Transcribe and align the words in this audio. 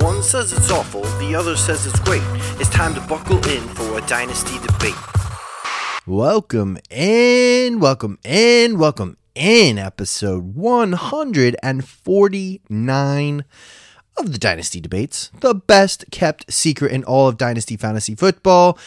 One 0.00 0.22
says 0.22 0.52
it's 0.52 0.70
awful, 0.70 1.00
the 1.18 1.34
other 1.34 1.56
says 1.56 1.86
it's 1.86 1.98
great. 2.00 2.20
It's 2.60 2.68
time 2.68 2.92
to 2.96 3.00
buckle 3.00 3.38
in 3.48 3.66
for 3.68 3.96
a 3.96 4.02
dynasty 4.06 4.58
debate. 4.58 4.92
Welcome 6.06 6.76
in, 6.90 7.80
welcome 7.80 8.18
in, 8.22 8.78
welcome 8.78 9.16
in 9.34 9.78
episode 9.78 10.54
149 10.54 13.44
of 14.18 14.32
the 14.32 14.38
Dynasty 14.38 14.80
Debates, 14.80 15.30
the 15.40 15.54
best 15.54 16.04
kept 16.10 16.52
secret 16.52 16.92
in 16.92 17.02
all 17.04 17.28
of 17.28 17.38
Dynasty 17.38 17.78
Fantasy 17.78 18.14
Football. 18.14 18.78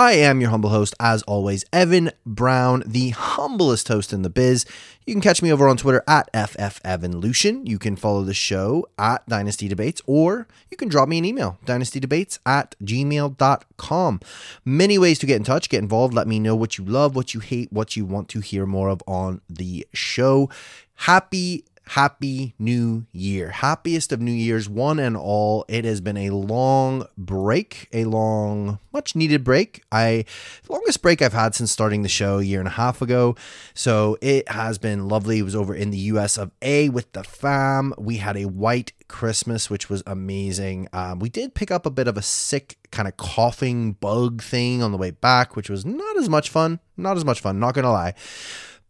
I 0.00 0.12
am 0.12 0.40
your 0.40 0.50
humble 0.50 0.70
host, 0.70 0.94
as 1.00 1.24
always, 1.24 1.64
Evan 1.72 2.12
Brown, 2.24 2.84
the 2.86 3.08
humblest 3.08 3.88
host 3.88 4.12
in 4.12 4.22
the 4.22 4.30
biz. 4.30 4.64
You 5.04 5.12
can 5.12 5.20
catch 5.20 5.42
me 5.42 5.52
over 5.52 5.66
on 5.66 5.76
Twitter 5.76 6.04
at 6.06 6.32
FFEvanLucian. 6.32 7.66
You 7.66 7.80
can 7.80 7.96
follow 7.96 8.22
the 8.22 8.32
show 8.32 8.86
at 8.96 9.28
Dynasty 9.28 9.66
Debates, 9.66 10.00
or 10.06 10.46
you 10.70 10.76
can 10.76 10.86
drop 10.88 11.08
me 11.08 11.18
an 11.18 11.24
email, 11.24 11.58
dynastydebates 11.66 12.38
at 12.46 12.76
gmail.com. 12.80 14.20
Many 14.64 14.98
ways 14.98 15.18
to 15.18 15.26
get 15.26 15.34
in 15.34 15.42
touch, 15.42 15.68
get 15.68 15.82
involved, 15.82 16.14
let 16.14 16.28
me 16.28 16.38
know 16.38 16.54
what 16.54 16.78
you 16.78 16.84
love, 16.84 17.16
what 17.16 17.34
you 17.34 17.40
hate, 17.40 17.72
what 17.72 17.96
you 17.96 18.04
want 18.04 18.28
to 18.28 18.38
hear 18.38 18.66
more 18.66 18.90
of 18.90 19.02
on 19.08 19.40
the 19.50 19.84
show. 19.92 20.48
Happy 20.94 21.64
happy 21.88 22.54
new 22.58 23.06
year. 23.12 23.50
Happiest 23.50 24.12
of 24.12 24.20
New 24.20 24.32
Year's, 24.32 24.68
one 24.68 24.98
and 24.98 25.16
all. 25.16 25.64
It 25.68 25.84
has 25.84 26.00
been 26.00 26.16
a 26.16 26.30
long 26.30 27.06
break, 27.16 27.88
a 27.92 28.04
long, 28.04 28.78
much 28.92 29.16
needed 29.16 29.42
break. 29.42 29.82
I 29.90 30.24
longest 30.68 31.02
break 31.02 31.22
I've 31.22 31.32
had 31.32 31.54
since 31.54 31.72
starting 31.72 32.02
the 32.02 32.08
show 32.08 32.38
a 32.38 32.42
year 32.42 32.58
and 32.58 32.68
a 32.68 32.72
half 32.72 33.00
ago. 33.00 33.36
So 33.74 34.18
it 34.20 34.48
has 34.50 34.78
been 34.78 35.08
lovely. 35.08 35.38
It 35.38 35.42
was 35.42 35.56
over 35.56 35.74
in 35.74 35.90
the 35.90 35.98
US 35.98 36.36
of 36.36 36.50
A 36.62 36.88
with 36.90 37.12
the 37.12 37.24
fam. 37.24 37.94
We 37.96 38.18
had 38.18 38.36
a 38.36 38.44
white 38.46 38.92
Christmas, 39.08 39.70
which 39.70 39.88
was 39.88 40.02
amazing. 40.06 40.88
Um, 40.92 41.18
we 41.18 41.28
did 41.30 41.54
pick 41.54 41.70
up 41.70 41.86
a 41.86 41.90
bit 41.90 42.06
of 42.08 42.16
a 42.16 42.22
sick 42.22 42.76
kind 42.90 43.08
of 43.08 43.16
coughing 43.16 43.92
bug 43.92 44.42
thing 44.42 44.82
on 44.82 44.92
the 44.92 44.98
way 44.98 45.10
back, 45.10 45.56
which 45.56 45.70
was 45.70 45.84
not 45.84 46.16
as 46.18 46.28
much 46.28 46.50
fun. 46.50 46.80
Not 46.96 47.16
as 47.16 47.24
much 47.24 47.40
fun, 47.40 47.60
not 47.60 47.74
gonna 47.74 47.92
lie. 47.92 48.14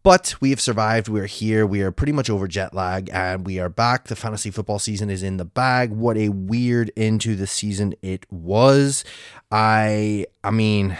But 0.09 0.33
we 0.41 0.49
have 0.49 0.59
survived. 0.59 1.07
We 1.07 1.19
are 1.19 1.27
here. 1.27 1.67
We 1.67 1.83
are 1.83 1.91
pretty 1.91 2.13
much 2.13 2.31
over 2.31 2.47
jet 2.47 2.73
lag 2.73 3.11
and 3.13 3.45
we 3.45 3.59
are 3.59 3.69
back. 3.69 4.05
The 4.05 4.15
fantasy 4.15 4.49
football 4.49 4.79
season 4.79 5.11
is 5.11 5.21
in 5.21 5.37
the 5.37 5.45
bag. 5.45 5.91
What 5.91 6.17
a 6.17 6.29
weird 6.29 6.89
into 6.95 7.35
the 7.35 7.45
season 7.45 7.93
it 8.01 8.25
was. 8.31 9.03
I 9.51 10.25
I 10.43 10.49
mean, 10.49 10.97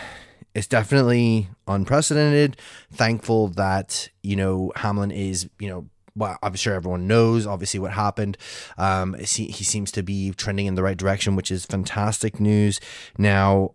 it's 0.53 0.67
definitely 0.67 1.49
unprecedented. 1.67 2.57
Thankful 2.91 3.47
that, 3.47 4.09
you 4.21 4.35
know, 4.35 4.71
Hamlin 4.75 5.09
is, 5.09 5.49
you 5.57 5.69
know, 5.69 5.89
well, 6.15 6.37
I'm 6.43 6.53
sure 6.53 6.75
everyone 6.75 7.07
knows 7.07 7.47
obviously 7.47 7.79
what 7.79 7.93
happened. 7.93 8.37
Um, 8.77 9.15
he 9.15 9.25
seems 9.25 9.91
to 9.93 10.03
be 10.03 10.33
trending 10.33 10.67
in 10.67 10.75
the 10.75 10.83
right 10.83 10.97
direction, 10.97 11.35
which 11.35 11.49
is 11.49 11.65
fantastic 11.65 12.39
news. 12.39 12.79
Now, 13.17 13.71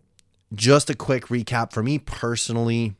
just 0.55 0.91
a 0.91 0.95
quick 0.95 1.25
recap 1.27 1.73
for 1.73 1.83
me 1.83 1.98
personally 1.98 2.95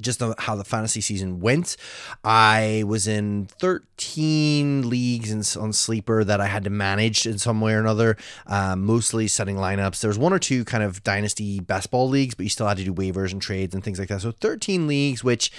just 0.00 0.22
how 0.38 0.56
the 0.56 0.64
fantasy 0.64 1.00
season 1.00 1.40
went. 1.40 1.76
I 2.24 2.84
was 2.86 3.06
in 3.06 3.46
13 3.46 4.88
leagues 4.88 5.30
in, 5.30 5.62
on 5.62 5.72
Sleeper 5.72 6.24
that 6.24 6.40
I 6.40 6.46
had 6.46 6.64
to 6.64 6.70
manage 6.70 7.26
in 7.26 7.38
some 7.38 7.60
way 7.60 7.74
or 7.74 7.80
another, 7.80 8.16
um, 8.46 8.84
mostly 8.84 9.28
setting 9.28 9.56
lineups. 9.56 10.00
There 10.00 10.08
was 10.08 10.18
one 10.18 10.32
or 10.32 10.38
two 10.38 10.64
kind 10.64 10.82
of 10.82 11.02
dynasty 11.02 11.60
best 11.60 11.90
ball 11.90 12.08
leagues, 12.08 12.34
but 12.34 12.44
you 12.44 12.50
still 12.50 12.66
had 12.66 12.78
to 12.78 12.84
do 12.84 12.94
waivers 12.94 13.32
and 13.32 13.40
trades 13.40 13.74
and 13.74 13.82
things 13.84 13.98
like 13.98 14.08
that. 14.08 14.22
So 14.22 14.32
13 14.32 14.86
leagues, 14.86 15.22
which 15.22 15.50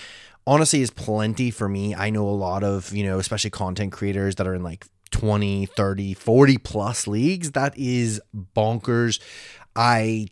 honestly 0.46 0.82
is 0.82 0.90
plenty 0.90 1.52
for 1.52 1.70
me. 1.70 1.96
I 1.96 2.10
know 2.10 2.28
a 2.28 2.32
lot 2.32 2.64
of, 2.64 2.94
you 2.94 3.04
know, 3.04 3.20
especially 3.20 3.50
content 3.50 3.92
creators 3.92 4.36
that 4.36 4.48
are 4.48 4.56
in 4.56 4.64
like 4.64 4.86
20, 5.12 5.68
30, 5.68 6.14
40 6.14 6.58
plus 6.58 7.08
leagues. 7.08 7.52
That 7.52 7.78
is 7.78 8.22
bonkers. 8.56 9.20
I 9.76 10.28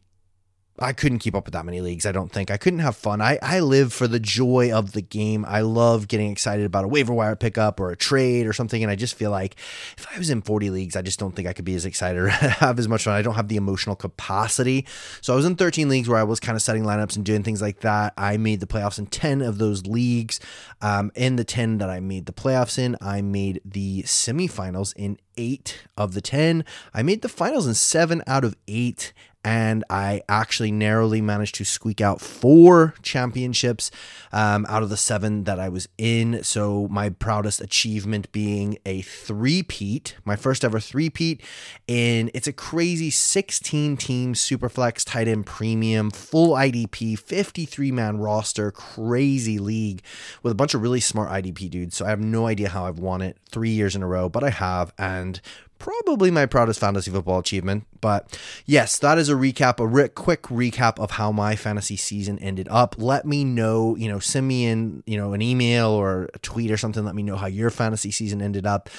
I 0.81 0.93
couldn't 0.93 1.19
keep 1.19 1.35
up 1.35 1.45
with 1.45 1.53
that 1.53 1.65
many 1.65 1.81
leagues. 1.81 2.05
I 2.05 2.11
don't 2.11 2.31
think 2.31 2.49
I 2.51 2.57
couldn't 2.57 2.79
have 2.79 2.95
fun. 2.95 3.21
I, 3.21 3.37
I 3.41 3.59
live 3.59 3.93
for 3.93 4.07
the 4.07 4.19
joy 4.19 4.71
of 4.71 4.93
the 4.93 5.01
game. 5.01 5.45
I 5.47 5.61
love 5.61 6.07
getting 6.07 6.31
excited 6.31 6.65
about 6.65 6.85
a 6.85 6.87
waiver 6.87 7.13
wire 7.13 7.35
pickup 7.35 7.79
or 7.79 7.91
a 7.91 7.95
trade 7.95 8.47
or 8.47 8.53
something. 8.53 8.81
And 8.81 8.91
I 8.91 8.95
just 8.95 9.15
feel 9.15 9.31
like 9.31 9.55
if 9.97 10.07
I 10.13 10.17
was 10.17 10.29
in 10.29 10.41
40 10.41 10.69
leagues, 10.69 10.95
I 10.95 11.01
just 11.01 11.19
don't 11.19 11.35
think 11.35 11.47
I 11.47 11.53
could 11.53 11.65
be 11.65 11.75
as 11.75 11.85
excited 11.85 12.21
or 12.21 12.27
have 12.29 12.79
as 12.79 12.87
much 12.87 13.03
fun. 13.03 13.13
I 13.13 13.21
don't 13.21 13.35
have 13.35 13.47
the 13.47 13.57
emotional 13.57 13.95
capacity. 13.95 14.85
So 15.21 15.33
I 15.33 15.35
was 15.35 15.45
in 15.45 15.55
13 15.55 15.89
leagues 15.89 16.07
where 16.07 16.19
I 16.19 16.23
was 16.23 16.39
kind 16.39 16.55
of 16.55 16.61
setting 16.61 16.83
lineups 16.83 17.15
and 17.15 17.25
doing 17.25 17.43
things 17.43 17.61
like 17.61 17.81
that. 17.81 18.13
I 18.17 18.37
made 18.37 18.59
the 18.59 18.67
playoffs 18.67 18.99
in 18.99 19.07
10 19.07 19.41
of 19.41 19.57
those 19.57 19.85
leagues. 19.85 20.39
Um, 20.81 21.11
in 21.15 21.35
the 21.35 21.43
10 21.43 21.79
that 21.79 21.89
I 21.89 21.99
made 21.99 22.25
the 22.25 22.33
playoffs 22.33 22.77
in, 22.77 22.95
I 23.01 23.21
made 23.21 23.61
the 23.65 24.03
semifinals 24.03 24.93
in 24.95 25.17
eight 25.37 25.81
of 25.97 26.13
the 26.13 26.21
10. 26.21 26.65
I 26.93 27.01
made 27.01 27.21
the 27.21 27.29
finals 27.29 27.65
in 27.65 27.73
seven 27.73 28.21
out 28.27 28.43
of 28.43 28.55
eight 28.67 29.13
and 29.43 29.85
I 29.89 30.21
actually 30.27 30.71
narrowly 30.71 31.21
managed 31.21 31.55
to 31.55 31.63
squeak 31.63 32.01
out 32.01 32.19
four 32.19 32.93
championships 33.01 33.89
um, 34.33 34.65
out 34.67 34.83
of 34.83 34.89
the 34.89 34.97
seven 34.97 35.45
that 35.45 35.59
I 35.59 35.69
was 35.69 35.87
in. 35.97 36.43
So 36.43 36.87
my 36.89 37.09
proudest 37.09 37.61
achievement 37.61 38.31
being 38.33 38.77
a 38.85 39.01
three-peat, 39.01 40.15
my 40.25 40.35
first 40.35 40.65
ever 40.65 40.79
three-peat, 40.79 41.41
and 41.87 42.29
it's 42.33 42.47
a 42.47 42.53
crazy 42.53 43.09
16 43.09 43.95
team 43.95 44.33
superflex 44.33 45.05
tight 45.05 45.29
end 45.29 45.45
premium, 45.45 46.11
full 46.11 46.51
IDP, 46.51 47.17
53 47.17 47.91
man 47.91 48.17
roster, 48.17 48.71
crazy 48.71 49.57
league 49.57 50.01
with 50.43 50.51
a 50.51 50.55
bunch 50.55 50.73
of 50.73 50.81
really 50.81 50.99
smart 50.99 51.29
IDP 51.29 51.69
dudes. 51.69 51.95
So 51.95 52.05
I 52.05 52.09
have 52.09 52.19
no 52.19 52.45
idea 52.45 52.69
how 52.69 52.85
I've 52.85 52.99
won 52.99 53.21
it 53.21 53.37
three 53.49 53.69
years 53.69 53.95
in 53.95 54.03
a 54.03 54.07
row, 54.07 54.27
but 54.27 54.43
I 54.43 54.49
have, 54.49 54.93
and 54.97 55.39
probably 55.79 56.29
my 56.29 56.45
proudest 56.45 56.79
fantasy 56.79 57.09
football 57.09 57.39
achievement. 57.39 57.85
But 58.01 58.37
yes, 58.65 58.99
that 58.99 59.17
is 59.17 59.29
a 59.29 59.33
recap, 59.33 59.79
a 59.79 59.87
re- 59.87 60.09
quick 60.09 60.43
recap 60.43 60.99
of 60.99 61.11
how 61.11 61.31
my 61.31 61.55
fantasy 61.55 61.97
season 61.97 62.37
ended 62.39 62.67
up. 62.69 62.95
Let 62.97 63.25
me 63.25 63.43
know, 63.43 63.95
you 63.95 64.09
know, 64.09 64.19
send 64.19 64.47
me 64.47 64.65
in, 64.65 65.03
you 65.05 65.17
know, 65.17 65.33
an 65.33 65.41
email 65.41 65.89
or 65.89 66.29
a 66.33 66.39
tweet 66.39 66.69
or 66.69 66.77
something. 66.77 67.03
Let 67.03 67.15
me 67.15 67.23
know 67.23 67.37
how 67.37 67.47
your 67.47 67.69
fantasy 67.69 68.11
season 68.11 68.41
ended 68.41 68.67
up. 68.67 68.89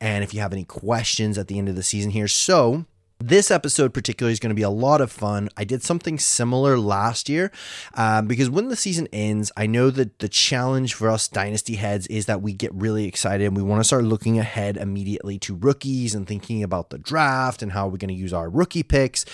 And 0.00 0.24
if 0.24 0.32
you 0.32 0.40
have 0.40 0.52
any 0.52 0.64
questions 0.64 1.36
at 1.36 1.48
the 1.48 1.58
end 1.58 1.68
of 1.68 1.76
the 1.76 1.82
season 1.82 2.12
here. 2.12 2.28
So, 2.28 2.86
this 3.20 3.50
episode, 3.50 3.92
particularly, 3.92 4.32
is 4.32 4.38
going 4.38 4.50
to 4.50 4.54
be 4.54 4.62
a 4.62 4.70
lot 4.70 5.00
of 5.00 5.10
fun. 5.10 5.48
I 5.56 5.64
did 5.64 5.82
something 5.82 6.18
similar 6.18 6.78
last 6.78 7.28
year 7.28 7.50
um, 7.94 8.26
because 8.26 8.48
when 8.48 8.68
the 8.68 8.76
season 8.76 9.08
ends, 9.12 9.50
I 9.56 9.66
know 9.66 9.90
that 9.90 10.20
the 10.20 10.28
challenge 10.28 10.94
for 10.94 11.10
us 11.10 11.26
Dynasty 11.26 11.76
heads 11.76 12.06
is 12.06 12.26
that 12.26 12.42
we 12.42 12.52
get 12.52 12.72
really 12.72 13.06
excited 13.06 13.46
and 13.46 13.56
we 13.56 13.62
want 13.62 13.80
to 13.80 13.84
start 13.84 14.04
looking 14.04 14.38
ahead 14.38 14.76
immediately 14.76 15.38
to 15.40 15.54
rookies 15.54 16.14
and 16.14 16.26
thinking 16.26 16.62
about 16.62 16.90
the 16.90 16.98
draft 16.98 17.62
and 17.62 17.72
how 17.72 17.88
we're 17.88 17.96
going 17.96 18.08
to 18.08 18.14
use 18.14 18.32
our 18.32 18.48
rookie 18.48 18.84
picks. 18.84 19.24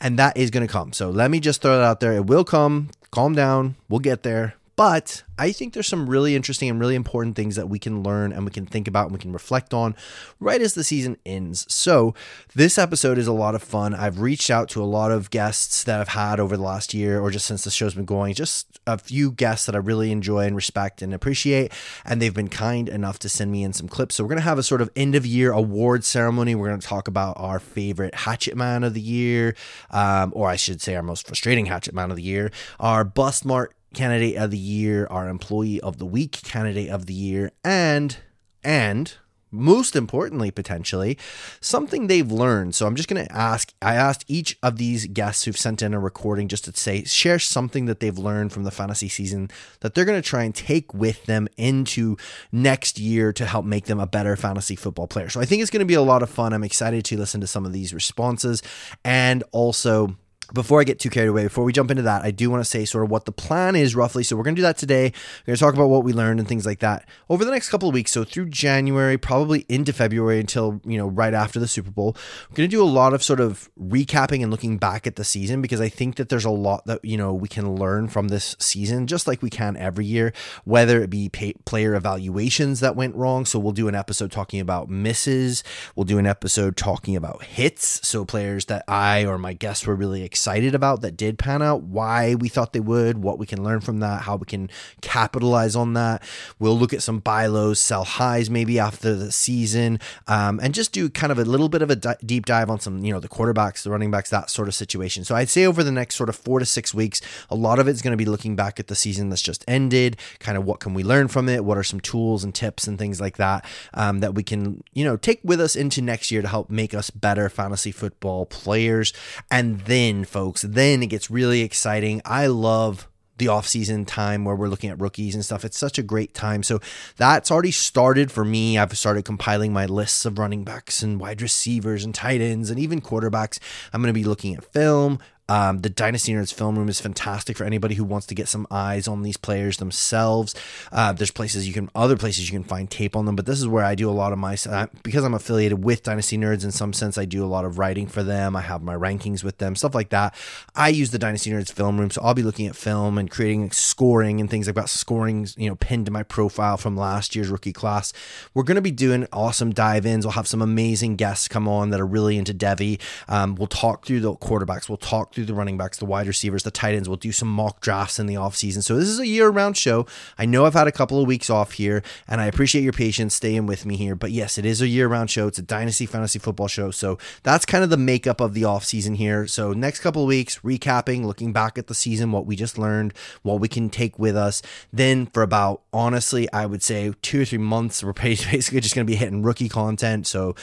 And 0.00 0.18
that 0.18 0.36
is 0.36 0.50
going 0.50 0.66
to 0.66 0.72
come. 0.72 0.92
So 0.92 1.10
let 1.10 1.30
me 1.30 1.40
just 1.40 1.62
throw 1.62 1.76
that 1.76 1.84
out 1.84 2.00
there. 2.00 2.12
It 2.12 2.26
will 2.26 2.44
come. 2.44 2.90
Calm 3.10 3.34
down. 3.34 3.76
We'll 3.88 4.00
get 4.00 4.22
there. 4.22 4.54
But 4.82 5.22
I 5.38 5.52
think 5.52 5.74
there's 5.74 5.86
some 5.86 6.10
really 6.10 6.34
interesting 6.34 6.68
and 6.68 6.80
really 6.80 6.96
important 6.96 7.36
things 7.36 7.54
that 7.54 7.68
we 7.68 7.78
can 7.78 8.02
learn 8.02 8.32
and 8.32 8.44
we 8.44 8.50
can 8.50 8.66
think 8.66 8.88
about 8.88 9.04
and 9.04 9.12
we 9.12 9.20
can 9.20 9.32
reflect 9.32 9.72
on 9.72 9.94
right 10.40 10.60
as 10.60 10.74
the 10.74 10.82
season 10.82 11.18
ends. 11.24 11.72
So, 11.72 12.16
this 12.56 12.78
episode 12.78 13.16
is 13.16 13.28
a 13.28 13.32
lot 13.32 13.54
of 13.54 13.62
fun. 13.62 13.94
I've 13.94 14.18
reached 14.18 14.50
out 14.50 14.68
to 14.70 14.82
a 14.82 14.84
lot 14.84 15.12
of 15.12 15.30
guests 15.30 15.84
that 15.84 16.00
I've 16.00 16.08
had 16.08 16.40
over 16.40 16.56
the 16.56 16.64
last 16.64 16.94
year 16.94 17.20
or 17.20 17.30
just 17.30 17.46
since 17.46 17.62
the 17.62 17.70
show's 17.70 17.94
been 17.94 18.06
going, 18.06 18.34
just 18.34 18.80
a 18.84 18.98
few 18.98 19.30
guests 19.30 19.66
that 19.66 19.76
I 19.76 19.78
really 19.78 20.10
enjoy 20.10 20.46
and 20.46 20.56
respect 20.56 21.00
and 21.00 21.14
appreciate. 21.14 21.70
And 22.04 22.20
they've 22.20 22.34
been 22.34 22.48
kind 22.48 22.88
enough 22.88 23.20
to 23.20 23.28
send 23.28 23.52
me 23.52 23.62
in 23.62 23.72
some 23.72 23.86
clips. 23.86 24.16
So, 24.16 24.24
we're 24.24 24.30
going 24.30 24.38
to 24.38 24.42
have 24.42 24.58
a 24.58 24.64
sort 24.64 24.80
of 24.80 24.90
end 24.96 25.14
of 25.14 25.24
year 25.24 25.52
award 25.52 26.04
ceremony. 26.04 26.56
We're 26.56 26.70
going 26.70 26.80
to 26.80 26.86
talk 26.88 27.06
about 27.06 27.36
our 27.38 27.60
favorite 27.60 28.16
Hatchet 28.16 28.56
Man 28.56 28.82
of 28.82 28.94
the 28.94 29.00
year, 29.00 29.54
um, 29.92 30.32
or 30.34 30.48
I 30.48 30.56
should 30.56 30.80
say, 30.80 30.96
our 30.96 31.04
most 31.04 31.28
frustrating 31.28 31.66
Hatchet 31.66 31.94
Man 31.94 32.10
of 32.10 32.16
the 32.16 32.24
year, 32.24 32.50
our 32.80 33.04
Bust 33.04 33.44
Mart 33.44 33.76
candidate 33.94 34.36
of 34.36 34.50
the 34.50 34.58
year, 34.58 35.06
our 35.10 35.28
employee 35.28 35.80
of 35.80 35.98
the 35.98 36.06
week 36.06 36.40
candidate 36.42 36.90
of 36.90 37.06
the 37.06 37.14
year, 37.14 37.52
and 37.64 38.16
and 38.64 39.14
most 39.52 39.94
importantly 39.94 40.50
potentially 40.50 41.18
something 41.60 42.06
they've 42.06 42.32
learned. 42.32 42.74
So 42.74 42.86
i'm 42.86 42.96
just 42.96 43.08
going 43.08 43.24
to 43.24 43.32
ask 43.32 43.72
i 43.82 43.94
asked 43.94 44.24
each 44.26 44.58
of 44.62 44.78
these 44.78 45.06
guests 45.06 45.44
who've 45.44 45.56
sent 45.56 45.82
in 45.82 45.92
a 45.92 46.00
recording 46.00 46.48
just 46.48 46.64
to 46.64 46.72
say 46.74 47.04
share 47.04 47.38
something 47.38 47.84
that 47.86 48.00
they've 48.00 48.16
learned 48.16 48.52
from 48.52 48.64
the 48.64 48.70
fantasy 48.70 49.08
season 49.08 49.50
that 49.80 49.94
they're 49.94 50.06
going 50.06 50.20
to 50.20 50.26
try 50.26 50.42
and 50.42 50.54
take 50.54 50.92
with 50.94 51.24
them 51.26 51.46
into 51.58 52.16
next 52.50 52.98
year 52.98 53.32
to 53.34 53.44
help 53.44 53.66
make 53.66 53.84
them 53.84 54.00
a 54.00 54.06
better 54.06 54.34
fantasy 54.34 54.74
football 54.74 55.06
player. 55.06 55.28
So 55.28 55.40
i 55.40 55.44
think 55.44 55.60
it's 55.60 55.70
going 55.70 55.80
to 55.80 55.86
be 55.86 55.94
a 55.94 56.02
lot 56.02 56.22
of 56.22 56.30
fun. 56.30 56.54
I'm 56.54 56.64
excited 56.64 57.04
to 57.04 57.18
listen 57.18 57.42
to 57.42 57.46
some 57.46 57.66
of 57.66 57.72
these 57.72 57.92
responses 57.92 58.62
and 59.04 59.44
also 59.52 60.16
before 60.52 60.80
I 60.80 60.84
get 60.84 60.98
too 60.98 61.10
carried 61.10 61.28
away, 61.28 61.44
before 61.44 61.64
we 61.64 61.72
jump 61.72 61.90
into 61.90 62.02
that, 62.02 62.22
I 62.22 62.30
do 62.30 62.50
want 62.50 62.62
to 62.62 62.68
say 62.68 62.84
sort 62.84 63.04
of 63.04 63.10
what 63.10 63.24
the 63.24 63.32
plan 63.32 63.74
is 63.74 63.94
roughly. 63.94 64.22
So 64.22 64.36
we're 64.36 64.42
going 64.42 64.54
to 64.54 64.60
do 64.60 64.64
that 64.64 64.76
today. 64.76 65.04
We're 65.04 65.52
going 65.52 65.56
to 65.56 65.60
talk 65.60 65.74
about 65.74 65.88
what 65.88 66.04
we 66.04 66.12
learned 66.12 66.40
and 66.40 66.48
things 66.48 66.66
like 66.66 66.80
that 66.80 67.08
over 67.28 67.44
the 67.44 67.50
next 67.50 67.70
couple 67.70 67.88
of 67.88 67.94
weeks. 67.94 68.12
So 68.12 68.24
through 68.24 68.50
January, 68.50 69.16
probably 69.16 69.64
into 69.68 69.92
February 69.92 70.40
until, 70.40 70.80
you 70.84 70.98
know, 70.98 71.06
right 71.06 71.34
after 71.34 71.58
the 71.58 71.68
Super 71.68 71.90
Bowl, 71.90 72.16
we're 72.50 72.56
going 72.56 72.68
to 72.68 72.76
do 72.76 72.82
a 72.82 72.84
lot 72.84 73.14
of 73.14 73.22
sort 73.22 73.40
of 73.40 73.70
recapping 73.80 74.42
and 74.42 74.50
looking 74.50 74.78
back 74.78 75.06
at 75.06 75.16
the 75.16 75.24
season 75.24 75.62
because 75.62 75.80
I 75.80 75.88
think 75.88 76.16
that 76.16 76.28
there's 76.28 76.44
a 76.44 76.50
lot 76.50 76.84
that, 76.86 77.04
you 77.04 77.16
know, 77.16 77.32
we 77.32 77.48
can 77.48 77.76
learn 77.76 78.08
from 78.08 78.28
this 78.28 78.54
season, 78.58 79.06
just 79.06 79.26
like 79.26 79.42
we 79.42 79.50
can 79.50 79.76
every 79.76 80.04
year, 80.04 80.32
whether 80.64 81.02
it 81.02 81.10
be 81.10 81.28
pay- 81.28 81.54
player 81.64 81.94
evaluations 81.94 82.80
that 82.80 82.96
went 82.96 83.14
wrong. 83.14 83.46
So 83.46 83.58
we'll 83.58 83.72
do 83.72 83.88
an 83.88 83.94
episode 83.94 84.30
talking 84.30 84.60
about 84.60 84.90
misses. 84.90 85.64
We'll 85.96 86.04
do 86.04 86.18
an 86.18 86.26
episode 86.26 86.76
talking 86.76 87.16
about 87.16 87.42
hits. 87.44 88.06
So 88.06 88.24
players 88.24 88.66
that 88.66 88.84
I 88.86 89.24
or 89.24 89.38
my 89.38 89.54
guests 89.54 89.86
were 89.86 89.94
really 89.94 90.22
excited 90.22 90.41
excited 90.42 90.74
about 90.74 91.02
that 91.02 91.16
did 91.16 91.38
pan 91.38 91.62
out, 91.62 91.82
why 91.84 92.34
we 92.34 92.48
thought 92.48 92.72
they 92.72 92.80
would, 92.80 93.22
what 93.22 93.38
we 93.38 93.46
can 93.46 93.62
learn 93.62 93.80
from 93.80 94.00
that, 94.00 94.22
how 94.22 94.34
we 94.34 94.44
can 94.44 94.68
capitalize 95.00 95.76
on 95.76 95.92
that. 95.92 96.20
We'll 96.58 96.76
look 96.76 96.92
at 96.92 97.00
some 97.00 97.20
buy 97.20 97.46
lows, 97.46 97.78
sell 97.78 98.02
highs 98.02 98.50
maybe 98.50 98.76
after 98.80 99.14
the 99.14 99.30
season, 99.30 100.00
um, 100.26 100.58
and 100.60 100.74
just 100.74 100.90
do 100.90 101.08
kind 101.08 101.30
of 101.30 101.38
a 101.38 101.44
little 101.44 101.68
bit 101.68 101.80
of 101.80 101.90
a 101.90 101.96
di- 101.96 102.16
deep 102.26 102.44
dive 102.44 102.70
on 102.70 102.80
some, 102.80 103.04
you 103.04 103.12
know, 103.12 103.20
the 103.20 103.28
quarterbacks, 103.28 103.84
the 103.84 103.90
running 103.90 104.10
backs, 104.10 104.30
that 104.30 104.50
sort 104.50 104.66
of 104.66 104.74
situation. 104.74 105.22
So 105.22 105.36
I'd 105.36 105.48
say 105.48 105.64
over 105.64 105.84
the 105.84 105.92
next 105.92 106.16
sort 106.16 106.28
of 106.28 106.34
four 106.34 106.58
to 106.58 106.66
six 106.66 106.92
weeks, 106.92 107.20
a 107.48 107.54
lot 107.54 107.78
of 107.78 107.86
it's 107.86 108.02
going 108.02 108.10
to 108.10 108.16
be 108.16 108.24
looking 108.24 108.56
back 108.56 108.80
at 108.80 108.88
the 108.88 108.96
season 108.96 109.28
that's 109.28 109.42
just 109.42 109.64
ended, 109.68 110.16
kind 110.40 110.58
of 110.58 110.64
what 110.64 110.80
can 110.80 110.92
we 110.92 111.04
learn 111.04 111.28
from 111.28 111.48
it, 111.48 111.64
what 111.64 111.78
are 111.78 111.84
some 111.84 112.00
tools 112.00 112.42
and 112.42 112.52
tips 112.52 112.88
and 112.88 112.98
things 112.98 113.20
like 113.20 113.36
that 113.36 113.64
um, 113.94 114.18
that 114.18 114.34
we 114.34 114.42
can, 114.42 114.82
you 114.92 115.04
know, 115.04 115.16
take 115.16 115.38
with 115.44 115.60
us 115.60 115.76
into 115.76 116.02
next 116.02 116.32
year 116.32 116.42
to 116.42 116.48
help 116.48 116.68
make 116.68 116.94
us 116.94 117.10
better 117.10 117.48
fantasy 117.48 117.92
football 117.92 118.44
players. 118.44 119.12
And 119.52 119.82
then 119.82 120.24
folks. 120.32 120.62
Then 120.62 121.02
it 121.02 121.08
gets 121.08 121.30
really 121.30 121.60
exciting. 121.60 122.22
I 122.24 122.46
love 122.46 123.06
the 123.38 123.48
off-season 123.48 124.04
time 124.04 124.44
where 124.44 124.54
we're 124.54 124.68
looking 124.68 124.90
at 124.90 125.00
rookies 125.00 125.34
and 125.34 125.44
stuff. 125.44 125.64
It's 125.64 125.78
such 125.78 125.98
a 125.98 126.02
great 126.02 126.32
time. 126.32 126.62
So 126.62 126.80
that's 127.16 127.50
already 127.50 127.70
started 127.70 128.30
for 128.30 128.44
me. 128.44 128.78
I've 128.78 128.96
started 128.96 129.24
compiling 129.24 129.72
my 129.72 129.86
lists 129.86 130.24
of 130.24 130.38
running 130.38 130.64
backs 130.64 131.02
and 131.02 131.18
wide 131.18 131.42
receivers 131.42 132.04
and 132.04 132.14
tight 132.14 132.40
ends 132.40 132.70
and 132.70 132.78
even 132.78 133.00
quarterbacks. 133.00 133.58
I'm 133.92 134.00
going 134.00 134.14
to 134.14 134.18
be 134.18 134.24
looking 134.24 134.54
at 134.54 134.64
film, 134.64 135.18
um, 135.48 135.80
the 135.80 135.90
Dynasty 135.90 136.32
Nerds 136.32 136.54
film 136.54 136.78
room 136.78 136.88
is 136.88 137.00
fantastic 137.00 137.56
for 137.56 137.64
anybody 137.64 137.94
who 137.94 138.04
wants 138.04 138.26
to 138.28 138.34
get 138.34 138.48
some 138.48 138.66
eyes 138.70 139.08
on 139.08 139.22
these 139.22 139.36
players 139.36 139.78
themselves. 139.78 140.54
Uh, 140.90 141.12
there's 141.12 141.30
places 141.30 141.66
you 141.66 141.74
can, 141.74 141.90
other 141.94 142.16
places 142.16 142.50
you 142.50 142.58
can 142.58 142.66
find 142.66 142.90
tape 142.90 143.16
on 143.16 143.26
them, 143.26 143.36
but 143.36 143.46
this 143.46 143.60
is 143.60 143.66
where 143.68 143.84
I 143.84 143.94
do 143.94 144.08
a 144.08 144.12
lot 144.12 144.32
of 144.32 144.38
my, 144.38 144.56
uh, 144.68 144.86
because 145.02 145.24
I'm 145.24 145.34
affiliated 145.34 145.84
with 145.84 146.02
Dynasty 146.02 146.38
Nerds 146.38 146.64
in 146.64 146.70
some 146.70 146.92
sense, 146.92 147.18
I 147.18 147.24
do 147.24 147.44
a 147.44 147.46
lot 147.46 147.64
of 147.64 147.78
writing 147.78 148.06
for 148.06 148.22
them. 148.22 148.54
I 148.54 148.60
have 148.60 148.82
my 148.82 148.94
rankings 148.94 149.42
with 149.42 149.58
them, 149.58 149.74
stuff 149.74 149.94
like 149.94 150.10
that. 150.10 150.34
I 150.74 150.88
use 150.88 151.10
the 151.10 151.18
Dynasty 151.18 151.50
Nerds 151.50 151.72
film 151.72 151.98
room, 151.98 152.10
so 152.10 152.22
I'll 152.22 152.34
be 152.34 152.42
looking 152.42 152.66
at 152.66 152.76
film 152.76 153.18
and 153.18 153.30
creating 153.30 153.72
scoring 153.72 154.40
and 154.40 154.48
things. 154.48 154.68
I've 154.68 154.74
got 154.74 154.88
scoring, 154.88 155.48
you 155.56 155.68
know, 155.68 155.76
pinned 155.76 156.06
to 156.06 156.12
my 156.12 156.22
profile 156.22 156.76
from 156.76 156.96
last 156.96 157.34
year's 157.34 157.48
rookie 157.48 157.72
class. 157.72 158.12
We're 158.54 158.62
going 158.62 158.76
to 158.76 158.82
be 158.82 158.90
doing 158.90 159.26
awesome 159.32 159.72
dive 159.72 160.06
ins. 160.06 160.24
We'll 160.24 160.32
have 160.32 160.46
some 160.46 160.62
amazing 160.62 161.16
guests 161.16 161.48
come 161.48 161.68
on 161.68 161.90
that 161.90 162.00
are 162.00 162.06
really 162.06 162.38
into 162.38 162.54
Devy. 162.54 163.00
Um, 163.28 163.54
we'll 163.54 163.66
talk 163.66 164.06
through 164.06 164.20
the 164.20 164.34
quarterbacks. 164.34 164.88
We'll 164.88 164.98
talk 164.98 165.31
through 165.34 165.46
the 165.46 165.54
running 165.54 165.76
backs, 165.76 165.98
the 165.98 166.04
wide 166.04 166.26
receivers, 166.26 166.62
the 166.62 166.70
tight 166.70 166.94
ends. 166.94 167.08
We'll 167.08 167.16
do 167.16 167.32
some 167.32 167.48
mock 167.48 167.80
drafts 167.80 168.18
in 168.18 168.26
the 168.26 168.34
offseason. 168.34 168.82
So 168.82 168.96
this 168.96 169.08
is 169.08 169.18
a 169.18 169.26
year 169.26 169.48
round 169.48 169.76
show. 169.76 170.06
I 170.38 170.46
know 170.46 170.66
I've 170.66 170.74
had 170.74 170.86
a 170.86 170.92
couple 170.92 171.20
of 171.20 171.26
weeks 171.26 171.50
off 171.50 171.72
here, 171.72 172.02
and 172.28 172.40
I 172.40 172.46
appreciate 172.46 172.82
your 172.82 172.92
patience 172.92 173.34
staying 173.34 173.66
with 173.66 173.86
me 173.86 173.96
here. 173.96 174.14
But 174.14 174.30
yes, 174.30 174.58
it 174.58 174.64
is 174.64 174.80
a 174.80 174.88
year 174.88 175.08
round 175.08 175.30
show. 175.30 175.46
It's 175.48 175.58
a 175.58 175.62
dynasty 175.62 176.06
fantasy 176.06 176.38
football 176.38 176.68
show. 176.68 176.90
So 176.90 177.18
that's 177.42 177.64
kind 177.64 177.84
of 177.84 177.90
the 177.90 177.96
makeup 177.96 178.40
of 178.40 178.54
the 178.54 178.62
offseason 178.62 179.16
here. 179.16 179.46
So 179.46 179.72
next 179.72 180.00
couple 180.00 180.22
of 180.22 180.28
weeks, 180.28 180.58
recapping, 180.60 181.24
looking 181.24 181.52
back 181.52 181.78
at 181.78 181.86
the 181.86 181.94
season, 181.94 182.32
what 182.32 182.46
we 182.46 182.56
just 182.56 182.78
learned, 182.78 183.14
what 183.42 183.60
we 183.60 183.68
can 183.68 183.90
take 183.90 184.18
with 184.18 184.36
us. 184.36 184.62
Then 184.92 185.26
for 185.26 185.42
about, 185.42 185.82
honestly, 185.92 186.50
I 186.52 186.66
would 186.66 186.82
say 186.82 187.12
two 187.22 187.42
or 187.42 187.44
three 187.44 187.58
months, 187.58 188.02
we're 188.02 188.12
basically 188.52 188.80
just 188.80 188.94
going 188.94 189.06
to 189.06 189.10
be 189.10 189.16
hitting 189.16 189.42
rookie 189.42 189.68
content. 189.68 190.26
So 190.26 190.54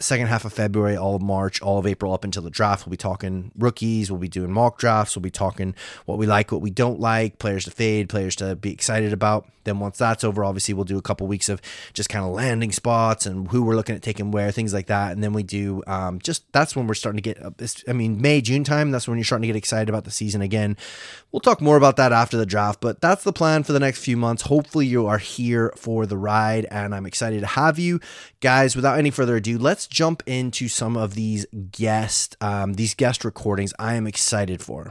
second 0.00 0.26
half 0.26 0.44
of 0.44 0.52
February, 0.52 0.96
all 0.96 1.16
of 1.16 1.22
March, 1.22 1.60
all 1.62 1.78
of 1.78 1.86
April 1.86 2.12
up 2.12 2.24
until 2.24 2.42
the 2.42 2.50
draft, 2.50 2.86
we'll 2.86 2.92
be 2.92 2.96
talking 2.96 3.52
rookies 3.96 4.10
We'll 4.10 4.20
be 4.20 4.28
doing 4.28 4.52
mock 4.52 4.78
drafts. 4.78 5.16
We'll 5.16 5.22
be 5.22 5.30
talking 5.30 5.74
what 6.04 6.18
we 6.18 6.26
like, 6.26 6.52
what 6.52 6.60
we 6.60 6.70
don't 6.70 7.00
like, 7.00 7.38
players 7.38 7.64
to 7.64 7.70
fade, 7.70 8.08
players 8.08 8.36
to 8.36 8.56
be 8.56 8.72
excited 8.72 9.12
about. 9.12 9.46
Then 9.64 9.80
once 9.80 9.98
that's 9.98 10.22
over, 10.22 10.44
obviously 10.44 10.74
we'll 10.74 10.84
do 10.84 10.96
a 10.96 11.02
couple 11.02 11.26
weeks 11.26 11.48
of 11.48 11.60
just 11.92 12.08
kind 12.08 12.24
of 12.24 12.30
landing 12.30 12.70
spots 12.70 13.26
and 13.26 13.48
who 13.48 13.64
we're 13.64 13.74
looking 13.74 13.96
at 13.96 14.02
taking 14.02 14.30
where, 14.30 14.52
things 14.52 14.72
like 14.72 14.86
that. 14.86 15.10
And 15.10 15.24
then 15.24 15.32
we 15.32 15.42
do 15.42 15.82
um, 15.88 16.20
just 16.20 16.50
that's 16.52 16.76
when 16.76 16.86
we're 16.86 16.94
starting 16.94 17.20
to 17.20 17.34
get. 17.34 17.82
I 17.88 17.92
mean, 17.92 18.22
May 18.22 18.40
June 18.40 18.62
time. 18.62 18.92
That's 18.92 19.08
when 19.08 19.18
you're 19.18 19.24
starting 19.24 19.42
to 19.42 19.48
get 19.48 19.56
excited 19.56 19.88
about 19.88 20.04
the 20.04 20.12
season 20.12 20.40
again. 20.40 20.76
We'll 21.32 21.40
talk 21.40 21.60
more 21.60 21.76
about 21.76 21.96
that 21.96 22.12
after 22.12 22.36
the 22.36 22.46
draft, 22.46 22.80
but 22.80 23.00
that's 23.00 23.24
the 23.24 23.32
plan 23.32 23.64
for 23.64 23.72
the 23.72 23.80
next 23.80 24.04
few 24.04 24.16
months. 24.16 24.42
Hopefully 24.42 24.86
you 24.86 25.06
are 25.08 25.18
here 25.18 25.72
for 25.76 26.06
the 26.06 26.16
ride, 26.16 26.66
and 26.70 26.94
I'm 26.94 27.04
excited 27.04 27.40
to 27.40 27.46
have 27.46 27.78
you 27.78 28.00
guys. 28.40 28.76
Without 28.76 28.98
any 28.98 29.10
further 29.10 29.36
ado, 29.36 29.58
let's 29.58 29.88
jump 29.88 30.22
into 30.26 30.68
some 30.68 30.96
of 30.96 31.14
these 31.14 31.44
guest 31.72 32.36
um, 32.40 32.74
these 32.74 32.94
guest 32.94 33.24
recordings. 33.24 33.74
I 33.86 33.94
am 33.94 34.08
excited 34.08 34.60
for 34.60 34.90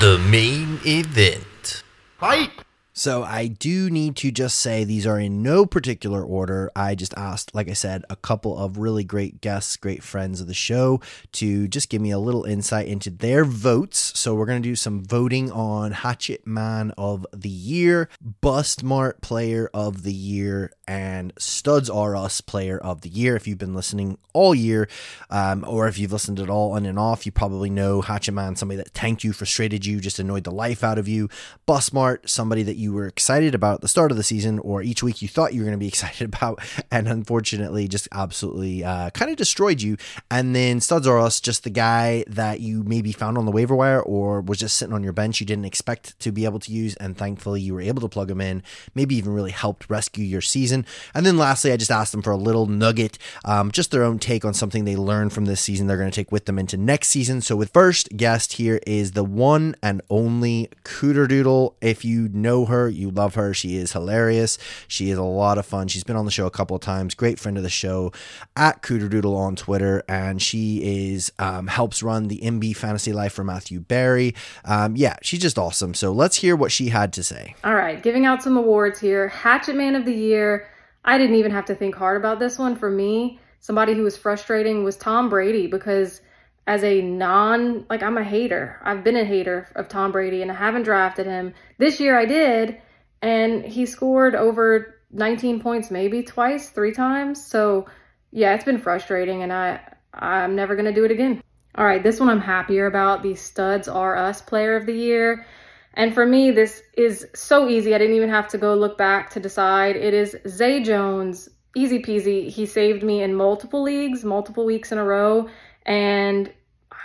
the 0.00 0.18
main 0.30 0.80
event. 0.86 1.82
Fight! 2.16 2.50
So 2.94 3.22
I 3.22 3.48
do 3.48 3.90
need 3.90 4.16
to 4.16 4.30
just 4.30 4.58
say 4.58 4.84
these 4.84 5.06
are 5.06 5.18
in 5.18 5.42
no 5.42 5.66
particular 5.66 6.22
order. 6.22 6.70
I 6.76 6.94
just 6.94 7.12
asked, 7.16 7.54
like 7.54 7.68
I 7.68 7.72
said, 7.72 8.04
a 8.08 8.16
couple 8.16 8.56
of 8.56 8.78
really 8.78 9.02
great 9.02 9.40
guests, 9.40 9.76
great 9.76 10.02
friends 10.02 10.40
of 10.40 10.46
the 10.46 10.54
show 10.54 11.00
to 11.32 11.68
just 11.68 11.88
give 11.88 12.00
me 12.00 12.10
a 12.10 12.18
little 12.18 12.44
insight 12.44 12.86
into 12.86 13.10
their 13.10 13.44
votes. 13.44 14.18
So 14.18 14.34
we're 14.34 14.46
going 14.46 14.62
to 14.62 14.68
do 14.68 14.76
some 14.76 15.02
voting 15.04 15.50
on 15.50 15.92
Hatchet 15.92 16.46
Man 16.46 16.92
of 16.96 17.26
the 17.32 17.48
Year, 17.48 18.08
Bust 18.40 18.82
Mart 18.82 19.20
Player 19.20 19.70
of 19.74 20.02
the 20.02 20.12
Year, 20.12 20.70
and 20.92 21.32
Studs 21.38 21.88
R 21.88 22.14
Us 22.14 22.42
Player 22.42 22.76
of 22.76 23.00
the 23.00 23.08
Year. 23.08 23.34
If 23.34 23.46
you've 23.46 23.56
been 23.56 23.74
listening 23.74 24.18
all 24.34 24.54
year, 24.54 24.88
um, 25.30 25.64
or 25.66 25.88
if 25.88 25.98
you've 25.98 26.12
listened 26.12 26.38
at 26.38 26.50
all 26.50 26.72
on 26.72 26.84
and 26.84 26.98
off, 26.98 27.24
you 27.24 27.32
probably 27.32 27.70
know 27.70 28.02
Hatchet 28.02 28.32
Man, 28.32 28.56
somebody 28.56 28.76
that 28.76 28.92
tanked 28.92 29.24
you, 29.24 29.32
frustrated 29.32 29.86
you, 29.86 30.00
just 30.00 30.18
annoyed 30.18 30.44
the 30.44 30.50
life 30.50 30.84
out 30.84 30.98
of 30.98 31.08
you. 31.08 31.30
Bust 31.64 31.94
Mart, 31.94 32.28
somebody 32.28 32.62
that 32.64 32.76
you 32.76 32.92
were 32.92 33.06
excited 33.06 33.54
about 33.54 33.76
at 33.76 33.80
the 33.80 33.88
start 33.88 34.10
of 34.10 34.18
the 34.18 34.22
season, 34.22 34.58
or 34.58 34.82
each 34.82 35.02
week 35.02 35.22
you 35.22 35.28
thought 35.28 35.54
you 35.54 35.60
were 35.60 35.64
going 35.64 35.78
to 35.78 35.82
be 35.82 35.88
excited 35.94 36.26
about, 36.26 36.60
and 36.90 37.08
unfortunately 37.08 37.88
just 37.88 38.06
absolutely 38.12 38.84
uh, 38.84 39.08
kind 39.10 39.30
of 39.30 39.38
destroyed 39.38 39.80
you. 39.80 39.96
And 40.30 40.54
then 40.54 40.80
Studs 40.80 41.06
R 41.06 41.18
Us, 41.18 41.40
just 41.40 41.64
the 41.64 41.70
guy 41.70 42.24
that 42.26 42.60
you 42.60 42.82
maybe 42.82 43.12
found 43.12 43.38
on 43.38 43.46
the 43.46 43.52
waiver 43.52 43.74
wire 43.74 44.00
or 44.00 44.42
was 44.42 44.58
just 44.58 44.76
sitting 44.76 44.94
on 44.94 45.02
your 45.02 45.14
bench 45.14 45.40
you 45.40 45.46
didn't 45.46 45.64
expect 45.64 46.18
to 46.18 46.30
be 46.32 46.44
able 46.44 46.58
to 46.58 46.70
use, 46.70 46.96
and 46.96 47.16
thankfully 47.16 47.62
you 47.62 47.72
were 47.72 47.80
able 47.80 48.02
to 48.02 48.08
plug 48.08 48.30
him 48.30 48.42
in, 48.42 48.62
maybe 48.94 49.14
even 49.16 49.32
really 49.32 49.52
helped 49.52 49.88
rescue 49.88 50.24
your 50.24 50.42
season. 50.42 50.81
And 51.14 51.24
then 51.24 51.36
lastly, 51.36 51.72
I 51.72 51.76
just 51.76 51.90
asked 51.90 52.12
them 52.12 52.22
for 52.22 52.32
a 52.32 52.36
little 52.36 52.66
nugget, 52.66 53.18
um, 53.44 53.70
just 53.70 53.90
their 53.90 54.04
own 54.04 54.18
take 54.18 54.44
on 54.44 54.54
something 54.54 54.84
they 54.84 54.96
learned 54.96 55.32
from 55.32 55.44
this 55.46 55.60
season 55.60 55.86
they're 55.86 55.96
going 55.96 56.10
to 56.10 56.14
take 56.14 56.32
with 56.32 56.46
them 56.46 56.58
into 56.58 56.76
next 56.76 57.08
season. 57.08 57.40
So 57.40 57.56
with 57.56 57.72
first 57.72 58.16
guest 58.16 58.54
here 58.54 58.80
is 58.86 59.12
the 59.12 59.24
one 59.24 59.74
and 59.82 60.02
only 60.10 60.68
Cooter 60.84 61.28
Doodle. 61.28 61.76
If 61.80 62.04
you 62.04 62.28
know 62.28 62.64
her, 62.66 62.88
you 62.88 63.10
love 63.10 63.34
her. 63.34 63.54
She 63.54 63.76
is 63.76 63.92
hilarious. 63.92 64.58
She 64.88 65.10
is 65.10 65.18
a 65.18 65.22
lot 65.22 65.58
of 65.58 65.66
fun. 65.66 65.88
She's 65.88 66.04
been 66.04 66.16
on 66.16 66.24
the 66.24 66.30
show 66.30 66.46
a 66.46 66.50
couple 66.50 66.76
of 66.76 66.82
times. 66.82 67.14
Great 67.14 67.38
friend 67.38 67.56
of 67.56 67.62
the 67.62 67.70
show 67.70 68.12
at 68.56 68.82
Cooter 68.82 69.08
Doodle 69.08 69.36
on 69.36 69.56
Twitter, 69.56 70.02
and 70.08 70.40
she 70.40 71.12
is 71.12 71.32
um, 71.38 71.66
helps 71.66 72.02
run 72.02 72.28
the 72.28 72.38
MB 72.38 72.76
Fantasy 72.76 73.12
Life 73.12 73.32
for 73.32 73.44
Matthew 73.44 73.80
Berry. 73.80 74.34
Um, 74.64 74.96
yeah, 74.96 75.16
she's 75.22 75.40
just 75.40 75.58
awesome. 75.58 75.94
So 75.94 76.12
let's 76.12 76.36
hear 76.36 76.56
what 76.56 76.72
she 76.72 76.88
had 76.88 77.12
to 77.14 77.22
say. 77.22 77.54
All 77.64 77.74
right, 77.74 78.02
giving 78.02 78.26
out 78.26 78.42
some 78.42 78.56
awards 78.56 79.00
here. 79.00 79.28
Hatchet 79.28 79.76
Man 79.76 79.94
of 79.94 80.04
the 80.04 80.14
Year. 80.14 80.68
I 81.04 81.18
didn't 81.18 81.36
even 81.36 81.52
have 81.52 81.66
to 81.66 81.74
think 81.74 81.94
hard 81.94 82.16
about 82.16 82.38
this 82.38 82.58
one. 82.58 82.76
For 82.76 82.90
me, 82.90 83.40
somebody 83.60 83.94
who 83.94 84.02
was 84.02 84.16
frustrating 84.16 84.84
was 84.84 84.96
Tom 84.96 85.28
Brady 85.28 85.66
because 85.66 86.20
as 86.66 86.84
a 86.84 87.02
non 87.02 87.86
like 87.90 88.02
I'm 88.02 88.18
a 88.18 88.24
hater. 88.24 88.80
I've 88.82 89.04
been 89.04 89.16
a 89.16 89.24
hater 89.24 89.68
of 89.74 89.88
Tom 89.88 90.12
Brady 90.12 90.42
and 90.42 90.50
I 90.50 90.54
haven't 90.54 90.84
drafted 90.84 91.26
him. 91.26 91.54
This 91.78 92.00
year 92.00 92.16
I 92.16 92.26
did 92.26 92.80
and 93.20 93.64
he 93.64 93.86
scored 93.86 94.34
over 94.34 95.00
19 95.10 95.60
points 95.60 95.90
maybe 95.90 96.22
twice, 96.22 96.70
three 96.70 96.92
times. 96.92 97.44
So, 97.44 97.86
yeah, 98.30 98.54
it's 98.54 98.64
been 98.64 98.78
frustrating 98.78 99.42
and 99.42 99.52
I 99.52 99.80
I'm 100.14 100.54
never 100.54 100.74
going 100.74 100.86
to 100.86 100.92
do 100.92 101.04
it 101.04 101.10
again. 101.10 101.42
All 101.74 101.86
right, 101.86 102.02
this 102.02 102.20
one 102.20 102.28
I'm 102.28 102.40
happier 102.40 102.86
about. 102.86 103.22
The 103.22 103.34
Studs 103.34 103.88
R 103.88 104.16
Us 104.16 104.42
player 104.42 104.76
of 104.76 104.84
the 104.84 104.92
year. 104.92 105.46
And 105.94 106.14
for 106.14 106.24
me, 106.24 106.50
this 106.50 106.82
is 106.96 107.26
so 107.34 107.68
easy. 107.68 107.94
I 107.94 107.98
didn't 107.98 108.16
even 108.16 108.30
have 108.30 108.48
to 108.48 108.58
go 108.58 108.74
look 108.74 108.96
back 108.96 109.30
to 109.30 109.40
decide. 109.40 109.96
It 109.96 110.14
is 110.14 110.36
Zay 110.48 110.82
Jones. 110.82 111.48
Easy 111.76 112.02
peasy. 112.02 112.48
He 112.48 112.66
saved 112.66 113.02
me 113.02 113.22
in 113.22 113.34
multiple 113.34 113.82
leagues, 113.82 114.24
multiple 114.24 114.64
weeks 114.64 114.92
in 114.92 114.98
a 114.98 115.04
row. 115.04 115.48
And 115.84 116.52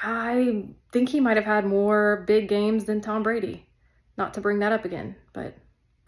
I 0.04 0.66
think 0.92 1.10
he 1.10 1.20
might 1.20 1.38
have 1.38 1.46
had 1.46 1.66
more 1.66 2.24
big 2.28 2.48
games 2.48 2.86
than 2.86 3.02
Tom 3.02 3.24
Brady. 3.24 3.66
Not 4.18 4.34
to 4.36 4.42
bring 4.42 4.60
that 4.60 4.72
up 4.72 4.86
again, 4.86 5.16
but 5.34 5.58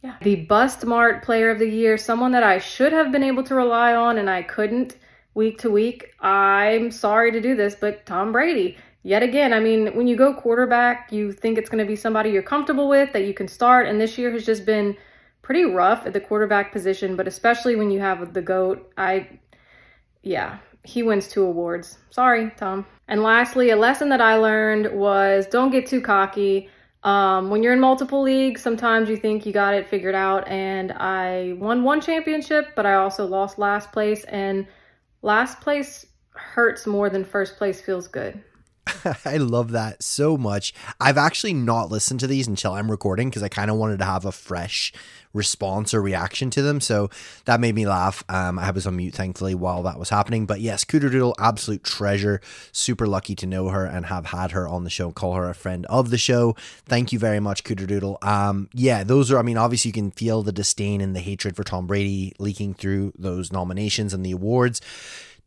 yeah. 0.03 0.15
The 0.21 0.35
Bust 0.35 0.85
Mart 0.85 1.23
Player 1.23 1.49
of 1.49 1.59
the 1.59 1.69
Year, 1.69 1.97
someone 1.97 2.31
that 2.31 2.43
I 2.43 2.59
should 2.59 2.93
have 2.93 3.11
been 3.11 3.23
able 3.23 3.43
to 3.43 3.55
rely 3.55 3.93
on 3.95 4.17
and 4.17 4.29
I 4.29 4.43
couldn't 4.43 4.97
week 5.33 5.59
to 5.59 5.69
week. 5.69 6.13
I'm 6.21 6.91
sorry 6.91 7.31
to 7.31 7.41
do 7.41 7.55
this, 7.55 7.75
but 7.75 8.05
Tom 8.05 8.31
Brady, 8.31 8.77
yet 9.09 9.23
again, 9.23 9.53
I 9.53 9.59
mean, 9.59 9.87
when 9.95 10.05
you 10.05 10.15
go 10.15 10.35
quarterback, 10.35 11.11
you 11.11 11.31
think 11.31 11.57
it's 11.57 11.67
going 11.67 11.83
to 11.83 11.87
be 11.87 11.95
somebody 11.95 12.29
you're 12.29 12.43
comfortable 12.43 12.87
with 12.87 13.11
that 13.13 13.25
you 13.25 13.33
can 13.33 13.47
start. 13.47 13.87
And 13.87 13.99
this 13.99 14.19
year 14.19 14.31
has 14.31 14.45
just 14.45 14.67
been 14.67 14.95
pretty 15.41 15.63
rough 15.63 16.05
at 16.05 16.13
the 16.13 16.19
quarterback 16.19 16.71
position, 16.71 17.15
but 17.15 17.27
especially 17.27 17.75
when 17.75 17.89
you 17.89 17.99
have 17.99 18.35
the 18.35 18.41
GOAT, 18.43 18.93
I, 18.99 19.39
yeah, 20.21 20.59
he 20.83 21.01
wins 21.01 21.27
two 21.27 21.43
awards. 21.43 21.97
Sorry, 22.11 22.51
Tom. 22.55 22.85
And 23.07 23.23
lastly, 23.23 23.71
a 23.71 23.75
lesson 23.75 24.09
that 24.09 24.21
I 24.21 24.35
learned 24.35 24.93
was 24.93 25.47
don't 25.47 25.71
get 25.71 25.87
too 25.87 26.01
cocky. 26.01 26.69
Um, 27.01 27.49
when 27.49 27.63
you're 27.63 27.73
in 27.73 27.79
multiple 27.79 28.21
leagues, 28.21 28.61
sometimes 28.61 29.09
you 29.09 29.17
think 29.17 29.43
you 29.43 29.51
got 29.51 29.73
it 29.73 29.87
figured 29.87 30.13
out. 30.13 30.47
And 30.47 30.91
I 30.91 31.53
won 31.57 31.83
one 31.83 31.99
championship, 31.99 32.75
but 32.75 32.85
I 32.85 32.93
also 32.93 33.25
lost 33.25 33.57
last 33.57 33.91
place. 33.91 34.23
And 34.25 34.67
last 35.23 35.61
place 35.61 36.05
hurts 36.35 36.85
more 36.85 37.09
than 37.09 37.25
first 37.25 37.57
place 37.57 37.81
feels 37.81 38.07
good. 38.07 38.43
I 39.25 39.37
love 39.37 39.71
that 39.71 40.03
so 40.03 40.37
much. 40.37 40.73
I've 40.99 41.17
actually 41.17 41.53
not 41.53 41.91
listened 41.91 42.19
to 42.21 42.27
these 42.27 42.47
until 42.47 42.73
I'm 42.73 42.89
recording 42.89 43.29
because 43.29 43.43
I 43.43 43.49
kind 43.49 43.69
of 43.69 43.77
wanted 43.77 43.99
to 43.99 44.05
have 44.05 44.25
a 44.25 44.31
fresh 44.31 44.93
response 45.33 45.93
or 45.93 46.01
reaction 46.01 46.49
to 46.49 46.61
them. 46.61 46.81
So 46.81 47.09
that 47.45 47.59
made 47.59 47.75
me 47.75 47.85
laugh. 47.87 48.23
Um, 48.29 48.57
I 48.57 48.71
was 48.71 48.87
on 48.87 48.95
mute, 48.95 49.13
thankfully, 49.13 49.53
while 49.53 49.83
that 49.83 49.99
was 49.99 50.09
happening. 50.09 50.45
But 50.45 50.61
yes, 50.61 50.83
Cooterdoodle, 50.83 51.35
absolute 51.37 51.83
treasure. 51.83 52.41
Super 52.71 53.07
lucky 53.07 53.35
to 53.35 53.45
know 53.45 53.69
her 53.69 53.85
and 53.85 54.07
have 54.07 54.27
had 54.27 54.51
her 54.51 54.67
on 54.67 54.83
the 54.83 54.89
show, 54.89 55.11
call 55.11 55.35
her 55.35 55.49
a 55.49 55.55
friend 55.55 55.85
of 55.87 56.09
the 56.09 56.17
show. 56.17 56.55
Thank 56.85 57.13
you 57.13 57.19
very 57.19 57.39
much, 57.39 57.63
Cooterdoodle. 57.63 58.23
Um, 58.23 58.69
yeah, 58.73 59.03
those 59.03 59.31
are, 59.31 59.37
I 59.37 59.43
mean, 59.43 59.57
obviously 59.57 59.89
you 59.89 59.93
can 59.93 60.11
feel 60.11 60.41
the 60.41 60.51
disdain 60.51 61.01
and 61.01 61.15
the 61.15 61.19
hatred 61.19 61.55
for 61.55 61.63
Tom 61.63 61.85
Brady 61.87 62.33
leaking 62.39 62.73
through 62.73 63.13
those 63.17 63.51
nominations 63.51 64.13
and 64.13 64.25
the 64.25 64.31
awards 64.31 64.81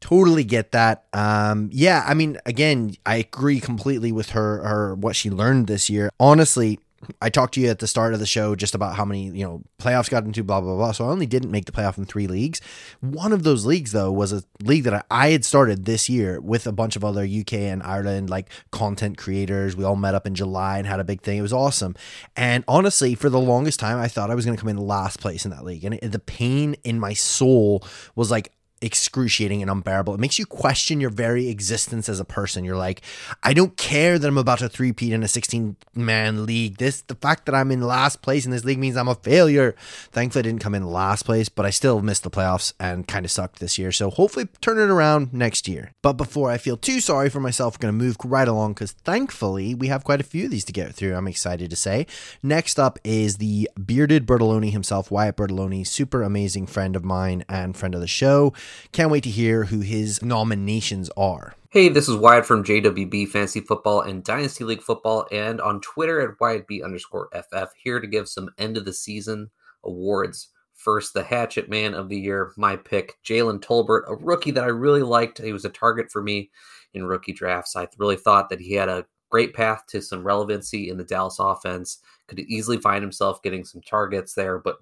totally 0.03 0.43
get 0.43 0.73
that 0.73 1.05
um 1.13 1.71
yeah 1.73 2.05
i 2.07 2.13
mean 2.13 2.37
again 2.45 2.93
i 3.07 3.17
agree 3.17 3.61
completely 3.61 4.11
with 4.11 4.31
her 4.31 4.61
her 4.65 4.95
what 4.97 5.15
she 5.15 5.31
learned 5.31 5.69
this 5.69 5.89
year 5.89 6.11
honestly 6.19 6.79
I 7.21 7.31
talked 7.31 7.55
to 7.55 7.61
you 7.61 7.69
at 7.69 7.81
the 7.81 7.87
start 7.87 8.15
of 8.15 8.21
the 8.21 8.27
show 8.27 8.55
just 8.55 8.75
about 8.75 8.95
how 8.95 9.05
many, 9.05 9.25
you 9.25 9.45
know, 9.45 9.63
playoffs 9.81 10.09
got 10.09 10.25
into 10.25 10.45
blah, 10.45 10.61
blah, 10.61 10.77
blah. 10.77 10.93
So 10.93 11.07
I 11.07 11.09
only 11.09 11.27
didn't 11.27 11.51
make 11.51 11.65
the 11.65 11.73
playoff 11.73 11.99
in 11.99 12.05
three 12.05 12.27
leagues. 12.27 12.61
One 13.01 13.33
of 13.33 13.43
those 13.43 13.67
leagues, 13.67 13.93
though, 13.93 14.13
was 14.13 14.33
a 14.33 14.45
league 14.63 14.85
that 14.85 15.05
I, 15.11 15.31
had 15.31 15.45
started 15.45 15.85
this 15.85 16.09
year 16.09 16.41
with 16.41 16.67
a 16.67 16.73
bunch 16.73 16.95
of 16.95 17.05
other 17.05 17.23
UK 17.25 17.55
and 17.55 17.83
Ireland, 17.83 18.31
like 18.31 18.51
content 18.71 19.19
creators. 19.19 19.75
We 19.75 19.85
all 19.85 19.97
met 19.97 20.15
up 20.15 20.27
in 20.27 20.35
July 20.35 20.79
and 20.79 20.87
had 20.87 21.01
a 21.01 21.05
big 21.05 21.23
thing. 21.23 21.39
It 21.39 21.43
was 21.43 21.53
awesome. 21.53 21.97
And 22.37 22.65
honestly, 22.69 23.15
for 23.15 23.29
the 23.29 23.41
longest 23.41 23.81
time, 23.81 23.99
I 23.99 24.09
thought 24.09 24.31
I 24.31 24.35
was 24.35 24.45
going 24.45 24.57
to 24.57 24.61
come 24.61 24.71
in 24.71 24.77
last 24.77 25.21
place 25.21 25.45
in 25.45 25.51
that 25.51 25.65
league. 25.65 25.85
And 25.85 25.95
it, 25.95 26.13
the 26.13 26.19
pain 26.19 26.77
in 26.85 27.01
my 27.01 27.15
soul 27.15 27.85
was 28.15 28.31
like, 28.31 28.53
excruciating 28.83 29.63
and 29.63 29.71
unbearable. 29.71 30.15
It 30.15 30.21
makes 30.21 30.39
you 30.39 30.47
question 30.47 31.01
your 31.01 31.11
very 31.11 31.49
existence 31.49 32.09
as 32.09 32.21
a 32.21 32.25
person. 32.25 32.65
You're 32.65 32.77
like, 32.77 33.01
I 33.43 33.55
don't 33.55 33.77
care 33.77 34.19
that 34.19 34.27
I'm 34.27 34.39
about 34.39 34.59
to 34.59 34.69
three-peat 34.69 35.13
in 35.13 35.23
a 35.23 35.29
16 35.29 35.77
man 35.95 36.45
league. 36.45 36.79
This 36.79 37.01
the 37.03 37.15
fact 37.15 37.47
that 37.47 37.55
I'm 37.55 37.71
in 37.71 37.81
last 37.81 38.23
place 38.23 38.45
in 38.45 38.51
this 38.51 38.65
league 38.65 38.79
means 38.79 38.97
I'm 38.97 39.09
a 39.09 39.15
failure. 39.15 39.75
Thankfully 40.11 40.41
I 40.41 40.43
didn't 40.43 40.63
come 40.63 40.75
in 40.75 40.85
last 40.85 41.25
place, 41.25 41.49
but 41.49 41.65
I 41.65 41.71
still 41.71 42.03
missed 42.03 42.25
the 42.25 42.31
playoffs 42.31 42.73
and 42.81 43.07
kind 43.07 43.25
of 43.25 43.31
sucked 43.31 43.61
this 43.61 43.79
year. 43.79 43.93
So 43.93 44.11
hopefully 44.11 44.49
turn 44.61 44.79
it 44.79 44.91
around 44.91 45.33
next 45.33 45.69
year. 45.69 45.93
But 46.03 46.15
before 46.15 46.51
I 46.51 46.59
feel 46.59 46.77
too 46.77 47.01
sorry 47.01 47.31
for 47.31 47.41
myself, 47.41 47.77
I'm 47.77 47.81
gonna 47.81 47.93
move 47.93 48.17
right 48.25 48.49
along 48.49 48.75
because 48.75 48.93
thankfully 48.93 49.75
we 49.75 49.87
have 49.89 50.05
quite 50.05 50.21
a 50.21 50.25
few 50.25 50.47
of 50.47 50.51
these 50.51 50.65
to 50.65 50.73
get 50.73 50.95
through. 50.95 51.15
I'm 51.15 51.29
excited 51.29 51.71
to 51.71 51.77
say. 51.77 52.07
Next 52.43 52.79
up 52.79 52.99
is 53.05 53.37
the 53.37 53.71
bearded 53.85 54.27
Bertoloni 54.27 54.71
himself, 54.73 55.11
Wyatt 55.11 55.37
Bertoloni, 55.37 55.87
super 55.87 56.23
amazing 56.23 56.67
friend 56.67 56.97
of 56.97 57.05
mine 57.05 57.45
and 57.49 57.77
friend 57.77 57.95
of 57.95 58.01
the 58.01 58.07
show. 58.07 58.53
Can't 58.93 59.11
wait 59.11 59.25
to 59.25 59.31
hear 59.31 59.65
who 59.65 59.81
his 59.81 60.23
nominations 60.23 61.11
are. 61.17 61.55
Hey, 61.71 61.89
this 61.89 62.09
is 62.09 62.17
Wyatt 62.17 62.45
from 62.45 62.65
JWB 62.65 63.29
Fantasy 63.29 63.61
Football 63.61 64.03
and 64.03 64.23
Dynasty 64.23 64.65
League 64.65 64.83
Football, 64.83 65.27
and 65.33 65.61
on 65.61 65.81
Twitter 65.81 66.21
at 66.21 66.39
WyattB 66.39 66.85
underscore 66.85 67.31
FF, 67.33 67.73
here 67.83 67.99
to 67.99 68.07
give 68.07 68.29
some 68.29 68.51
end 68.59 68.77
of 68.77 68.85
the 68.85 68.93
season 68.93 69.51
awards. 69.83 70.51
First, 70.75 71.15
the 71.15 71.23
Hatchet 71.23 71.71
Man 71.71 71.95
of 71.95 72.09
the 72.09 72.19
Year, 72.19 72.53
my 72.57 72.77
pick, 72.77 73.19
Jalen 73.25 73.61
Tolbert, 73.61 74.03
a 74.09 74.17
rookie 74.17 74.51
that 74.51 74.65
I 74.65 74.69
really 74.69 75.03
liked. 75.03 75.39
He 75.39 75.53
was 75.53 75.65
a 75.65 75.71
target 75.71 76.11
for 76.11 76.23
me 76.23 76.51
in 76.93 77.05
rookie 77.05 77.33
drafts. 77.33 77.77
I 77.77 77.89
really 77.99 78.17
thought 78.17 78.51
that 78.51 78.61
he 78.61 78.75
had 78.75 78.89
a 78.89 79.07
great 79.31 79.55
path 79.55 79.85
to 79.89 80.03
some 80.03 80.25
relevancy 80.25 80.91
in 80.91 80.99
the 80.99 81.05
Dallas 81.05 81.39
offense. 81.39 81.99
Could 82.29 82.41
easily 82.41 82.79
find 82.79 83.03
himself 83.03 83.43
getting 83.43 83.65
some 83.65 83.81
targets 83.81 84.35
there, 84.35 84.59
but 84.59 84.79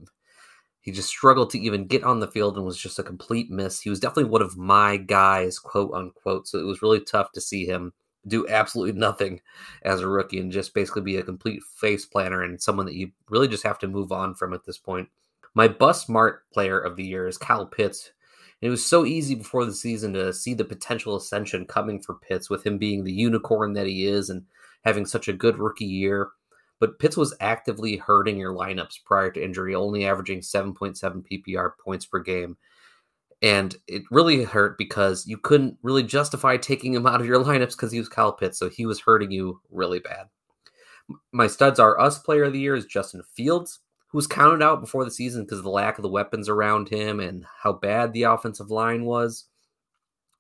he 0.81 0.93
just 0.93 1.09
struggled 1.09 1.51
to 1.51 1.59
even 1.59 1.87
get 1.87 2.05
on 2.05 2.21
the 2.21 2.29
field 2.29 2.57
and 2.57 2.65
was 2.65 2.79
just 2.79 2.99
a 2.99 3.03
complete 3.03 3.51
miss. 3.51 3.81
He 3.81 3.91
was 3.91 4.01
definitely 4.01 4.31
one 4.31 4.43
of 4.43 4.57
my 4.57 4.97
guys, 4.97 5.59
quote 5.59 5.93
unquote. 5.93 6.49
So 6.49 6.59
it 6.59 6.65
was 6.65 6.83
really 6.83 7.01
tough 7.01 7.33
to 7.33 7.41
see 7.41 7.67
him 7.67 7.93
do 8.27 8.47
absolutely 8.49 8.93
nothing 8.99 9.41
as 9.83 10.01
a 10.01 10.09
rookie 10.09 10.39
and 10.39 10.51
just 10.51 10.73
basically 10.73 11.03
be 11.03 11.17
a 11.17 11.23
complete 11.23 11.63
face 11.63 12.07
planner 12.07 12.43
and 12.43 12.61
someone 12.61 12.87
that 12.87 12.95
you 12.95 13.11
really 13.29 13.49
just 13.49 13.65
have 13.65 13.79
to 13.81 13.89
move 13.89 14.11
on 14.11 14.35
from 14.35 14.55
at 14.55 14.65
this 14.65 14.79
point. 14.79 15.09
My 15.55 15.69
bust 15.69 16.07
smart 16.07 16.49
player 16.51 16.79
of 16.79 16.97
the 16.97 17.05
year 17.05 17.27
is 17.27 17.37
Kyle 17.37 17.67
Pitts. 17.67 18.13
It 18.63 18.69
was 18.69 18.85
so 18.85 19.05
easy 19.05 19.35
before 19.35 19.65
the 19.65 19.73
season 19.73 20.13
to 20.15 20.33
see 20.33 20.55
the 20.55 20.65
potential 20.65 21.17
ascension 21.17 21.65
coming 21.67 22.01
for 22.01 22.15
Pitts 22.15 22.49
with 22.49 22.65
him 22.65 22.79
being 22.79 23.05
the 23.05 23.13
unicorn 23.13 23.73
that 23.73 23.87
he 23.87 24.07
is 24.07 24.31
and 24.31 24.45
having 24.85 25.07
such 25.07 25.29
a 25.29 25.33
good 25.33 25.59
rookie 25.59 25.85
year 25.85 26.31
but 26.81 26.99
Pitts 26.99 27.17
was 27.17 27.37
actively 27.41 27.97
hurting 27.97 28.39
your 28.39 28.55
lineups 28.55 29.05
prior 29.05 29.31
to 29.31 29.45
injury, 29.45 29.75
only 29.75 30.07
averaging 30.07 30.41
7.7 30.41 30.97
PPR 31.31 31.73
points 31.79 32.07
per 32.07 32.19
game. 32.19 32.57
And 33.43 33.77
it 33.87 34.03
really 34.11 34.45
hurt 34.45 34.77
because 34.79 35.27
you 35.27 35.37
couldn't 35.39 35.77
really 35.83 36.03
justify 36.03 36.57
taking 36.57 36.95
him 36.95 37.07
out 37.07 37.21
of 37.21 37.27
your 37.27 37.43
lineups 37.43 37.73
because 37.73 37.93
he 37.93 37.99
was 37.99 38.09
Kyle 38.09 38.33
Pitts. 38.33 38.59
So 38.59 38.71
he 38.71 38.87
was 38.87 39.01
hurting 39.01 39.31
you 39.31 39.61
really 39.71 40.01
bad. 40.01 40.29
My 41.33 41.47
studs 41.47 41.79
are 41.79 42.01
us 42.01 42.19
player 42.19 42.45
of 42.45 42.55
the 42.55 42.61
year 42.61 42.75
is 42.75 42.87
Justin 42.87 43.23
Fields, 43.35 43.81
who 44.09 44.19
was 44.19 44.27
counted 44.27 44.63
out 44.63 44.81
before 44.81 45.05
the 45.05 45.11
season 45.11 45.45
because 45.45 45.59
of 45.59 45.65
the 45.65 45.71
lack 45.71 45.99
of 45.99 46.03
the 46.03 46.09
weapons 46.09 46.49
around 46.49 46.89
him 46.89 47.21
and 47.21 47.45
how 47.63 47.73
bad 47.73 48.13
the 48.13 48.23
offensive 48.23 48.71
line 48.71 49.05
was. 49.05 49.47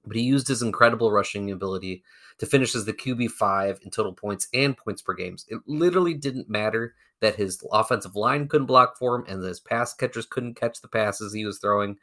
But 0.06 0.16
he 0.16 0.23
used 0.23 0.49
his 0.49 0.62
incredible 0.62 1.12
rushing 1.12 1.50
ability 1.50 2.02
to 2.40 2.47
finish 2.47 2.75
as 2.75 2.87
the 2.87 2.92
QB5 2.92 3.82
in 3.82 3.90
total 3.90 4.14
points 4.14 4.49
and 4.54 4.76
points 4.76 5.02
per 5.02 5.12
games. 5.14 5.44
It 5.49 5.61
literally 5.66 6.14
didn't 6.14 6.49
matter 6.49 6.94
that 7.20 7.37
his 7.37 7.62
offensive 7.70 8.16
line 8.16 8.49
couldn't 8.49 8.66
block 8.66 8.97
for 8.99 9.14
him 9.14 9.26
and 9.28 9.44
his 9.44 9.61
pass 9.61 9.92
catchers 9.92 10.25
couldn't 10.25 10.54
catch 10.54 10.80
the 10.80 10.88
passes 10.88 11.35
he 11.35 11.44
was 11.44 11.59
throwing. 11.59 11.99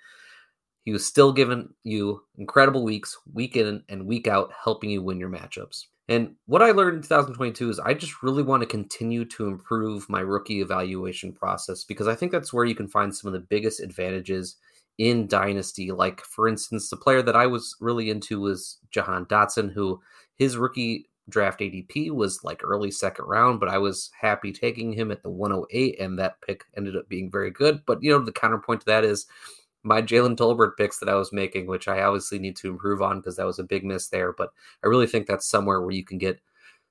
He 0.86 0.92
was 0.92 1.06
still 1.06 1.34
giving 1.34 1.74
you 1.84 2.22
incredible 2.38 2.84
weeks, 2.84 3.18
week 3.34 3.58
in 3.58 3.84
and 3.90 4.06
week 4.06 4.28
out, 4.28 4.52
helping 4.64 4.92
you 4.92 5.02
win 5.02 5.20
your 5.20 5.30
matchups. 5.30 5.86
And 6.08 6.36
what 6.46 6.62
I 6.62 6.72
learned 6.72 6.98
in 6.98 7.02
2022 7.02 7.72
is 7.72 7.80
I 7.80 7.96
just 7.96 8.22
really 8.22 8.44
want 8.44 8.62
to 8.62 8.68
continue 8.68 9.26
to 9.26 9.48
improve 9.48 10.08
my 10.08 10.22
rookie 10.22 10.62
evaluation 10.62 11.34
process 11.34 11.84
because 11.84 12.08
I 12.08 12.16
think 12.16 12.32
that's 12.32 12.54
where 12.54 12.64
you 12.64 12.76
can 12.76 12.88
find 12.88 13.14
some 13.14 13.28
of 13.28 13.34
the 13.34 13.46
biggest 13.50 13.82
advantages 13.82 14.56
in 14.98 15.28
Dynasty. 15.28 15.92
Like, 15.92 16.22
for 16.22 16.48
instance, 16.48 16.90
the 16.90 16.98
player 16.98 17.22
that 17.22 17.36
I 17.36 17.48
was 17.48 17.76
really 17.80 18.10
into 18.10 18.40
was 18.42 18.80
Jahan 18.92 19.26
Dotson, 19.26 19.72
who 19.72 20.02
his 20.36 20.58
rookie 20.58 21.10
draft 21.30 21.60
ADP 21.60 22.12
was 22.12 22.44
like 22.44 22.64
early 22.64 22.92
second 22.92 23.26
round, 23.26 23.60
but 23.60 23.70
I 23.70 23.78
was 23.78 24.10
happy 24.20 24.52
taking 24.52 24.94
him 24.94 25.12
at 25.12 25.24
the 25.24 25.30
108, 25.30 26.00
and 26.00 26.18
that 26.20 26.42
pick 26.42 26.64
ended 26.76 26.96
up 26.96 27.10
being 27.10 27.30
very 27.30 27.52
good. 27.52 27.82
But 27.86 28.02
you 28.02 28.12
know, 28.12 28.24
the 28.24 28.32
counterpoint 28.32 28.82
to 28.82 28.86
that 28.88 29.04
is 29.04 29.28
my 29.84 30.02
Jalen 30.02 30.36
Tolbert 30.36 30.78
picks 30.78 31.00
that 31.00 31.10
I 31.10 31.16
was 31.16 31.32
making, 31.32 31.68
which 31.68 31.88
I 31.88 32.02
obviously 32.02 32.40
need 32.40 32.56
to 32.58 32.70
improve 32.70 33.02
on 33.02 33.18
because 33.18 33.36
that 33.38 33.46
was 33.46 33.60
a 33.60 33.64
big 33.64 33.84
miss 33.84 34.10
there. 34.10 34.34
But 34.34 34.52
I 34.84 34.88
really 34.88 35.08
think 35.08 35.28
that's 35.28 35.48
somewhere 35.48 35.82
where 35.82 35.92
you 35.92 36.04
can 36.04 36.18
get 36.18 36.40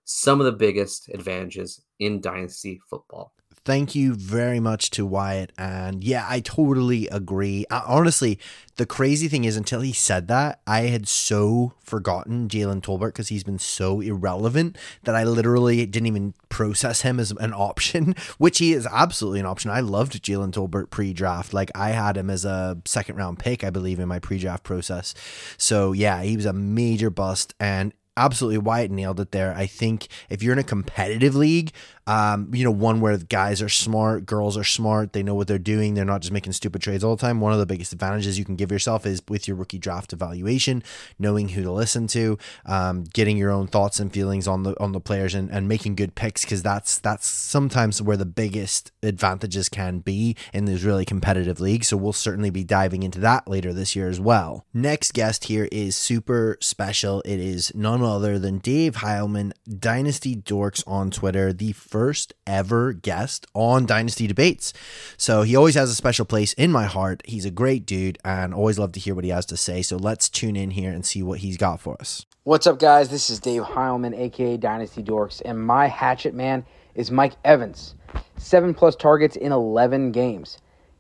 some 0.07 0.41
of 0.41 0.47
the 0.47 0.53
biggest 0.53 1.11
advantages 1.11 1.83
in 1.99 2.21
dynasty 2.23 2.81
football 2.89 3.35
thank 3.67 3.97
you 3.97 4.15
very 4.15 4.61
much 4.61 4.91
to 4.91 5.05
Wyatt. 5.05 5.51
And 5.59 6.05
yeah, 6.05 6.25
I 6.29 6.39
totally 6.39 7.09
agree. 7.09 7.67
Uh, 7.69 7.83
honestly, 7.85 8.39
the 8.77 8.87
crazy 8.87 9.27
thing 9.27 9.45
is, 9.45 9.57
until 9.57 9.81
he 9.81 9.93
said 9.93 10.29
that, 10.29 10.61
I 10.69 10.83
had 10.83 11.09
so 11.09 11.73
forgotten 11.83 12.49
Jalen 12.49 12.81
Tolbert 12.81 13.09
because 13.09 13.29
he's 13.29 13.43
been 13.43 13.59
so 13.59 14.01
irrelevant 14.01 14.79
that 15.03 15.17
I 15.17 15.25
literally 15.25 15.85
didn't 15.85 16.07
even 16.07 16.35
process 16.49 17.03
him 17.03 17.19
as 17.19 17.33
an 17.33 17.53
option, 17.57 18.15
which 18.39 18.59
he 18.59 18.73
is 18.73 18.87
absolutely 18.87 19.41
an 19.41 19.47
option. 19.47 19.73
I 19.73 19.81
loved 19.81 20.23
Jalen 20.23 20.53
Tolbert 20.53 20.91
pre 20.91 21.13
draft. 21.13 21.53
Like, 21.53 21.73
I 21.75 21.91
had 21.91 22.17
him 22.17 22.31
as 22.31 22.45
a 22.45 22.81
second 22.85 23.17
round 23.17 23.41
pick, 23.41 23.65
I 23.65 23.71
believe, 23.71 23.99
in 23.99 24.09
my 24.09 24.21
pre 24.21 24.39
draft 24.39 24.63
process. 24.63 25.13
So 25.59 25.91
yeah, 25.93 26.23
he 26.23 26.37
was 26.37 26.47
a 26.47 26.53
major 26.53 27.11
bust. 27.11 27.53
And 27.59 27.93
absolutely 28.17 28.59
Wyatt 28.59 28.91
nailed 28.91 29.21
it 29.21 29.33
there. 29.33 29.55
I 29.55 29.67
think 29.67 30.09
if 30.29 30.43
you're 30.43 30.53
in 30.53 30.59
a 30.59 30.65
competitive 30.65 31.35
league, 31.35 31.73
Um, 32.07 32.51
you 32.55 32.65
know, 32.65 32.71
one 32.71 33.01
where 33.01 33.17
guys 33.19 33.61
are 33.63 33.69
smart, 33.69 34.27
girls 34.27 34.57
are 34.57 34.65
smart, 34.65 35.13
they 35.13 35.23
know 35.23 35.35
what 35.35 35.49
they're 35.49 35.59
doing, 35.59 35.95
they're 35.95 36.05
not 36.05 36.21
just 36.21 36.33
making 36.33 36.53
stupid 36.53 36.83
trades 36.83 37.03
all 37.03 37.17
the 37.17 37.21
time. 37.21 37.41
One 37.41 37.53
of 37.53 37.59
the 37.59 37.67
biggest 37.67 37.93
advantages 37.93 38.39
you 38.39 38.45
can 38.45 38.57
give 38.57 38.71
yourself 38.71 39.07
is 39.07 39.23
with 39.29 39.49
your 39.49 39.57
rookie 39.57 39.79
draft 39.79 40.13
evaluation, 40.13 40.83
knowing 41.19 41.51
who 41.51 41.63
to 41.63 41.73
listen 41.73 42.07
to, 42.09 42.39
um, 42.65 43.05
getting 43.05 43.37
your 43.37 43.51
own 43.51 43.67
thoughts 43.67 43.99
and 43.99 44.13
feelings 44.13 44.47
on 44.47 44.63
the 44.63 44.79
on 44.81 44.93
the 44.93 45.01
players 45.01 45.35
and, 45.35 45.51
and 45.51 45.69
making 45.69 45.97
good 45.97 46.15
picks 46.15 46.45
because 46.45 46.63
that's 46.63 46.99
that's 46.99 47.27
sometimes 47.27 48.01
where 48.01 48.17
the 48.17 48.25
biggest 48.25 48.93
advantages 49.03 49.69
can 49.69 50.01
be 50.01 50.37
in 50.53 50.65
these 50.65 50.85
really 50.85 51.05
competitive 51.05 51.61
leagues. 51.61 51.89
So 51.89 51.97
we'll 51.97 52.13
certainly 52.13 52.51
be 52.51 52.65
diving 52.65 53.03
into 53.03 53.21
that 53.21 53.49
later 53.49 53.73
this 53.73 53.97
year 53.97 54.09
as 54.09 54.21
well. 54.21 54.65
Next 54.73 55.13
guest 55.13 55.45
here 55.45 55.69
is 55.73 55.97
super 55.97 56.57
special. 56.61 57.23
It 57.25 57.41
is 57.41 57.73
none 57.75 58.03
other 58.03 58.39
than 58.39 58.59
Dave 58.59 58.97
Heilman, 58.97 59.53
Dynasty 59.79 60.37
Dorks 60.37 60.83
on 60.87 61.11
Twitter, 61.11 61.53
the 61.53 61.73
first 61.97 62.35
ever 62.47 62.93
guest 62.93 63.47
on 63.55 63.87
Dynasty 63.87 64.27
Debates. 64.27 64.75
So 65.17 65.41
he 65.41 65.57
always 65.57 65.77
has 65.77 65.89
a 65.89 65.95
special 65.95 66.27
place 66.27 66.53
in 66.53 66.71
my 66.71 66.85
heart. 66.85 67.23
He's 67.25 67.47
a 67.47 67.51
great 67.51 67.87
dude 67.87 68.19
and 68.23 68.53
always 68.53 68.79
love 68.79 68.93
to 68.93 69.01
hear 69.01 69.15
what 69.15 69.25
he 69.25 69.31
has 69.31 69.47
to 69.47 69.57
say. 69.57 69.81
So 69.81 69.97
let's 69.97 70.29
tune 70.29 70.57
in 70.57 70.73
here 70.73 70.91
and 70.91 71.07
see 71.07 71.23
what 71.23 71.39
he's 71.39 71.57
got 71.57 71.81
for 71.81 71.97
us. 71.99 72.27
What's 72.45 72.67
up, 72.67 72.79
guys? 72.79 73.09
This 73.09 73.31
is 73.31 73.41
Dave 73.41 73.63
Heilman, 73.63 74.15
aka 74.15 74.59
Dynasty 74.59 75.03
Dorks, 75.03 75.41
and 75.43 75.59
my 75.59 75.87
hatchet 75.87 76.35
man 76.35 76.67
is 76.95 77.11
Mike 77.11 77.33
Evans. 77.47 77.95
Seven 78.37 78.75
plus 78.75 78.95
targets 78.95 79.37
in 79.37 79.51
11 79.51 80.13
games, 80.13 80.59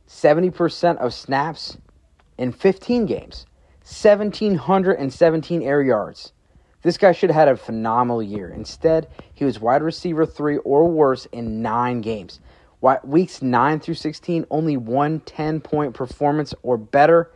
70% 0.08 0.96
of 0.96 1.12
snaps 1.12 1.76
in 2.38 2.52
15 2.52 3.04
games, 3.04 3.44
1,717 3.84 5.62
air 5.62 5.82
yards. 5.82 6.32
This 6.86 6.98
guy 6.98 7.10
should 7.10 7.30
have 7.30 7.48
had 7.48 7.48
a 7.48 7.56
phenomenal 7.56 8.22
year. 8.22 8.48
Instead, 8.48 9.08
he 9.34 9.44
was 9.44 9.58
wide 9.58 9.82
receiver 9.82 10.24
three 10.24 10.58
or 10.58 10.88
worse 10.88 11.26
in 11.32 11.60
nine 11.60 12.00
games. 12.00 12.38
Weeks 13.02 13.42
9 13.42 13.80
through 13.80 13.94
16, 13.94 14.46
only 14.50 14.76
one 14.76 15.18
10 15.18 15.62
point 15.62 15.94
performance 15.94 16.54
or 16.62 16.76
better. 16.76 17.32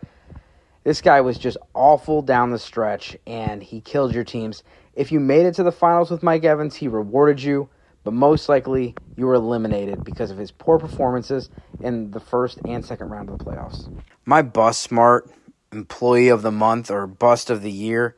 This 0.84 1.00
guy 1.00 1.20
was 1.22 1.36
just 1.36 1.56
awful 1.74 2.22
down 2.22 2.52
the 2.52 2.60
stretch, 2.60 3.16
and 3.26 3.60
he 3.60 3.80
killed 3.80 4.14
your 4.14 4.22
teams. 4.22 4.62
If 4.94 5.10
you 5.10 5.18
made 5.18 5.46
it 5.46 5.54
to 5.54 5.64
the 5.64 5.72
finals 5.72 6.12
with 6.12 6.22
Mike 6.22 6.44
Evans, 6.44 6.76
he 6.76 6.86
rewarded 6.86 7.42
you, 7.42 7.68
but 8.04 8.12
most 8.12 8.48
likely 8.48 8.94
you 9.16 9.26
were 9.26 9.34
eliminated 9.34 10.04
because 10.04 10.30
of 10.30 10.38
his 10.38 10.52
poor 10.52 10.78
performances 10.78 11.50
in 11.80 12.12
the 12.12 12.20
first 12.20 12.60
and 12.64 12.84
second 12.84 13.08
round 13.08 13.28
of 13.28 13.38
the 13.40 13.44
playoffs. 13.44 13.92
My 14.24 14.42
bust 14.42 14.80
smart 14.80 15.28
employee 15.72 16.28
of 16.28 16.42
the 16.42 16.52
month 16.52 16.88
or 16.88 17.08
bust 17.08 17.50
of 17.50 17.62
the 17.62 17.72
year, 17.72 18.14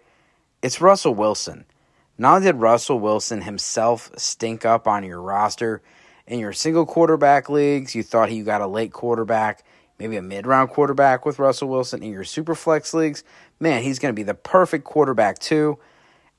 it's 0.63 0.81
Russell 0.81 1.15
Wilson. 1.15 1.65
Not 2.19 2.37
only 2.37 2.47
did 2.47 2.61
Russell 2.61 3.01
Wilson 3.01 3.43
himself 3.43 4.11
stink 4.17 4.65
up 4.65 4.87
on 4.87 5.05
your 5.05 5.21
roster 5.21 5.83
in 6.27 6.39
your 6.39 6.53
single 6.53 6.87
quarterback 6.87 7.49
leagues, 7.49 7.95
you 7.95 8.03
thought 8.03 8.29
he 8.29 8.43
got 8.43 8.61
a 8.61 8.67
late 8.67 8.93
quarterback 8.93 9.65
maybe 10.03 10.17
a 10.17 10.23
mid 10.23 10.47
round 10.47 10.71
quarterback 10.71 11.25
with 11.25 11.39
Russell 11.39 11.69
Wilson 11.69 12.03
in 12.03 12.11
your 12.11 12.25
super 12.25 12.57
flex 12.57 12.93
leagues, 12.93 13.23
man, 13.61 13.83
he's 13.83 14.01
going 14.01 14.13
to 14.13 14.17
be 14.19 14.25
the 14.25 14.35
perfect 14.35 14.85
quarterback 14.85 15.39
too. 15.39 15.79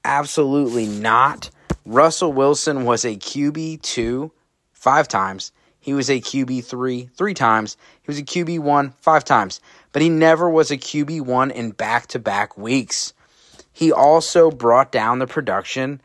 Absolutely 0.03 0.85
not. 0.85 1.49
Russell 1.85 2.33
Wilson 2.33 2.83
was 2.83 3.05
a 3.05 3.15
QB2 3.15 4.31
five 4.73 5.07
times. 5.07 5.53
He 5.79 5.93
was 5.93 6.09
a 6.09 6.19
QB3 6.19 7.11
three 7.11 7.33
times. 7.33 7.77
He 8.01 8.07
was 8.07 8.19
a 8.19 8.23
QB1 8.23 8.93
five 8.99 9.23
times. 9.23 9.61
But 9.93 10.01
he 10.01 10.09
never 10.09 10.49
was 10.49 10.71
a 10.71 10.77
QB1 10.77 11.51
in 11.51 11.71
back 11.71 12.07
to 12.07 12.19
back 12.19 12.57
weeks. 12.57 13.13
He 13.73 13.91
also 13.91 14.51
brought 14.51 14.91
down 14.91 15.19
the 15.19 15.27
production 15.27 16.01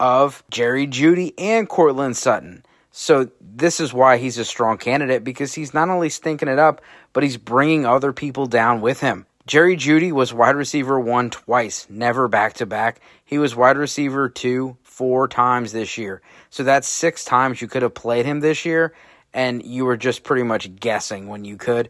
of 0.00 0.42
Jerry 0.50 0.86
Jeudy 0.86 1.34
and 1.38 1.68
Courtland 1.68 2.16
Sutton. 2.16 2.64
So 2.90 3.30
this 3.40 3.78
is 3.78 3.92
why 3.92 4.16
he's 4.16 4.38
a 4.38 4.44
strong 4.44 4.78
candidate 4.78 5.22
because 5.22 5.54
he's 5.54 5.74
not 5.74 5.90
only 5.90 6.08
stinking 6.08 6.48
it 6.48 6.58
up, 6.58 6.80
but 7.12 7.22
he's 7.22 7.36
bringing 7.36 7.86
other 7.86 8.12
people 8.12 8.46
down 8.46 8.80
with 8.80 9.00
him. 9.00 9.26
Jerry 9.46 9.76
Jeudy 9.76 10.12
was 10.12 10.32
wide 10.32 10.56
receiver 10.56 10.98
one 10.98 11.30
twice, 11.30 11.86
never 11.90 12.28
back 12.28 12.54
to 12.54 12.66
back. 12.66 13.00
He 13.24 13.38
was 13.38 13.54
wide 13.54 13.76
receiver 13.76 14.28
two 14.28 14.76
four 14.82 15.28
times 15.28 15.72
this 15.72 15.98
year. 15.98 16.20
So 16.50 16.62
that's 16.62 16.88
six 16.88 17.24
times 17.24 17.60
you 17.60 17.68
could 17.68 17.82
have 17.82 17.94
played 17.94 18.26
him 18.26 18.40
this 18.40 18.64
year, 18.64 18.92
and 19.32 19.64
you 19.64 19.84
were 19.84 19.96
just 19.96 20.24
pretty 20.24 20.42
much 20.42 20.74
guessing 20.76 21.28
when 21.28 21.44
you 21.44 21.56
could. 21.56 21.88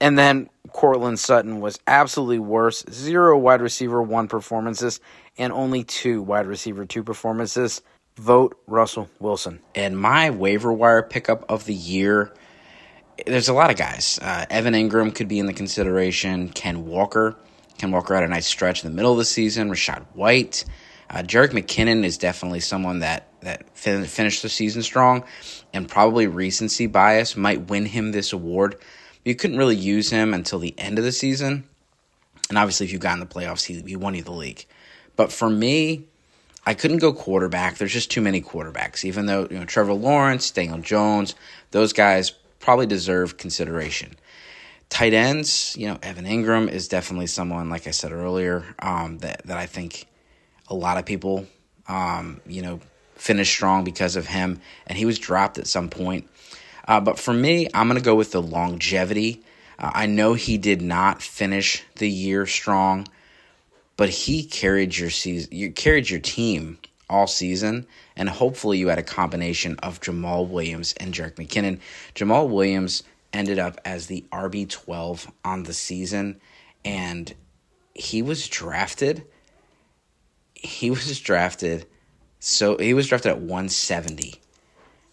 And 0.00 0.18
then 0.18 0.48
Courtland 0.76 1.18
Sutton 1.18 1.60
was 1.60 1.80
absolutely 1.86 2.38
worse. 2.38 2.84
Zero 2.90 3.38
wide 3.38 3.62
receiver 3.62 4.02
one 4.02 4.28
performances 4.28 5.00
and 5.38 5.50
only 5.50 5.84
two 5.84 6.20
wide 6.20 6.46
receiver 6.46 6.84
two 6.84 7.02
performances 7.02 7.80
vote 8.16 8.60
Russell 8.66 9.08
Wilson. 9.18 9.60
And 9.74 9.98
my 9.98 10.28
waiver 10.28 10.70
wire 10.70 11.02
pickup 11.02 11.50
of 11.50 11.64
the 11.64 11.72
year, 11.72 12.30
there's 13.24 13.48
a 13.48 13.54
lot 13.54 13.70
of 13.70 13.78
guys. 13.78 14.18
Uh, 14.20 14.44
Evan 14.50 14.74
Engram 14.74 15.14
could 15.14 15.28
be 15.28 15.38
in 15.38 15.46
the 15.46 15.54
consideration. 15.54 16.50
Ken 16.50 16.84
Walker. 16.84 17.36
Ken 17.78 17.90
Walker 17.90 18.14
had 18.14 18.24
a 18.24 18.28
nice 18.28 18.46
stretch 18.46 18.84
in 18.84 18.90
the 18.90 18.94
middle 18.94 19.12
of 19.12 19.18
the 19.18 19.24
season. 19.24 19.70
Rachaad 19.70 20.04
White. 20.12 20.66
Uh, 21.08 21.22
Jerick 21.22 21.52
McKinnon 21.52 22.04
is 22.04 22.18
definitely 22.18 22.60
someone 22.60 22.98
that 22.98 23.28
that 23.40 23.74
fin- 23.74 24.04
finished 24.04 24.42
the 24.42 24.50
season 24.50 24.82
strong, 24.82 25.24
and 25.72 25.88
probably 25.88 26.26
recency 26.26 26.86
bias 26.86 27.34
might 27.34 27.70
win 27.70 27.86
him 27.86 28.12
this 28.12 28.34
award. 28.34 28.76
You 29.26 29.34
couldn't 29.34 29.58
really 29.58 29.74
use 29.74 30.08
him 30.08 30.32
until 30.32 30.60
the 30.60 30.72
end 30.78 31.00
of 31.00 31.04
the 31.04 31.10
season, 31.10 31.64
and 32.48 32.56
obviously, 32.56 32.86
if 32.86 32.92
you 32.92 33.00
got 33.00 33.14
in 33.14 33.18
the 33.18 33.26
playoffs, 33.26 33.64
he, 33.64 33.82
he 33.82 33.96
won 33.96 34.14
you 34.14 34.22
the 34.22 34.30
league. 34.30 34.64
But 35.16 35.32
for 35.32 35.50
me, 35.50 36.04
I 36.64 36.74
couldn't 36.74 36.98
go 36.98 37.12
quarterback. 37.12 37.76
There's 37.76 37.92
just 37.92 38.08
too 38.08 38.20
many 38.20 38.40
quarterbacks. 38.40 39.04
Even 39.04 39.26
though 39.26 39.48
you 39.50 39.58
know 39.58 39.64
Trevor 39.64 39.94
Lawrence, 39.94 40.52
Daniel 40.52 40.78
Jones, 40.78 41.34
those 41.72 41.92
guys 41.92 42.30
probably 42.60 42.86
deserve 42.86 43.36
consideration. 43.36 44.14
Tight 44.90 45.12
ends, 45.12 45.74
you 45.76 45.88
know, 45.88 45.98
Evan 46.04 46.24
Engram 46.24 46.70
is 46.70 46.86
definitely 46.86 47.26
someone, 47.26 47.68
like 47.68 47.88
I 47.88 47.90
said 47.90 48.12
earlier, 48.12 48.64
um, 48.78 49.18
that 49.18 49.42
that 49.46 49.56
I 49.56 49.66
think 49.66 50.06
a 50.68 50.74
lot 50.76 50.98
of 50.98 51.04
people, 51.04 51.48
um, 51.88 52.40
you 52.46 52.62
know, 52.62 52.78
finished 53.16 53.50
strong 53.50 53.82
because 53.82 54.14
of 54.14 54.28
him, 54.28 54.60
and 54.86 54.96
he 54.96 55.04
was 55.04 55.18
dropped 55.18 55.58
at 55.58 55.66
some 55.66 55.90
point. 55.90 56.28
Uh, 56.86 57.00
but 57.00 57.18
for 57.18 57.32
me, 57.32 57.68
I'm 57.74 57.88
going 57.88 57.98
to 57.98 58.04
go 58.04 58.14
with 58.14 58.32
the 58.32 58.42
longevity. 58.42 59.42
Uh, 59.78 59.90
I 59.94 60.06
know 60.06 60.34
he 60.34 60.58
did 60.58 60.82
not 60.82 61.22
finish 61.22 61.82
the 61.96 62.08
year 62.08 62.46
strong 62.46 63.06
but 63.96 64.10
he 64.10 64.44
carried 64.44 64.96
your 64.96 65.10
season, 65.10 65.48
you 65.52 65.72
carried 65.72 66.10
your 66.10 66.20
team 66.20 66.78
all 67.08 67.26
season, 67.26 67.86
and 68.16 68.28
hopefully 68.28 68.78
you 68.78 68.88
had 68.88 68.98
a 68.98 69.02
combination 69.02 69.76
of 69.82 70.00
Jamaal 70.00 70.48
Williams 70.48 70.92
and 70.98 71.14
Jerick 71.14 71.36
McKinnon. 71.36 71.80
Jamaal 72.14 72.48
Williams 72.48 73.02
ended 73.32 73.58
up 73.58 73.80
as 73.84 74.06
the 74.06 74.24
RB 74.32 74.68
twelve 74.68 75.30
on 75.44 75.62
the 75.62 75.72
season, 75.72 76.40
and 76.84 77.34
he 77.94 78.22
was 78.22 78.48
drafted. 78.48 79.24
He 80.54 80.90
was 80.90 81.18
drafted, 81.20 81.86
so 82.38 82.76
he 82.76 82.92
was 82.92 83.06
drafted 83.08 83.32
at 83.32 83.40
one 83.40 83.68
seventy, 83.68 84.40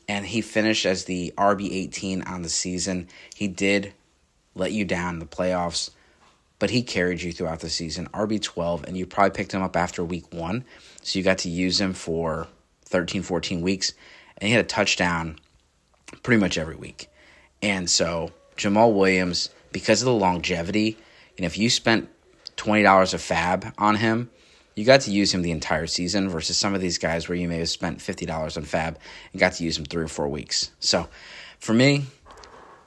and 0.08 0.26
he 0.26 0.42
finished 0.42 0.86
as 0.86 1.06
the 1.06 1.34
RB 1.38 1.72
eighteen 1.72 2.22
on 2.24 2.42
the 2.42 2.50
season. 2.50 3.08
He 3.36 3.48
did 3.48 3.94
let 4.56 4.72
you 4.72 4.86
down 4.86 5.16
in 5.16 5.20
the 5.20 5.26
playoffs 5.26 5.90
but 6.64 6.70
he 6.70 6.82
carried 6.82 7.22
you 7.22 7.34
throughout 7.34 7.60
the 7.60 7.70
season. 7.70 8.08
RB12, 8.14 8.86
and 8.86 8.96
you 8.96 9.06
probably 9.06 9.36
picked 9.36 9.54
him 9.54 9.62
up 9.62 9.76
after 9.76 10.02
week 10.02 10.34
one. 10.34 10.64
So 11.02 11.20
you 11.20 11.24
got 11.26 11.40
to 11.40 11.50
use 11.50 11.82
him 11.82 11.92
for 11.92 12.48
13, 12.86 13.22
14 13.22 13.62
weeks, 13.62 13.92
and 14.38 14.48
he 14.48 14.54
had 14.54 14.64
a 14.64 14.68
touchdown 14.68 15.40
pretty 16.22 16.40
much 16.40 16.58
every 16.58 16.78
week. 16.78 17.10
And 17.62 17.90
so 17.90 18.32
Jamaal 18.56 18.94
Williams, 18.94 19.50
because 19.74 20.02
of 20.02 20.06
the 20.06 20.14
longevity, 20.14 20.98
and 21.36 21.46
if 21.46 21.58
you 21.58 21.70
spent 21.70 22.10
$20 22.56 23.14
a 23.14 23.18
fab 23.18 23.74
on 23.78 23.96
him, 23.96 24.30
you 24.76 24.86
got 24.86 25.02
to 25.02 25.12
use 25.12 25.34
him 25.34 25.42
the 25.42 25.52
entire 25.52 25.88
season 25.88 26.30
versus 26.30 26.58
some 26.58 26.74
of 26.74 26.82
these 26.82 26.98
guys 26.98 27.28
where 27.28 27.38
you 27.38 27.48
may 27.48 27.60
have 27.60 27.70
spent 27.70 28.00
$50 28.00 28.58
on 28.58 28.64
FAAB 28.64 28.96
and 29.32 29.40
got 29.40 29.54
to 29.54 29.64
use 29.64 29.78
him 29.78 29.86
three 29.86 30.04
or 30.04 30.08
four 30.08 30.28
weeks. 30.28 30.72
So 30.80 31.08
for 31.60 31.74
me, 31.74 32.06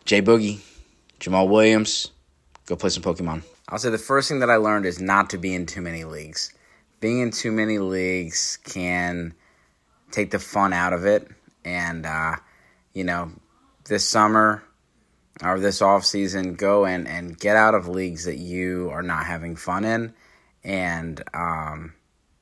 Jay 0.05 0.23
Boogie, 0.23 0.61
Jamaal 1.21 1.49
Williams, 1.49 2.11
go 2.67 2.77
play 2.77 2.91
some 2.91 3.03
Pokemon. 3.03 3.43
I'll 3.69 3.79
say 3.79 3.91
the 3.91 3.99
first 3.99 4.29
thing 4.29 4.41
that 4.41 4.51
I 4.51 4.57
learned 4.57 4.87
is 4.87 5.01
not 5.01 5.31
to 5.31 5.39
be 5.39 5.55
in 5.55 5.67
too 5.67 5.81
many 5.81 6.05
leagues. 6.05 6.53
Being 7.01 7.21
in 7.21 7.31
too 7.31 7.53
many 7.53 7.79
leagues 7.79 8.59
can 8.65 9.35
take 10.11 10.31
the 10.31 10.39
fun 10.39 10.73
out 10.73 10.93
of 10.93 11.05
it. 11.05 11.29
And, 11.65 12.07
uh, 12.07 12.37
you 12.93 13.05
know, 13.05 13.33
this 13.85 14.05
summer 14.09 14.63
or 15.43 15.59
this 15.59 15.83
off 15.83 16.05
season, 16.05 16.55
go 16.55 16.87
and, 16.87 17.07
and 17.07 17.39
get 17.39 17.57
out 17.57 17.75
of 17.75 17.89
leagues 17.89 18.25
that 18.25 18.39
you 18.39 18.89
are 18.93 19.03
not 19.03 19.27
having 19.27 19.57
fun 19.57 19.85
in, 19.85 20.15
and 20.67 21.23
um, 21.33 21.95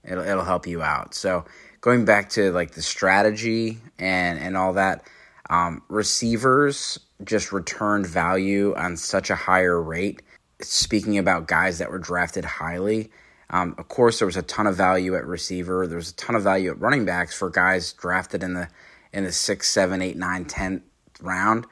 it'll, 0.02 0.24
it'll 0.24 0.44
help 0.44 0.66
you 0.66 0.82
out. 0.82 1.14
So, 1.14 1.44
going 1.82 2.06
back 2.06 2.30
to 2.30 2.50
like 2.50 2.72
the 2.72 2.82
strategy 2.82 3.78
and, 3.98 4.38
and 4.38 4.56
all 4.56 4.72
that, 4.72 5.06
um, 5.50 5.82
receivers 5.88 6.98
just 7.22 7.52
returned 7.52 8.06
value 8.06 8.74
on 8.74 8.96
such 8.96 9.30
a 9.30 9.36
higher 9.36 9.80
rate 9.80 10.22
speaking 10.60 11.18
about 11.18 11.46
guys 11.46 11.78
that 11.78 11.90
were 11.90 11.98
drafted 11.98 12.44
highly, 12.44 13.10
um, 13.50 13.74
of 13.76 13.88
course 13.88 14.18
there 14.18 14.26
was 14.26 14.38
a 14.38 14.42
ton 14.42 14.66
of 14.66 14.74
value 14.74 15.14
at 15.14 15.26
receiver. 15.26 15.86
There 15.86 15.96
was 15.98 16.10
a 16.10 16.16
ton 16.16 16.34
of 16.34 16.42
value 16.42 16.70
at 16.70 16.80
running 16.80 17.04
backs 17.04 17.36
for 17.36 17.50
guys 17.50 17.92
drafted 17.92 18.42
in 18.42 18.54
the 18.54 18.68
in 19.12 19.24
the 19.24 19.32
sixth, 19.32 19.70
seven, 19.70 20.02
eight, 20.02 20.16
nine, 20.16 20.44
tenth 20.46 20.82
round. 21.20 21.66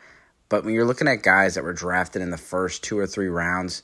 But 0.48 0.64
when 0.64 0.74
you're 0.74 0.84
looking 0.84 1.08
at 1.08 1.22
guys 1.22 1.54
that 1.54 1.64
were 1.64 1.72
drafted 1.72 2.20
in 2.20 2.30
the 2.30 2.36
first 2.36 2.84
two 2.84 2.98
or 2.98 3.06
three 3.06 3.26
rounds, 3.26 3.82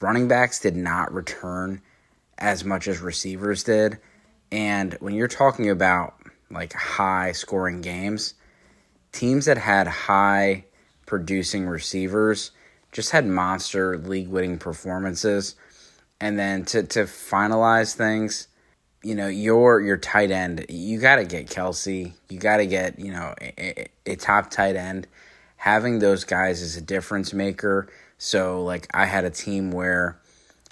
running 0.00 0.26
backs 0.26 0.58
did 0.58 0.74
not 0.74 1.12
return 1.12 1.82
as 2.38 2.64
much 2.64 2.88
as 2.88 3.00
receivers 3.00 3.64
did. 3.64 3.98
And 4.50 4.94
when 5.00 5.14
you're 5.14 5.28
talking 5.28 5.68
about 5.68 6.14
like 6.50 6.72
high 6.72 7.32
scoring 7.32 7.80
games, 7.82 8.34
teams 9.12 9.46
that 9.46 9.58
had 9.58 9.86
high 9.86 10.64
producing 11.06 11.66
receivers 11.66 12.52
just 12.92 13.10
had 13.10 13.26
monster 13.26 13.98
league 13.98 14.28
winning 14.28 14.58
performances. 14.58 15.56
And 16.20 16.38
then 16.38 16.64
to, 16.66 16.82
to 16.82 17.00
finalize 17.04 17.94
things, 17.94 18.48
you 19.02 19.14
know, 19.14 19.28
your 19.28 19.80
your 19.80 19.96
tight 19.96 20.30
end, 20.30 20.66
you 20.68 20.98
got 20.98 21.16
to 21.16 21.24
get 21.24 21.46
Kelce, 21.46 22.12
You 22.28 22.38
got 22.38 22.56
to 22.56 22.66
get, 22.66 22.98
you 22.98 23.12
know, 23.12 23.34
a, 23.40 23.88
a 24.06 24.16
top 24.16 24.50
tight 24.50 24.76
end. 24.76 25.06
Having 25.56 26.00
those 26.00 26.24
guys 26.24 26.62
is 26.62 26.76
a 26.76 26.80
difference 26.80 27.32
maker. 27.32 27.88
So, 28.16 28.64
like, 28.64 28.88
I 28.92 29.06
had 29.06 29.24
a 29.24 29.30
team 29.30 29.70
where 29.70 30.20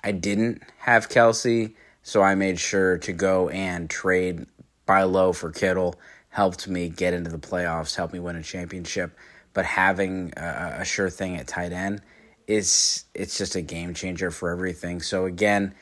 I 0.07 0.13
didn't 0.13 0.63
have 0.79 1.09
Kelce, 1.09 1.75
so 2.05 2.23
I 2.23 2.37
made 2.37 2.61
sure 2.61 2.97
to 2.99 3.13
go 3.13 3.49
and 3.49 3.91
trade 3.91 4.47
buy 4.87 5.03
low 5.03 5.33
for 5.33 5.51
Kittle. 5.51 5.97
Helped 6.29 6.69
me 6.69 6.89
get 6.89 7.13
into 7.13 7.29
the 7.29 7.39
playoffs, 7.39 7.97
helped 7.97 8.13
me 8.13 8.21
win 8.21 8.37
a 8.37 8.43
championship. 8.45 9.19
But 9.53 9.65
having 9.65 10.33
a, 10.37 10.77
a 10.79 10.85
sure 10.85 11.11
thing 11.11 11.37
at 11.37 11.49
tight 11.49 11.73
end 11.73 12.03
is 12.47 13.05
it's 13.15 13.37
just 13.37 13.57
a 13.57 13.63
game 13.63 13.95
changer 13.95 14.31
for 14.31 14.51
everything. 14.51 15.03
So 15.03 15.25
again, 15.25 15.75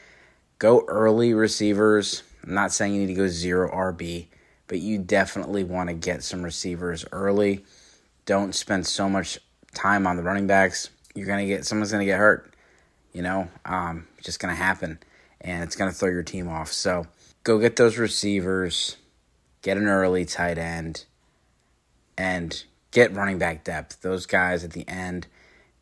go 0.58 0.86
early 0.88 1.34
receivers. 1.34 2.22
I'm 2.44 2.54
not 2.54 2.72
saying 2.72 2.94
you 2.94 3.02
need 3.02 3.08
to 3.08 3.20
go 3.20 3.28
zero 3.28 3.70
RB, 3.70 4.28
but 4.68 4.78
you 4.78 4.96
definitely 4.96 5.64
want 5.64 5.90
to 5.90 5.94
get 5.94 6.22
some 6.22 6.42
receivers 6.42 7.04
early. 7.12 7.62
Don't 8.24 8.54
spend 8.54 8.86
so 8.86 9.06
much 9.06 9.38
time 9.74 10.06
on 10.06 10.16
the 10.16 10.22
running 10.22 10.46
backs. 10.46 10.88
You're 11.14 11.26
gonna 11.26 11.44
get 11.44 11.66
someone's 11.66 11.92
gonna 11.92 12.06
get 12.06 12.18
hurt. 12.18 12.54
You 13.12 13.22
know, 13.22 13.48
um, 13.64 14.08
just 14.24 14.40
gonna 14.40 14.54
happen, 14.54 14.98
and 15.40 15.62
it's 15.62 15.76
gonna 15.76 15.92
throw 15.92 16.08
your 16.08 16.22
team 16.22 16.48
off. 16.48 16.72
So 16.72 17.06
go 17.44 17.58
get 17.58 17.76
those 17.76 17.98
receivers, 17.98 18.96
get 19.62 19.76
an 19.76 19.86
early 19.86 20.24
tight 20.24 20.58
end, 20.58 21.04
and 22.18 22.64
get 22.90 23.14
running 23.14 23.38
back 23.38 23.62
depth. 23.62 24.00
Those 24.00 24.26
guys 24.26 24.64
at 24.64 24.72
the 24.72 24.88
end 24.88 25.26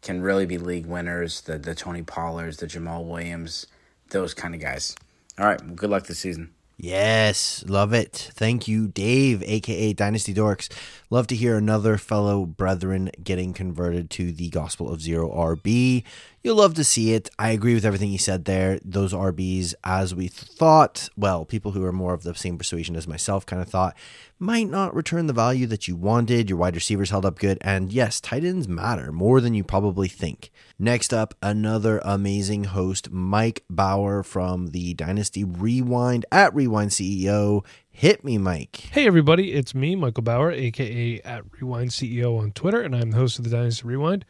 can 0.02 0.20
really 0.20 0.44
be 0.44 0.58
league 0.58 0.86
winners. 0.86 1.40
The 1.42 1.58
the 1.58 1.74
Tony 1.74 2.02
Pollards, 2.02 2.58
the 2.58 2.66
Jamaal 2.66 3.06
Williams, 3.08 3.66
those 4.10 4.34
kind 4.34 4.54
of 4.54 4.60
guys. 4.60 4.94
All 5.38 5.46
right, 5.46 5.62
well, 5.64 5.74
good 5.74 5.90
luck 5.90 6.06
this 6.06 6.18
season. 6.18 6.52
Yes, 6.78 7.64
love 7.68 7.92
it. 7.92 8.30
Thank 8.34 8.66
you, 8.66 8.88
Dave, 8.88 9.42
aka 9.44 9.92
Dynasty 9.92 10.34
Dorks. 10.34 10.68
Love 11.12 11.26
to 11.26 11.36
hear 11.36 11.58
another 11.58 11.98
fellow 11.98 12.46
brethren 12.46 13.10
getting 13.22 13.52
converted 13.52 14.08
to 14.08 14.32
the 14.32 14.48
gospel 14.48 14.90
of 14.90 15.02
zero 15.02 15.28
RB. 15.28 16.04
You'll 16.42 16.56
love 16.56 16.72
to 16.74 16.84
see 16.84 17.12
it. 17.12 17.28
I 17.38 17.50
agree 17.50 17.74
with 17.74 17.84
everything 17.84 18.08
he 18.08 18.16
said 18.16 18.46
there. 18.46 18.80
Those 18.82 19.12
RBs, 19.12 19.74
as 19.84 20.14
we 20.14 20.28
thought, 20.28 21.10
well, 21.14 21.44
people 21.44 21.72
who 21.72 21.84
are 21.84 21.92
more 21.92 22.14
of 22.14 22.22
the 22.22 22.34
same 22.34 22.56
persuasion 22.56 22.96
as 22.96 23.06
myself 23.06 23.44
kind 23.44 23.60
of 23.60 23.68
thought, 23.68 23.94
might 24.38 24.70
not 24.70 24.94
return 24.94 25.26
the 25.26 25.34
value 25.34 25.66
that 25.66 25.86
you 25.86 25.94
wanted. 25.94 26.48
Your 26.48 26.58
wide 26.58 26.74
receivers 26.74 27.10
held 27.10 27.26
up 27.26 27.38
good. 27.38 27.58
And 27.60 27.92
yes, 27.92 28.18
tight 28.18 28.42
ends 28.42 28.66
matter 28.66 29.12
more 29.12 29.40
than 29.42 29.52
you 29.52 29.62
probably 29.62 30.08
think. 30.08 30.50
Next 30.78 31.12
up, 31.12 31.34
another 31.42 32.00
amazing 32.04 32.64
host, 32.64 33.10
Mike 33.12 33.64
Bauer 33.70 34.24
from 34.24 34.68
the 34.68 34.94
Dynasty 34.94 35.44
Rewind 35.44 36.24
at 36.32 36.52
Rewind 36.54 36.90
CEO. 36.90 37.64
Hit 37.94 38.24
me, 38.24 38.38
Mike. 38.38 38.88
Hey, 38.90 39.06
everybody, 39.06 39.52
it's 39.52 39.74
me, 39.74 39.94
Michael 39.94 40.24
Bauer, 40.24 40.50
aka 40.50 41.20
at 41.20 41.44
Rewind 41.52 41.90
CEO 41.90 42.40
on 42.40 42.50
Twitter, 42.50 42.80
and 42.80 42.96
I'm 42.96 43.10
the 43.12 43.18
host 43.18 43.38
of 43.38 43.44
the 43.44 43.50
Dynasty 43.50 43.86
Rewind. 43.86 44.24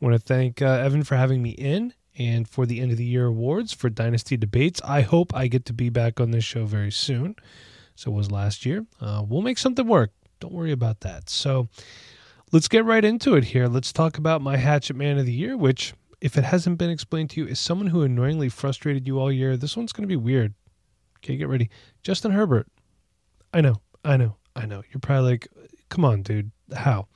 I 0.00 0.04
want 0.04 0.14
to 0.14 0.20
thank 0.20 0.60
uh, 0.62 0.66
Evan 0.66 1.02
for 1.02 1.16
having 1.16 1.42
me 1.42 1.50
in 1.50 1.94
and 2.18 2.46
for 2.46 2.66
the 2.66 2.78
end 2.78 2.92
of 2.92 2.98
the 2.98 3.04
year 3.04 3.26
awards 3.26 3.72
for 3.72 3.88
Dynasty 3.88 4.36
Debates. 4.36 4.80
I 4.84 5.00
hope 5.00 5.34
I 5.34 5.48
get 5.48 5.64
to 5.64 5.72
be 5.72 5.88
back 5.88 6.20
on 6.20 6.30
this 6.30 6.44
show 6.44 6.66
very 6.66 6.92
soon. 6.92 7.34
So 7.96 8.10
was 8.10 8.30
last 8.30 8.66
year. 8.66 8.86
Uh, 9.00 9.24
we'll 9.26 9.42
make 9.42 9.58
something 9.58 9.88
work. 9.88 10.12
Don't 10.38 10.52
worry 10.52 10.72
about 10.72 11.00
that. 11.00 11.28
So 11.30 11.68
let's 12.52 12.68
get 12.68 12.84
right 12.84 13.04
into 13.04 13.34
it 13.34 13.44
here. 13.44 13.66
Let's 13.66 13.92
talk 13.92 14.18
about 14.18 14.42
my 14.42 14.58
Hatchet 14.58 14.94
Man 14.94 15.18
of 15.18 15.26
the 15.26 15.32
Year, 15.32 15.56
which, 15.56 15.94
if 16.20 16.36
it 16.36 16.44
hasn't 16.44 16.78
been 16.78 16.90
explained 16.90 17.30
to 17.30 17.40
you, 17.40 17.46
is 17.48 17.58
someone 17.58 17.88
who 17.88 18.02
annoyingly 18.02 18.50
frustrated 18.50 19.08
you 19.08 19.18
all 19.18 19.32
year. 19.32 19.56
This 19.56 19.76
one's 19.76 19.92
going 19.92 20.04
to 20.04 20.06
be 20.06 20.16
weird. 20.16 20.54
Okay, 21.18 21.36
get 21.36 21.48
ready. 21.48 21.70
Justin 22.02 22.30
Herbert. 22.30 22.68
I 23.56 23.62
know, 23.62 23.76
I 24.04 24.18
know, 24.18 24.36
I 24.54 24.66
know. 24.66 24.82
You're 24.92 25.00
probably 25.00 25.30
like, 25.30 25.48
come 25.88 26.04
on, 26.04 26.20
dude. 26.20 26.50
How? 26.76 27.08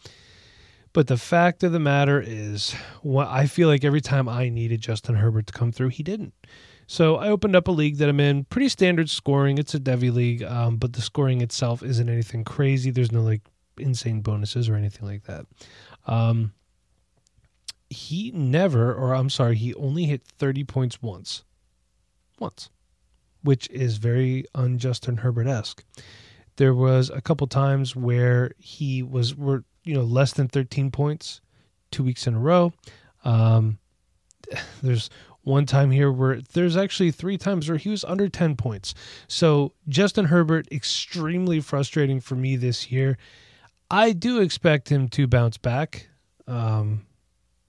But 0.94 1.06
the 1.06 1.18
fact 1.18 1.62
of 1.62 1.72
the 1.72 1.78
matter 1.78 2.18
is, 2.18 2.74
what 3.02 3.28
I 3.28 3.44
feel 3.44 3.68
like 3.68 3.84
every 3.84 4.00
time 4.00 4.26
I 4.26 4.48
needed 4.48 4.80
Justin 4.80 5.16
Herbert 5.16 5.48
to 5.48 5.52
come 5.52 5.70
through, 5.70 5.90
he 5.90 6.02
didn't. 6.02 6.32
So 6.86 7.16
I 7.16 7.28
opened 7.28 7.56
up 7.56 7.68
a 7.68 7.72
league 7.72 7.98
that 7.98 8.08
I'm 8.08 8.20
in, 8.20 8.44
pretty 8.44 8.70
standard 8.70 9.10
scoring. 9.10 9.58
It's 9.58 9.74
a 9.74 9.78
Devy 9.78 10.10
league, 10.10 10.42
um, 10.42 10.78
but 10.78 10.94
the 10.94 11.02
scoring 11.02 11.42
itself 11.42 11.82
isn't 11.82 12.08
anything 12.08 12.44
crazy. 12.44 12.90
There's 12.90 13.12
no 13.12 13.20
like 13.20 13.42
insane 13.76 14.22
bonuses 14.22 14.70
or 14.70 14.76
anything 14.76 15.06
like 15.06 15.24
that. 15.24 15.44
Um, 16.06 16.54
he 17.90 18.30
never, 18.30 18.94
or 18.94 19.14
I'm 19.14 19.28
sorry, 19.28 19.56
he 19.56 19.74
only 19.74 20.06
hit 20.06 20.22
30 20.24 20.64
points 20.64 21.02
once. 21.02 21.44
Once. 22.38 22.70
Which 23.42 23.68
is 23.68 23.98
very 23.98 24.46
unJustin 24.54 25.18
Herbert 25.18 25.46
esque. 25.46 25.84
There 26.60 26.74
was 26.74 27.08
a 27.08 27.22
couple 27.22 27.46
times 27.46 27.96
where 27.96 28.50
he 28.58 29.02
was 29.02 29.34
were 29.34 29.64
you 29.82 29.94
know 29.94 30.02
less 30.02 30.34
than 30.34 30.46
13 30.46 30.90
points 30.90 31.40
two 31.90 32.04
weeks 32.04 32.26
in 32.26 32.34
a 32.34 32.38
row. 32.38 32.74
Um, 33.24 33.78
there's 34.82 35.08
one 35.40 35.64
time 35.64 35.90
here 35.90 36.12
where 36.12 36.42
there's 36.52 36.76
actually 36.76 37.12
three 37.12 37.38
times 37.38 37.66
where 37.66 37.78
he 37.78 37.88
was 37.88 38.04
under 38.04 38.28
10 38.28 38.56
points. 38.56 38.92
So 39.26 39.72
Justin 39.88 40.26
Herbert, 40.26 40.68
extremely 40.70 41.60
frustrating 41.60 42.20
for 42.20 42.34
me 42.34 42.56
this 42.56 42.92
year. 42.92 43.16
I 43.90 44.12
do 44.12 44.42
expect 44.42 44.90
him 44.90 45.08
to 45.08 45.26
bounce 45.26 45.56
back 45.56 46.08
um, 46.46 47.06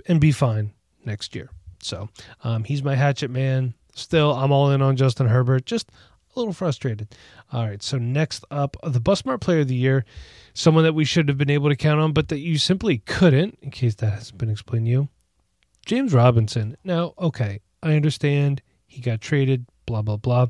and 0.06 0.20
be 0.20 0.34
fine 0.34 0.74
next 1.06 1.34
year. 1.34 1.50
So 1.82 2.10
um, 2.44 2.66
he's 2.66 2.84
my 2.84 2.96
hatchet 2.96 3.32
man. 3.32 3.74
Still, 3.96 4.34
I'm 4.34 4.52
all 4.52 4.70
in 4.72 4.82
on 4.82 4.98
Justin 4.98 5.28
Herbert. 5.28 5.66
Just 5.66 5.94
a 6.36 6.40
little 6.40 6.54
frustrated. 6.54 7.08
All 7.52 7.66
right. 7.66 7.82
So 7.82 7.98
next 7.98 8.46
up, 8.52 8.78
the 8.84 9.02
Busmart 9.02 9.42
Player 9.42 9.62
of 9.62 9.68
the 9.68 9.76
Year, 9.76 10.06
someone 10.54 10.84
that 10.84 10.94
we 10.94 11.06
should 11.06 11.28
have 11.28 11.38
been 11.38 11.50
able 11.50 11.70
to 11.70 11.76
count 11.76 12.00
on, 12.00 12.14
but 12.14 12.30
that 12.30 12.40
you 12.40 12.58
simply 12.58 13.00
couldn't, 13.00 13.58
in 13.62 13.72
case 13.72 13.96
that 13.96 14.12
hasn't 14.12 14.38
been 14.38 14.50
explained 14.50 14.86
to 14.86 14.92
you. 14.92 15.10
James 15.86 16.14
Robinson. 16.14 16.78
Now, 16.84 17.14
okay, 17.20 17.60
I 17.82 17.96
understand 17.96 18.62
he 18.88 19.02
got 19.02 19.22
traded, 19.22 19.66
blah, 19.86 20.02
blah, 20.02 20.18
blah. 20.18 20.48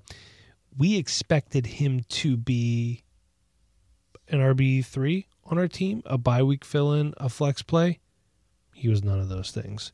We 0.78 0.98
expected 0.98 1.66
him 1.66 2.02
to 2.10 2.38
be 2.38 3.04
an 4.28 4.40
RB3 4.40 5.26
on 5.46 5.58
our 5.58 5.68
team, 5.68 6.02
a 6.06 6.18
bye 6.18 6.44
week 6.44 6.64
fill 6.64 6.94
in, 6.94 7.14
a 7.18 7.30
flex 7.30 7.62
play. 7.62 8.00
He 8.74 8.88
was 8.88 9.04
none 9.04 9.20
of 9.20 9.30
those 9.30 9.52
things. 9.52 9.92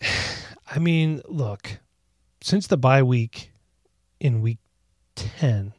I 0.70 0.78
mean, 0.78 1.22
look, 1.26 1.78
since 2.40 2.66
the 2.66 2.76
bye 2.76 3.02
week 3.02 3.52
in 4.20 4.42
week 4.42 4.58
10, 5.16 5.72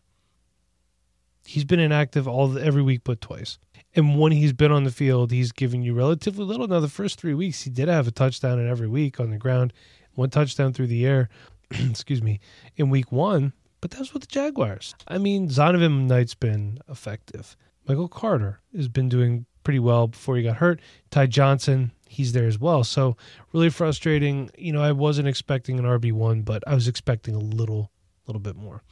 he's 1.45 1.65
been 1.65 1.79
inactive 1.79 2.27
all 2.27 2.47
the, 2.47 2.63
every 2.63 2.81
week 2.81 3.01
but 3.03 3.21
twice. 3.21 3.57
And 3.95 4.19
when 4.19 4.31
he's 4.31 4.53
been 4.53 4.71
on 4.71 4.83
the 4.83 4.91
field, 4.91 5.31
he's 5.31 5.51
given 5.51 5.81
you 5.81 5.93
relatively 5.93 6.45
little. 6.45 6.67
Now, 6.67 6.79
the 6.79 6.87
first 6.87 7.19
three 7.19 7.33
weeks, 7.33 7.63
he 7.63 7.69
did 7.69 7.87
have 7.87 8.07
a 8.07 8.11
touchdown 8.11 8.59
in 8.59 8.69
every 8.69 8.87
week 8.87 9.19
on 9.19 9.31
the 9.31 9.37
ground, 9.37 9.73
one 10.13 10.29
touchdown 10.29 10.73
through 10.73 10.87
the 10.87 11.05
air, 11.05 11.29
excuse 11.71 12.21
me, 12.21 12.39
in 12.75 12.89
week 12.89 13.11
one, 13.11 13.53
but 13.81 13.91
that 13.91 13.99
was 13.99 14.13
with 14.13 14.23
the 14.23 14.27
Jaguars. 14.27 14.93
I 15.07 15.17
mean, 15.17 15.49
Zonovan 15.49 16.07
Knight's 16.07 16.35
been 16.35 16.79
effective. 16.89 17.55
Michael 17.87 18.07
Carter 18.07 18.59
has 18.75 18.87
been 18.87 19.09
doing 19.09 19.45
pretty 19.63 19.79
well 19.79 20.07
before 20.07 20.35
he 20.37 20.43
got 20.43 20.57
hurt. 20.57 20.79
Ty 21.11 21.27
Johnson, 21.27 21.91
he's 22.07 22.33
there 22.33 22.47
as 22.47 22.59
well. 22.59 22.83
So 22.83 23.17
really 23.53 23.69
frustrating. 23.69 24.49
You 24.57 24.73
know, 24.73 24.81
I 24.81 24.91
wasn't 24.91 25.27
expecting 25.27 25.79
an 25.79 25.85
RB 25.85 26.11
one, 26.11 26.41
but 26.41 26.63
I 26.67 26.75
was 26.75 26.87
expecting 26.87 27.35
a 27.35 27.39
little, 27.39 27.91
little 28.29 28.39
bit 28.39 28.55
more. 28.55 28.83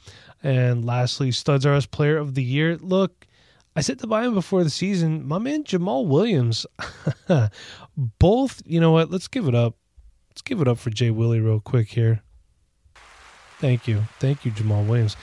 And 0.42 0.84
lastly, 0.84 1.30
Studs 1.30 1.64
R 1.64 1.74
Us 1.74 1.86
Player 1.86 2.18
of 2.18 2.34
the 2.34 2.42
Year. 2.42 2.76
Look, 2.76 3.26
I 3.76 3.80
said 3.80 4.00
to 4.00 4.06
buy 4.06 4.24
him 4.24 4.34
before 4.34 4.64
the 4.64 4.70
season. 4.70 5.26
My 5.26 5.38
man 5.38 5.64
Jamaal 5.64 6.06
Williams. 6.06 6.66
Both, 7.96 8.62
you 8.66 8.80
know 8.80 8.90
what? 8.90 9.10
Let's 9.10 9.28
give 9.28 9.46
it 9.46 9.54
up. 9.54 9.76
Let's 10.30 10.42
give 10.42 10.60
it 10.60 10.68
up 10.68 10.78
for 10.78 10.90
Jay 10.90 11.10
Willie 11.10 11.40
real 11.40 11.60
quick 11.60 11.88
here. 11.88 12.22
Thank 13.60 13.88
you, 13.88 14.04
thank 14.20 14.44
you, 14.44 14.52
Jamaal 14.52 14.86
Williams. 14.86 15.16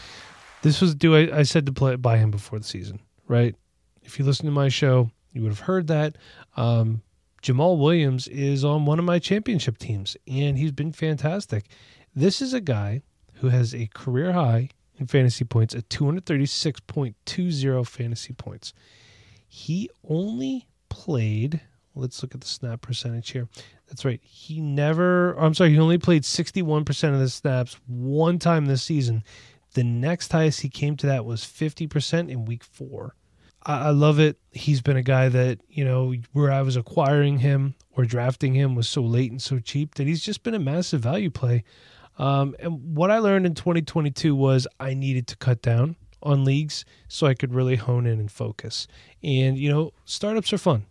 This 0.62 0.82
was 0.82 0.94
due. 0.96 1.16
I, 1.16 1.40
I 1.40 1.44
said 1.44 1.66
to 1.68 1.72
play 1.72 1.96
buy 1.96 2.18
him 2.18 2.32
before 2.32 2.60
the 2.60 2.66
season, 2.66 3.00
right? 3.28 3.56
If 4.04 4.20
you 4.20 4.26
listen 4.26 4.46
to 4.46 4.52
my 4.52 4.68
show, 4.68 5.12
you 5.32 5.42
would 5.42 5.52
have 5.52 5.60
heard 5.60 5.88
that. 5.88 6.18
Um, 6.58 7.02
Jamaal 7.42 7.78
Williams 7.78 8.28
is 8.28 8.66
on 8.66 8.86
one 8.86 9.00
of 9.00 9.06
my 9.06 9.20
championship 9.20 9.78
teams, 9.78 10.18
and 10.28 10.58
he's 10.58 10.72
been 10.72 10.92
fantastic. 10.92 11.68
This 12.16 12.42
is 12.42 12.54
a 12.54 12.62
guy 12.62 13.04
who 13.36 13.50
has 13.50 13.74
a 13.74 13.88
career 13.94 14.34
high 14.34 14.70
in 14.98 15.08
fantasy 15.08 15.46
points 15.46 15.76
at 15.76 15.90
236.20 15.90 17.88
fantasy 17.88 18.34
points. 18.34 18.74
he 19.48 19.90
only 20.08 20.68
played. 20.90 21.62
Let's 21.94 22.22
look 22.22 22.36
at 22.36 22.42
the 22.42 22.48
snap 22.48 22.82
percentage 22.82 23.32
here. 23.32 23.48
That's 23.88 24.04
right. 24.04 24.20
He 24.24 24.60
never. 24.60 25.34
I'm 25.34 25.54
sorry. 25.54 25.72
He 25.72 25.80
only 25.80 25.98
played 25.98 26.24
61% 26.24 27.14
of 27.14 27.20
the 27.20 27.30
snaps 27.30 27.78
one 27.88 28.40
time 28.40 28.66
this 28.66 28.84
season. 28.84 29.24
The 29.74 29.84
next 29.84 30.32
highest 30.32 30.62
he 30.62 30.70
came 30.70 30.96
to 30.98 31.08
that 31.08 31.26
was 31.26 31.42
50% 31.42 32.30
in 32.30 32.46
week 32.46 32.64
four. 32.64 33.16
I, 33.66 33.88
I 33.88 33.90
love 33.92 34.20
it. 34.20 34.38
He's 34.52 34.82
been 34.82 34.98
a 34.98 35.04
guy 35.04 35.30
that, 35.30 35.60
you 35.70 35.86
know, 35.86 36.14
where 36.34 36.52
I 36.52 36.62
was 36.62 36.76
acquiring 36.76 37.40
him 37.40 37.76
or 37.92 38.06
drafting 38.06 38.54
him 38.54 38.76
was 38.76 38.88
so 38.88 39.02
late 39.02 39.32
and 39.32 39.42
so 39.42 39.60
cheap 39.60 39.96
that 39.96 40.08
he's 40.08 40.24
just 40.24 40.44
been 40.44 40.54
a 40.54 40.60
massive 40.60 41.02
value 41.02 41.30
play. 41.30 41.64
Um, 42.18 42.56
and 42.60 42.96
what 42.96 43.12
I 43.12 43.20
learned 43.20 43.46
in 43.46 43.56
2022 43.56 44.36
was 44.36 44.68
I 44.80 44.94
needed 44.94 45.28
to 45.28 45.38
cut 45.38 45.62
down 45.62 45.96
on 46.24 46.44
leagues 46.44 46.86
so 47.08 47.28
I 47.28 47.34
could 47.34 47.54
really 47.54 47.76
hone 47.76 48.06
in 48.06 48.20
and 48.20 48.32
focus. 48.32 48.88
And, 49.24 49.58
you 49.58 49.70
know, 49.70 49.92
startups 50.06 50.52
are 50.54 50.58
fun, 50.58 50.86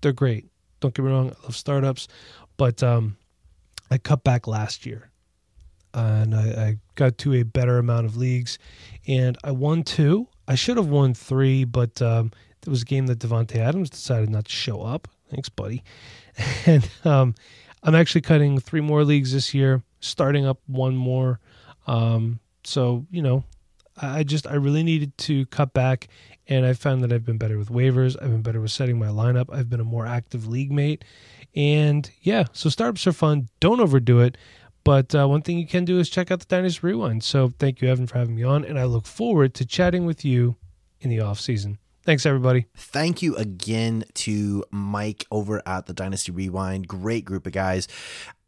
they're 0.00 0.12
great. 0.12 0.46
Don't 0.80 0.94
get 0.94 1.04
me 1.04 1.10
wrong, 1.10 1.30
I 1.30 1.44
love 1.44 1.56
startups, 1.56 2.08
but 2.56 2.82
um, 2.82 3.16
I 3.90 3.98
cut 3.98 4.22
back 4.24 4.46
last 4.46 4.86
year 4.86 5.10
and 5.92 6.34
I, 6.34 6.40
I 6.40 6.78
got 6.94 7.18
to 7.18 7.34
a 7.34 7.42
better 7.42 7.78
amount 7.78 8.06
of 8.06 8.16
leagues 8.16 8.58
and 9.06 9.36
I 9.44 9.52
won 9.52 9.82
two. 9.82 10.28
I 10.46 10.56
should 10.56 10.76
have 10.76 10.88
won 10.88 11.14
three, 11.14 11.64
but 11.64 12.02
um, 12.02 12.32
there 12.62 12.70
was 12.70 12.82
a 12.82 12.86
game 12.86 13.06
that 13.06 13.18
Davante 13.18 13.56
Adams 13.56 13.90
decided 13.90 14.30
not 14.30 14.46
to 14.46 14.52
show 14.52 14.82
up. 14.82 15.08
Thanks, 15.30 15.48
buddy. 15.48 15.82
And 16.66 16.88
um, 17.04 17.34
I'm 17.84 17.94
actually 17.94 18.22
cutting 18.22 18.58
three 18.58 18.80
more 18.80 19.04
leagues 19.04 19.32
this 19.32 19.54
year, 19.54 19.82
starting 20.04 20.46
up 20.46 20.60
one 20.66 20.96
more. 20.96 21.40
Um, 21.86 22.40
so 22.62 23.06
you 23.10 23.22
know, 23.22 23.44
I 24.00 24.22
just 24.22 24.46
I 24.46 24.54
really 24.54 24.82
needed 24.82 25.16
to 25.18 25.46
cut 25.46 25.72
back, 25.72 26.08
and 26.46 26.64
I 26.66 26.72
found 26.74 27.02
that 27.02 27.12
I've 27.12 27.24
been 27.24 27.38
better 27.38 27.58
with 27.58 27.70
waivers. 27.70 28.16
I've 28.20 28.30
been 28.30 28.42
better 28.42 28.60
with 28.60 28.70
setting 28.70 28.98
my 28.98 29.08
lineup. 29.08 29.52
I've 29.52 29.68
been 29.70 29.80
a 29.80 29.84
more 29.84 30.06
active 30.06 30.46
league 30.46 30.72
mate, 30.72 31.04
and 31.54 32.10
yeah, 32.22 32.44
so 32.52 32.68
startups 32.68 33.06
are 33.06 33.12
fun. 33.12 33.48
Don't 33.60 33.80
overdo 33.80 34.20
it. 34.20 34.36
But 34.84 35.14
uh, 35.14 35.26
one 35.26 35.40
thing 35.40 35.58
you 35.58 35.66
can 35.66 35.86
do 35.86 35.98
is 35.98 36.10
check 36.10 36.30
out 36.30 36.40
the 36.40 36.44
Dynasty 36.44 36.80
Rewind. 36.86 37.24
So 37.24 37.54
thank 37.58 37.80
you, 37.80 37.88
Evan, 37.88 38.06
for 38.06 38.18
having 38.18 38.36
me 38.36 38.42
on, 38.42 38.66
and 38.66 38.78
I 38.78 38.84
look 38.84 39.06
forward 39.06 39.54
to 39.54 39.64
chatting 39.64 40.04
with 40.04 40.26
you 40.26 40.56
in 41.00 41.08
the 41.08 41.20
off 41.20 41.40
season. 41.40 41.78
Thanks, 42.04 42.26
everybody. 42.26 42.66
Thank 42.76 43.22
you 43.22 43.34
again 43.36 44.04
to 44.12 44.62
Mike 44.70 45.24
over 45.30 45.62
at 45.64 45.86
the 45.86 45.94
Dynasty 45.94 46.32
Rewind. 46.32 46.86
Great 46.86 47.24
group 47.24 47.46
of 47.46 47.52
guys 47.52 47.88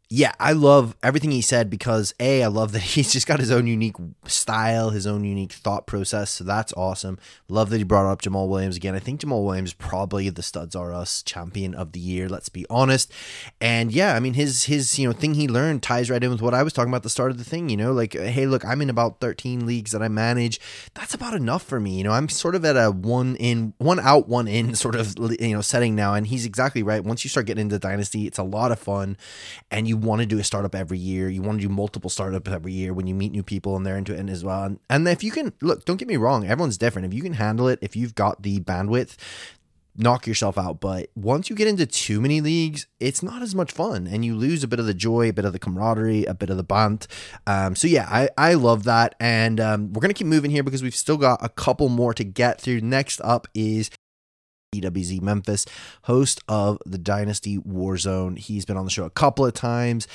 yeah, 0.09 0.31
I 0.39 0.53
love 0.53 0.95
everything 1.03 1.31
he 1.31 1.41
said 1.41 1.69
because 1.69 2.13
A, 2.21 2.41
I 2.41 2.47
love 2.47 2.71
that 2.71 2.81
he's 2.93 3.11
just 3.11 3.27
got 3.27 3.39
his 3.39 3.51
own 3.51 3.67
unique 3.67 3.97
style, 4.25 4.91
his 4.91 5.05
own 5.05 5.25
unique 5.25 5.51
thought 5.51 5.85
process. 5.85 6.31
So 6.31 6.43
that's 6.45 6.71
awesome. 6.73 7.19
Love 7.49 7.69
that 7.71 7.77
he 7.77 7.83
brought 7.83 8.09
up 8.09 8.21
Jamaal 8.21 8.47
Williams 8.47 8.77
again. 8.77 8.95
I 8.95 8.99
think 8.99 9.19
Jamaal 9.19 9.43
Williams 9.43 9.73
probably 9.73 10.29
the 10.29 10.41
studs 10.41 10.75
are 10.75 10.93
us 10.93 11.21
champion 11.23 11.75
of 11.75 11.91
the 11.91 11.99
year, 11.99 12.29
let's 12.29 12.47
be 12.47 12.65
honest. 12.69 13.11
And 13.59 13.91
yeah, 13.91 14.15
I 14.15 14.21
mean 14.21 14.35
his 14.35 14.63
his, 14.63 14.97
you 14.97 15.07
know, 15.07 15.13
thing 15.13 15.33
he 15.33 15.47
learned 15.47 15.83
ties 15.83 16.09
right 16.09 16.23
in 16.23 16.31
with 16.31 16.41
what 16.41 16.53
I 16.53 16.63
was 16.63 16.71
talking 16.71 16.91
about 16.91 17.03
the 17.03 17.09
start 17.09 17.31
of 17.31 17.37
the 17.37 17.43
thing, 17.43 17.67
you 17.67 17.77
know, 17.77 17.91
like 17.91 18.13
hey, 18.13 18.45
look, 18.45 18.63
I'm 18.63 18.81
in 18.81 18.89
about 18.89 19.19
13 19.19 19.65
leagues 19.65 19.91
that 19.91 20.01
I 20.01 20.07
manage. 20.07 20.61
That's 20.93 21.13
about 21.13 21.33
enough 21.33 21.63
for 21.63 21.81
me. 21.81 21.97
You 21.97 22.05
know, 22.05 22.13
I'm 22.13 22.29
sort 22.29 22.55
of 22.55 22.63
at 22.63 22.77
a 22.77 22.91
one 22.91 23.35
in, 23.35 23.73
one 23.77 23.99
out, 23.99 24.29
one 24.29 24.47
in 24.47 24.73
sort 24.75 24.95
of 24.95 25.15
you 25.41 25.53
know, 25.53 25.61
setting 25.61 25.95
now 25.95 26.13
and 26.13 26.27
he's 26.27 26.45
exactly 26.45 26.81
right. 26.81 27.03
Once 27.03 27.25
you 27.25 27.29
start 27.29 27.45
getting 27.45 27.63
into 27.63 27.77
dynasty, 27.77 28.25
it's 28.25 28.37
a 28.37 28.43
lot 28.43 28.71
of 28.71 28.79
fun 28.79 29.17
and 29.69 29.85
you 29.85 29.96
want 30.03 30.21
to 30.21 30.25
do 30.25 30.39
a 30.39 30.43
startup 30.43 30.75
every 30.75 30.97
year. 30.97 31.29
You 31.29 31.41
want 31.41 31.61
to 31.61 31.67
do 31.67 31.73
multiple 31.73 32.09
startups 32.09 32.51
every 32.51 32.73
year 32.73 32.93
when 32.93 33.07
you 33.07 33.15
meet 33.15 33.31
new 33.31 33.43
people 33.43 33.75
and 33.75 33.85
they're 33.85 33.97
into 33.97 34.13
it 34.13 34.29
as 34.29 34.43
well. 34.43 34.77
And, 34.89 35.07
if 35.07 35.23
you 35.23 35.31
can 35.31 35.53
look, 35.61 35.85
don't 35.85 35.97
get 35.97 36.07
me 36.07 36.17
wrong, 36.17 36.45
everyone's 36.45 36.77
different. 36.77 37.07
If 37.07 37.13
you 37.13 37.21
can 37.21 37.33
handle 37.33 37.67
it, 37.67 37.79
if 37.81 37.95
you've 37.95 38.15
got 38.15 38.43
the 38.43 38.59
bandwidth, 38.59 39.15
knock 39.97 40.27
yourself 40.27 40.57
out. 40.57 40.79
But 40.79 41.09
once 41.15 41.49
you 41.49 41.55
get 41.55 41.67
into 41.67 41.85
too 41.85 42.21
many 42.21 42.39
leagues, 42.39 42.87
it's 42.99 43.23
not 43.23 43.41
as 43.41 43.55
much 43.55 43.71
fun 43.71 44.07
and 44.07 44.23
you 44.23 44.35
lose 44.35 44.63
a 44.63 44.67
bit 44.67 44.79
of 44.79 44.85
the 44.85 44.93
joy, 44.93 45.29
a 45.29 45.33
bit 45.33 45.45
of 45.45 45.53
the 45.53 45.59
camaraderie, 45.59 46.25
a 46.25 46.33
bit 46.33 46.49
of 46.49 46.57
the 46.57 46.63
bond. 46.63 47.07
Um, 47.45 47.75
so 47.75 47.87
yeah, 47.87 48.07
I, 48.09 48.29
I 48.37 48.53
love 48.53 48.83
that. 48.83 49.15
And 49.19 49.59
um, 49.59 49.93
we're 49.93 50.01
going 50.01 50.13
to 50.13 50.17
keep 50.17 50.27
moving 50.27 50.51
here 50.51 50.63
because 50.63 50.83
we've 50.83 50.95
still 50.95 51.17
got 51.17 51.43
a 51.43 51.49
couple 51.49 51.89
more 51.89 52.13
to 52.13 52.23
get 52.23 52.61
through. 52.61 52.81
Next 52.81 53.19
up 53.21 53.47
is 53.53 53.89
DWZ 54.73 55.21
Memphis, 55.21 55.65
host 56.03 56.41
of 56.47 56.79
the 56.85 56.97
Dynasty 56.97 57.57
Warzone. 57.57 58.37
He's 58.37 58.65
been 58.65 58.77
on 58.77 58.85
the 58.85 58.91
show 58.91 59.05
a 59.05 59.09
couple 59.09 59.45
of 59.45 59.53
times. 59.53 60.07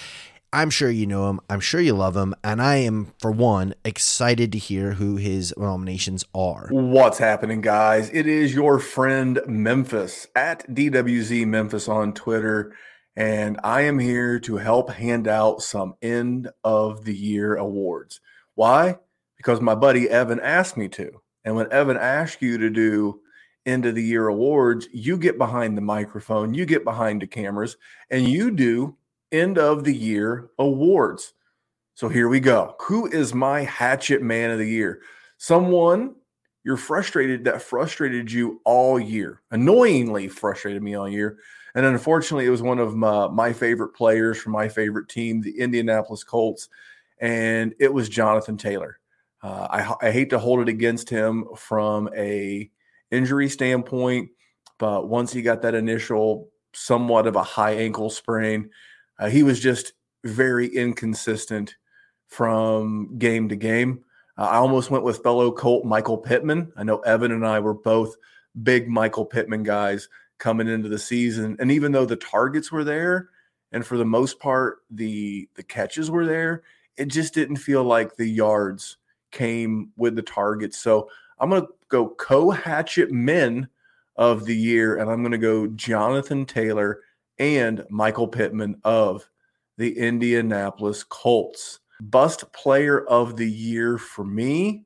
I'm 0.52 0.68
sure 0.68 0.90
you 0.90 1.06
know 1.06 1.30
him. 1.30 1.40
I'm 1.48 1.60
sure 1.60 1.80
you 1.80 1.94
love 1.94 2.14
him. 2.14 2.34
And 2.44 2.60
I 2.60 2.76
am, 2.76 3.14
for 3.18 3.30
one, 3.30 3.74
excited 3.86 4.52
to 4.52 4.58
hear 4.58 4.92
who 4.92 5.16
his 5.16 5.54
nominations 5.56 6.26
are. 6.34 6.68
What's 6.70 7.16
happening, 7.16 7.62
guys? 7.62 8.10
It 8.12 8.26
is 8.26 8.54
your 8.54 8.78
friend 8.78 9.40
Memphis 9.46 10.26
at 10.36 10.68
DWZ 10.68 11.46
Memphis 11.46 11.88
on 11.88 12.12
Twitter. 12.12 12.74
And 13.16 13.58
I 13.64 13.82
am 13.82 13.98
here 13.98 14.38
to 14.40 14.58
help 14.58 14.90
hand 14.90 15.26
out 15.26 15.62
some 15.62 15.94
end 16.02 16.50
of 16.62 17.04
the 17.04 17.16
year 17.16 17.56
awards. 17.56 18.20
Why? 18.54 18.98
Because 19.38 19.62
my 19.62 19.74
buddy 19.74 20.10
Evan 20.10 20.40
asked 20.40 20.76
me 20.76 20.88
to. 20.88 21.22
And 21.46 21.56
when 21.56 21.72
Evan 21.72 21.96
asks 21.96 22.42
you 22.42 22.58
to 22.58 22.68
do 22.68 23.21
end 23.66 23.86
of 23.86 23.94
the 23.94 24.02
year 24.02 24.28
awards, 24.28 24.88
you 24.92 25.16
get 25.16 25.38
behind 25.38 25.76
the 25.76 25.82
microphone, 25.82 26.54
you 26.54 26.66
get 26.66 26.84
behind 26.84 27.22
the 27.22 27.26
cameras, 27.26 27.76
and 28.10 28.28
you 28.28 28.50
do 28.50 28.96
end 29.30 29.58
of 29.58 29.84
the 29.84 29.94
year 29.94 30.50
awards. 30.58 31.34
So 31.94 32.08
here 32.08 32.28
we 32.28 32.40
go. 32.40 32.74
Who 32.80 33.06
is 33.06 33.34
my 33.34 33.62
hatchet 33.62 34.22
man 34.22 34.50
of 34.50 34.58
the 34.58 34.68
year? 34.68 35.02
Someone 35.38 36.14
you're 36.64 36.76
frustrated 36.76 37.44
that 37.44 37.62
frustrated 37.62 38.30
you 38.30 38.60
all 38.64 38.98
year, 38.98 39.42
annoyingly 39.50 40.28
frustrated 40.28 40.82
me 40.82 40.94
all 40.94 41.08
year. 41.08 41.38
And 41.74 41.84
unfortunately, 41.84 42.46
it 42.46 42.50
was 42.50 42.62
one 42.62 42.78
of 42.78 42.94
my, 42.94 43.28
my 43.28 43.52
favorite 43.52 43.94
players 43.94 44.38
from 44.38 44.52
my 44.52 44.68
favorite 44.68 45.08
team, 45.08 45.40
the 45.40 45.58
Indianapolis 45.58 46.22
Colts, 46.22 46.68
and 47.18 47.74
it 47.80 47.92
was 47.92 48.08
Jonathan 48.08 48.56
Taylor. 48.56 48.98
Uh, 49.42 49.66
I, 50.00 50.08
I 50.08 50.10
hate 50.12 50.30
to 50.30 50.38
hold 50.38 50.60
it 50.60 50.68
against 50.68 51.10
him 51.10 51.46
from 51.56 52.08
a 52.16 52.70
injury 53.12 53.48
standpoint, 53.48 54.30
but 54.78 55.08
once 55.08 55.32
he 55.32 55.42
got 55.42 55.62
that 55.62 55.74
initial 55.74 56.48
somewhat 56.72 57.26
of 57.26 57.36
a 57.36 57.42
high 57.42 57.74
ankle 57.74 58.10
sprain, 58.10 58.70
uh, 59.18 59.28
he 59.28 59.42
was 59.42 59.60
just 59.60 59.92
very 60.24 60.66
inconsistent 60.66 61.76
from 62.26 63.18
game 63.18 63.48
to 63.48 63.56
game. 63.56 64.02
Uh, 64.38 64.42
I 64.44 64.56
almost 64.56 64.90
went 64.90 65.04
with 65.04 65.22
fellow 65.22 65.52
Colt 65.52 65.84
Michael 65.84 66.18
Pittman. 66.18 66.72
I 66.76 66.82
know 66.82 66.98
Evan 67.00 67.32
and 67.32 67.46
I 67.46 67.60
were 67.60 67.74
both 67.74 68.16
big 68.62 68.88
Michael 68.88 69.26
Pittman 69.26 69.62
guys 69.62 70.08
coming 70.38 70.66
into 70.66 70.88
the 70.88 70.98
season, 70.98 71.56
and 71.60 71.70
even 71.70 71.92
though 71.92 72.06
the 72.06 72.16
targets 72.16 72.72
were 72.72 72.84
there, 72.84 73.28
and 73.70 73.86
for 73.86 73.96
the 73.96 74.04
most 74.04 74.40
part 74.40 74.78
the 74.90 75.48
the 75.54 75.62
catches 75.62 76.10
were 76.10 76.26
there, 76.26 76.62
it 76.96 77.06
just 77.06 77.34
didn't 77.34 77.56
feel 77.56 77.84
like 77.84 78.16
the 78.16 78.26
yards 78.26 78.96
came 79.30 79.92
with 79.96 80.16
the 80.16 80.22
targets. 80.22 80.78
So 80.78 81.08
I'm 81.42 81.50
going 81.50 81.62
to 81.62 81.68
go 81.88 82.08
co 82.08 82.50
hatchet 82.50 83.10
men 83.10 83.68
of 84.16 84.44
the 84.44 84.56
year, 84.56 84.98
and 84.98 85.10
I'm 85.10 85.22
going 85.22 85.32
to 85.32 85.38
go 85.38 85.66
Jonathan 85.66 86.46
Taylor 86.46 87.00
and 87.40 87.84
Michael 87.90 88.28
Pittman 88.28 88.80
of 88.84 89.28
the 89.76 89.98
Indianapolis 89.98 91.02
Colts. 91.02 91.80
Bust 92.00 92.52
player 92.52 93.04
of 93.06 93.36
the 93.36 93.50
year 93.50 93.98
for 93.98 94.24
me. 94.24 94.84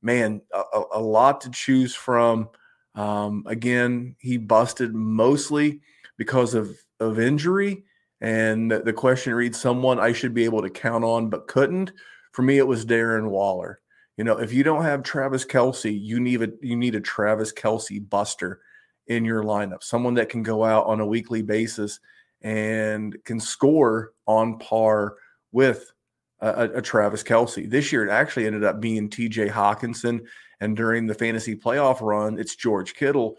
Man, 0.00 0.40
a, 0.52 0.82
a 0.94 1.00
lot 1.00 1.42
to 1.42 1.50
choose 1.50 1.94
from. 1.94 2.48
Um, 2.94 3.44
again, 3.46 4.16
he 4.18 4.38
busted 4.38 4.94
mostly 4.94 5.82
because 6.16 6.54
of, 6.54 6.74
of 7.00 7.20
injury. 7.20 7.84
And 8.22 8.70
the 8.70 8.92
question 8.92 9.34
reads 9.34 9.60
someone 9.60 9.98
I 9.98 10.12
should 10.12 10.32
be 10.32 10.44
able 10.44 10.62
to 10.62 10.70
count 10.70 11.04
on, 11.04 11.28
but 11.28 11.48
couldn't. 11.48 11.92
For 12.32 12.42
me, 12.42 12.56
it 12.56 12.66
was 12.66 12.86
Darren 12.86 13.28
Waller. 13.28 13.80
You 14.16 14.24
know, 14.24 14.38
if 14.38 14.52
you 14.52 14.62
don't 14.62 14.84
have 14.84 15.02
Travis 15.02 15.44
Kelce, 15.44 15.98
you 15.98 16.20
need 16.20 16.42
a 16.42 16.48
you 16.60 16.76
need 16.76 16.94
a 16.94 17.00
Travis 17.00 17.52
Kelce 17.52 18.08
buster 18.08 18.60
in 19.06 19.24
your 19.24 19.42
lineup, 19.42 19.82
someone 19.82 20.14
that 20.14 20.28
can 20.28 20.42
go 20.42 20.64
out 20.64 20.86
on 20.86 21.00
a 21.00 21.06
weekly 21.06 21.42
basis 21.42 21.98
and 22.42 23.16
can 23.24 23.40
score 23.40 24.12
on 24.26 24.58
par 24.58 25.16
with 25.50 25.92
a, 26.40 26.70
a 26.74 26.82
Travis 26.82 27.22
Kelce. 27.22 27.68
This 27.68 27.92
year, 27.92 28.06
it 28.06 28.10
actually 28.10 28.46
ended 28.46 28.64
up 28.64 28.80
being 28.80 29.08
T.J. 29.08 29.48
Hockenson, 29.48 30.26
and 30.60 30.76
during 30.76 31.06
the 31.06 31.14
fantasy 31.14 31.56
playoff 31.56 32.00
run, 32.00 32.38
it's 32.38 32.56
George 32.56 32.94
Kittle. 32.94 33.36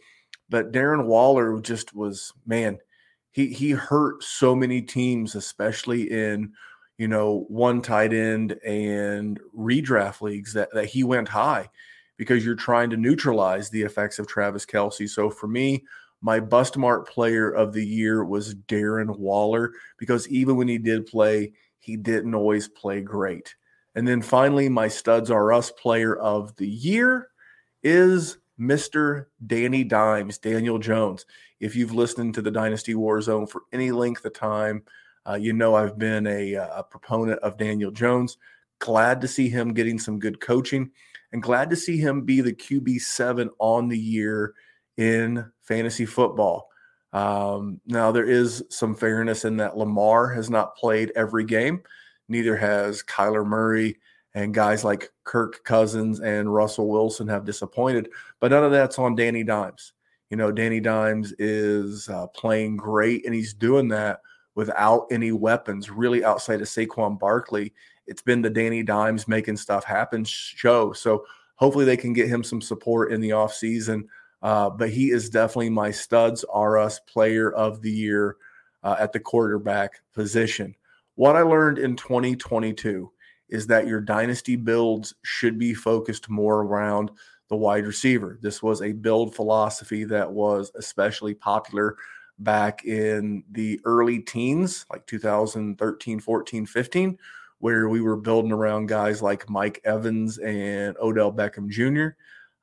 But 0.49 0.71
Darren 0.71 1.05
Waller 1.05 1.59
just 1.61 1.93
was 1.93 2.33
man. 2.45 2.79
He 3.31 3.47
he 3.47 3.71
hurt 3.71 4.23
so 4.23 4.55
many 4.55 4.81
teams, 4.81 5.35
especially 5.35 6.11
in 6.11 6.53
you 7.03 7.09
know, 7.09 7.43
one 7.49 7.81
tight 7.81 8.13
end 8.13 8.53
and 8.65 9.37
redraft 9.53 10.21
leagues 10.21 10.53
that, 10.53 10.69
that 10.71 10.85
he 10.85 11.03
went 11.03 11.27
high 11.27 11.69
because 12.15 12.45
you're 12.45 12.55
trying 12.55 12.89
to 12.89 12.95
neutralize 12.95 13.69
the 13.69 13.81
effects 13.81 14.19
of 14.19 14.25
Travis 14.25 14.65
Kelce. 14.65 15.09
So 15.09 15.29
for 15.29 15.49
me, 15.49 15.83
my 16.21 16.39
bust 16.39 16.77
mark 16.77 17.09
player 17.09 17.51
of 17.51 17.73
the 17.73 17.85
year 17.85 18.23
was 18.23 18.55
Darren 18.55 19.17
Waller 19.17 19.73
because 19.97 20.29
even 20.29 20.55
when 20.55 20.69
he 20.69 20.77
did 20.77 21.05
play, 21.05 21.51
he 21.79 21.97
didn't 21.97 22.35
always 22.35 22.69
play 22.69 23.01
great. 23.01 23.53
And 23.95 24.07
then 24.07 24.21
finally, 24.21 24.69
my 24.69 24.87
studs 24.87 25.29
are 25.29 25.51
us 25.51 25.71
player 25.71 26.15
of 26.15 26.55
the 26.55 26.69
year 26.69 27.27
is 27.83 28.37
Mr. 28.57 29.25
Danny 29.45 29.83
Dimes, 29.83 30.37
Daniel 30.37 30.79
Jones. 30.79 31.25
If 31.59 31.75
you've 31.75 31.93
listened 31.93 32.35
to 32.35 32.41
the 32.41 32.49
Dynasty 32.49 32.93
Warzone 32.93 33.49
for 33.49 33.63
any 33.73 33.91
length 33.91 34.23
of 34.23 34.31
time, 34.31 34.83
uh, 35.27 35.35
you 35.35 35.53
know 35.53 35.75
I've 35.75 35.97
been 35.97 36.27
a, 36.27 36.53
a 36.53 36.85
proponent 36.89 37.39
of 37.39 37.57
Daniel 37.57 37.91
Jones. 37.91 38.37
Glad 38.79 39.21
to 39.21 39.27
see 39.27 39.49
him 39.49 39.73
getting 39.73 39.97
some 39.97 40.19
good 40.19 40.39
coaching 40.39 40.91
and 41.33 41.41
glad 41.41 41.69
to 41.71 41.75
see 41.75 41.97
him 41.97 42.21
be 42.21 42.41
the 42.41 42.53
QB7 42.53 43.49
on 43.59 43.89
the 43.89 43.97
year 43.97 44.53
in 44.97 45.45
fantasy 45.61 46.05
football. 46.05 46.69
Um, 47.11 47.81
now, 47.85 48.11
there 48.11 48.25
is 48.25 48.63
some 48.69 48.95
fairness 48.95 49.45
in 49.45 49.57
that 49.57 49.77
Lamar 49.77 50.31
has 50.31 50.49
not 50.49 50.75
played 50.75 51.11
every 51.15 51.43
game, 51.43 51.81
neither 52.27 52.55
has 52.55 53.03
Kyler 53.03 53.45
Murray, 53.45 53.97
and 54.35 54.53
guys 54.53 54.83
like 54.83 55.11
Kirk 55.23 55.63
Cousins 55.63 56.19
and 56.19 56.53
Russell 56.53 56.89
Wilson 56.89 57.27
have 57.27 57.45
disappointed, 57.45 58.09
but 58.39 58.51
none 58.51 58.63
of 58.63 58.71
that's 58.71 58.97
on 58.97 59.15
Danny 59.15 59.43
Dimes. 59.43 59.93
You 60.29 60.37
know, 60.37 60.51
Danny 60.51 60.79
Dimes 60.79 61.33
is 61.37 62.09
uh, 62.09 62.27
playing 62.27 62.77
great, 62.77 63.25
and 63.25 63.35
he's 63.35 63.53
doing 63.53 63.87
that 63.89 64.21
without 64.55 65.07
any 65.11 65.31
weapons, 65.31 65.89
really 65.89 66.23
outside 66.23 66.61
of 66.61 66.67
Saquon 66.67 67.19
Barkley. 67.19 67.73
It's 68.07 68.21
been 68.21 68.41
the 68.41 68.49
Danny 68.49 68.83
Dimes 68.83 69.27
making 69.27 69.57
stuff 69.57 69.83
happen 69.83 70.23
show. 70.25 70.93
So 70.93 71.25
hopefully 71.55 71.85
they 71.85 71.97
can 71.97 72.13
get 72.13 72.27
him 72.27 72.43
some 72.43 72.61
support 72.61 73.11
in 73.11 73.21
the 73.21 73.29
offseason. 73.29 74.03
Uh, 74.41 74.69
but 74.69 74.89
he 74.89 75.11
is 75.11 75.29
definitely 75.29 75.69
my 75.69 75.89
studs 75.89 76.43
R 76.51 76.77
us 76.77 76.99
player 76.99 77.51
of 77.53 77.81
the 77.81 77.91
year 77.91 78.35
uh, 78.83 78.97
at 78.99 79.13
the 79.13 79.19
quarterback 79.19 80.01
position. 80.13 80.75
What 81.15 81.35
I 81.35 81.41
learned 81.41 81.77
in 81.77 81.95
2022 81.95 83.09
is 83.49 83.67
that 83.67 83.87
your 83.87 84.01
dynasty 84.01 84.55
builds 84.55 85.13
should 85.23 85.57
be 85.57 85.73
focused 85.73 86.29
more 86.29 86.61
around 86.61 87.11
the 87.49 87.55
wide 87.55 87.85
receiver. 87.85 88.39
This 88.41 88.63
was 88.63 88.81
a 88.81 88.91
build 88.91 89.35
philosophy 89.35 90.03
that 90.05 90.29
was 90.29 90.71
especially 90.75 91.35
popular 91.35 91.95
back 92.39 92.85
in 92.85 93.43
the 93.51 93.79
early 93.85 94.19
teens, 94.19 94.85
like 94.91 95.05
2013, 95.05 96.19
14, 96.19 96.65
15, 96.65 97.17
where 97.59 97.87
we 97.87 98.01
were 98.01 98.17
building 98.17 98.51
around 98.51 98.87
guys 98.87 99.21
like 99.21 99.49
Mike 99.49 99.79
Evans 99.83 100.37
and 100.39 100.97
Odell 101.01 101.31
Beckham 101.31 101.69
Jr. 101.69 102.15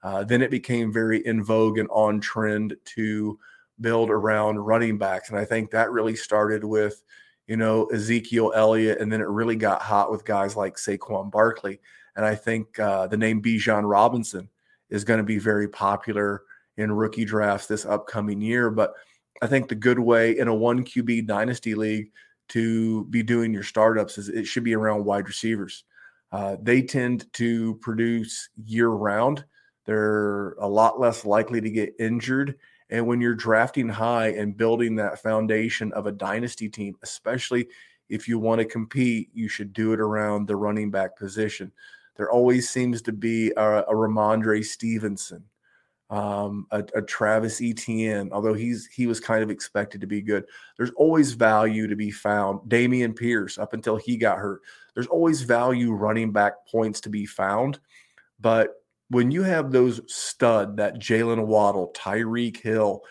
Uh, 0.02 0.24
then 0.24 0.42
it 0.42 0.50
became 0.50 0.92
very 0.92 1.24
in 1.26 1.42
vogue 1.42 1.78
and 1.78 1.88
on 1.90 2.20
trend 2.20 2.74
to 2.85 3.38
build 3.80 4.11
around 4.11 4.59
running 4.59 4.98
backs. 4.98 5.30
And 5.30 5.38
I 5.38 5.44
think 5.44 5.70
that 5.70 5.90
really 5.90 6.16
started 6.16 6.64
with, 6.64 7.02
you 7.46 7.56
know, 7.56 7.87
Ezekiel 7.87 8.52
Elliott. 8.54 9.00
And 9.00 9.11
then 9.11 9.20
it 9.20 9.28
really 9.28 9.56
got 9.56 9.83
hot 9.83 10.11
with 10.11 10.24
guys 10.24 10.56
like 10.56 10.76
Saquon 10.76 11.30
Barkley. 11.30 11.80
And 12.16 12.24
I 12.24 12.35
think 12.35 12.78
uh, 12.78 13.06
the 13.06 13.16
name 13.16 13.42
Bijan 13.42 13.88
Robinson 13.88 14.48
is 14.90 15.04
going 15.04 15.18
to 15.18 15.24
be 15.24 15.38
very 15.38 15.68
popular 15.68 16.42
in 16.76 16.92
rookie 16.92 17.24
drafts 17.24 17.66
this 17.66 17.87
upcoming 17.87 18.40
year. 18.40 18.70
But 18.70 18.94
I 19.42 19.46
think 19.46 19.68
the 19.68 19.74
good 19.74 19.98
way 19.98 20.38
in 20.38 20.48
a 20.48 20.55
one 20.55 20.85
QB 20.85 21.26
dynasty 21.26 21.74
league 21.74 22.11
to 22.50 23.05
be 23.07 23.22
doing 23.22 23.53
your 23.53 23.62
startups 23.62 24.18
is 24.18 24.29
it 24.29 24.46
should 24.46 24.64
be 24.64 24.74
around 24.74 25.05
wide 25.05 25.29
receivers. 25.29 25.85
Uh, 26.33 26.57
they 26.61 26.83
tend 26.83 27.33
to 27.35 27.74
produce 27.76 28.50
year 28.64 28.88
round. 28.88 29.44
They're 29.87 30.53
a 30.53 30.68
lot 30.68 31.00
less 31.00 31.24
likely 31.24 31.61
to 31.61 31.70
get 31.70 31.94
injured. 31.98 32.57
And 32.90 33.07
when 33.07 33.20
you're 33.20 33.35
drafting 33.35 33.88
high 33.88 34.29
and 34.29 34.57
building 34.57 34.96
that 34.96 35.22
foundation 35.22 35.92
of 35.92 36.07
a 36.07 36.12
dynasty 36.12 36.68
team, 36.68 36.96
especially 37.03 37.68
if 38.09 38.26
you 38.26 38.38
want 38.38 38.61
to 38.61 38.64
compete, 38.64 39.31
you 39.33 39.48
should 39.48 39.72
do 39.72 39.92
it 39.92 40.00
around 40.00 40.46
the 40.46 40.57
running 40.57 40.90
back 40.90 41.16
position. 41.16 41.72
There 42.16 42.31
always 42.31 42.68
seems 42.68 43.00
to 43.03 43.12
be 43.12 43.53
a, 43.57 43.83
a 43.83 43.94
Rhamondre 43.94 44.64
Stevenson, 44.64 45.44
um, 46.11 46.66
a, 46.73 46.85
a, 46.96 47.03
Travis 47.03 47.61
Etienne, 47.62 48.31
although 48.33 48.53
he's 48.53 48.87
he 48.87 49.07
was 49.07 49.20
kind 49.20 49.44
of 49.44 49.51
expected 49.51 50.01
to 50.01 50.09
be 50.09 50.20
good. 50.20 50.44
There's 50.77 50.90
always 50.96 51.33
value 51.33 51.87
to 51.87 51.94
be 51.94 52.11
found. 52.11 52.68
Dameon 52.68 53.14
Pierce, 53.16 53.59
up 53.59 53.75
until 53.75 53.96
he 53.96 54.16
got 54.16 54.38
hurt, 54.38 54.61
there's 54.94 55.07
always 55.07 55.42
value 55.42 55.92
running 55.92 56.33
back 56.33 56.66
points 56.66 57.01
to 57.03 57.09
be 57.09 57.27
found. 57.27 57.79
But 58.40 58.75
when 59.09 59.31
you 59.31 59.44
have 59.44 59.70
those 59.70 60.01
stud, 60.12 60.77
that 60.79 60.99
Jalen 60.99 61.46
Waddle, 61.46 61.92
Tyreek 61.96 62.61
Hill, 62.61 63.03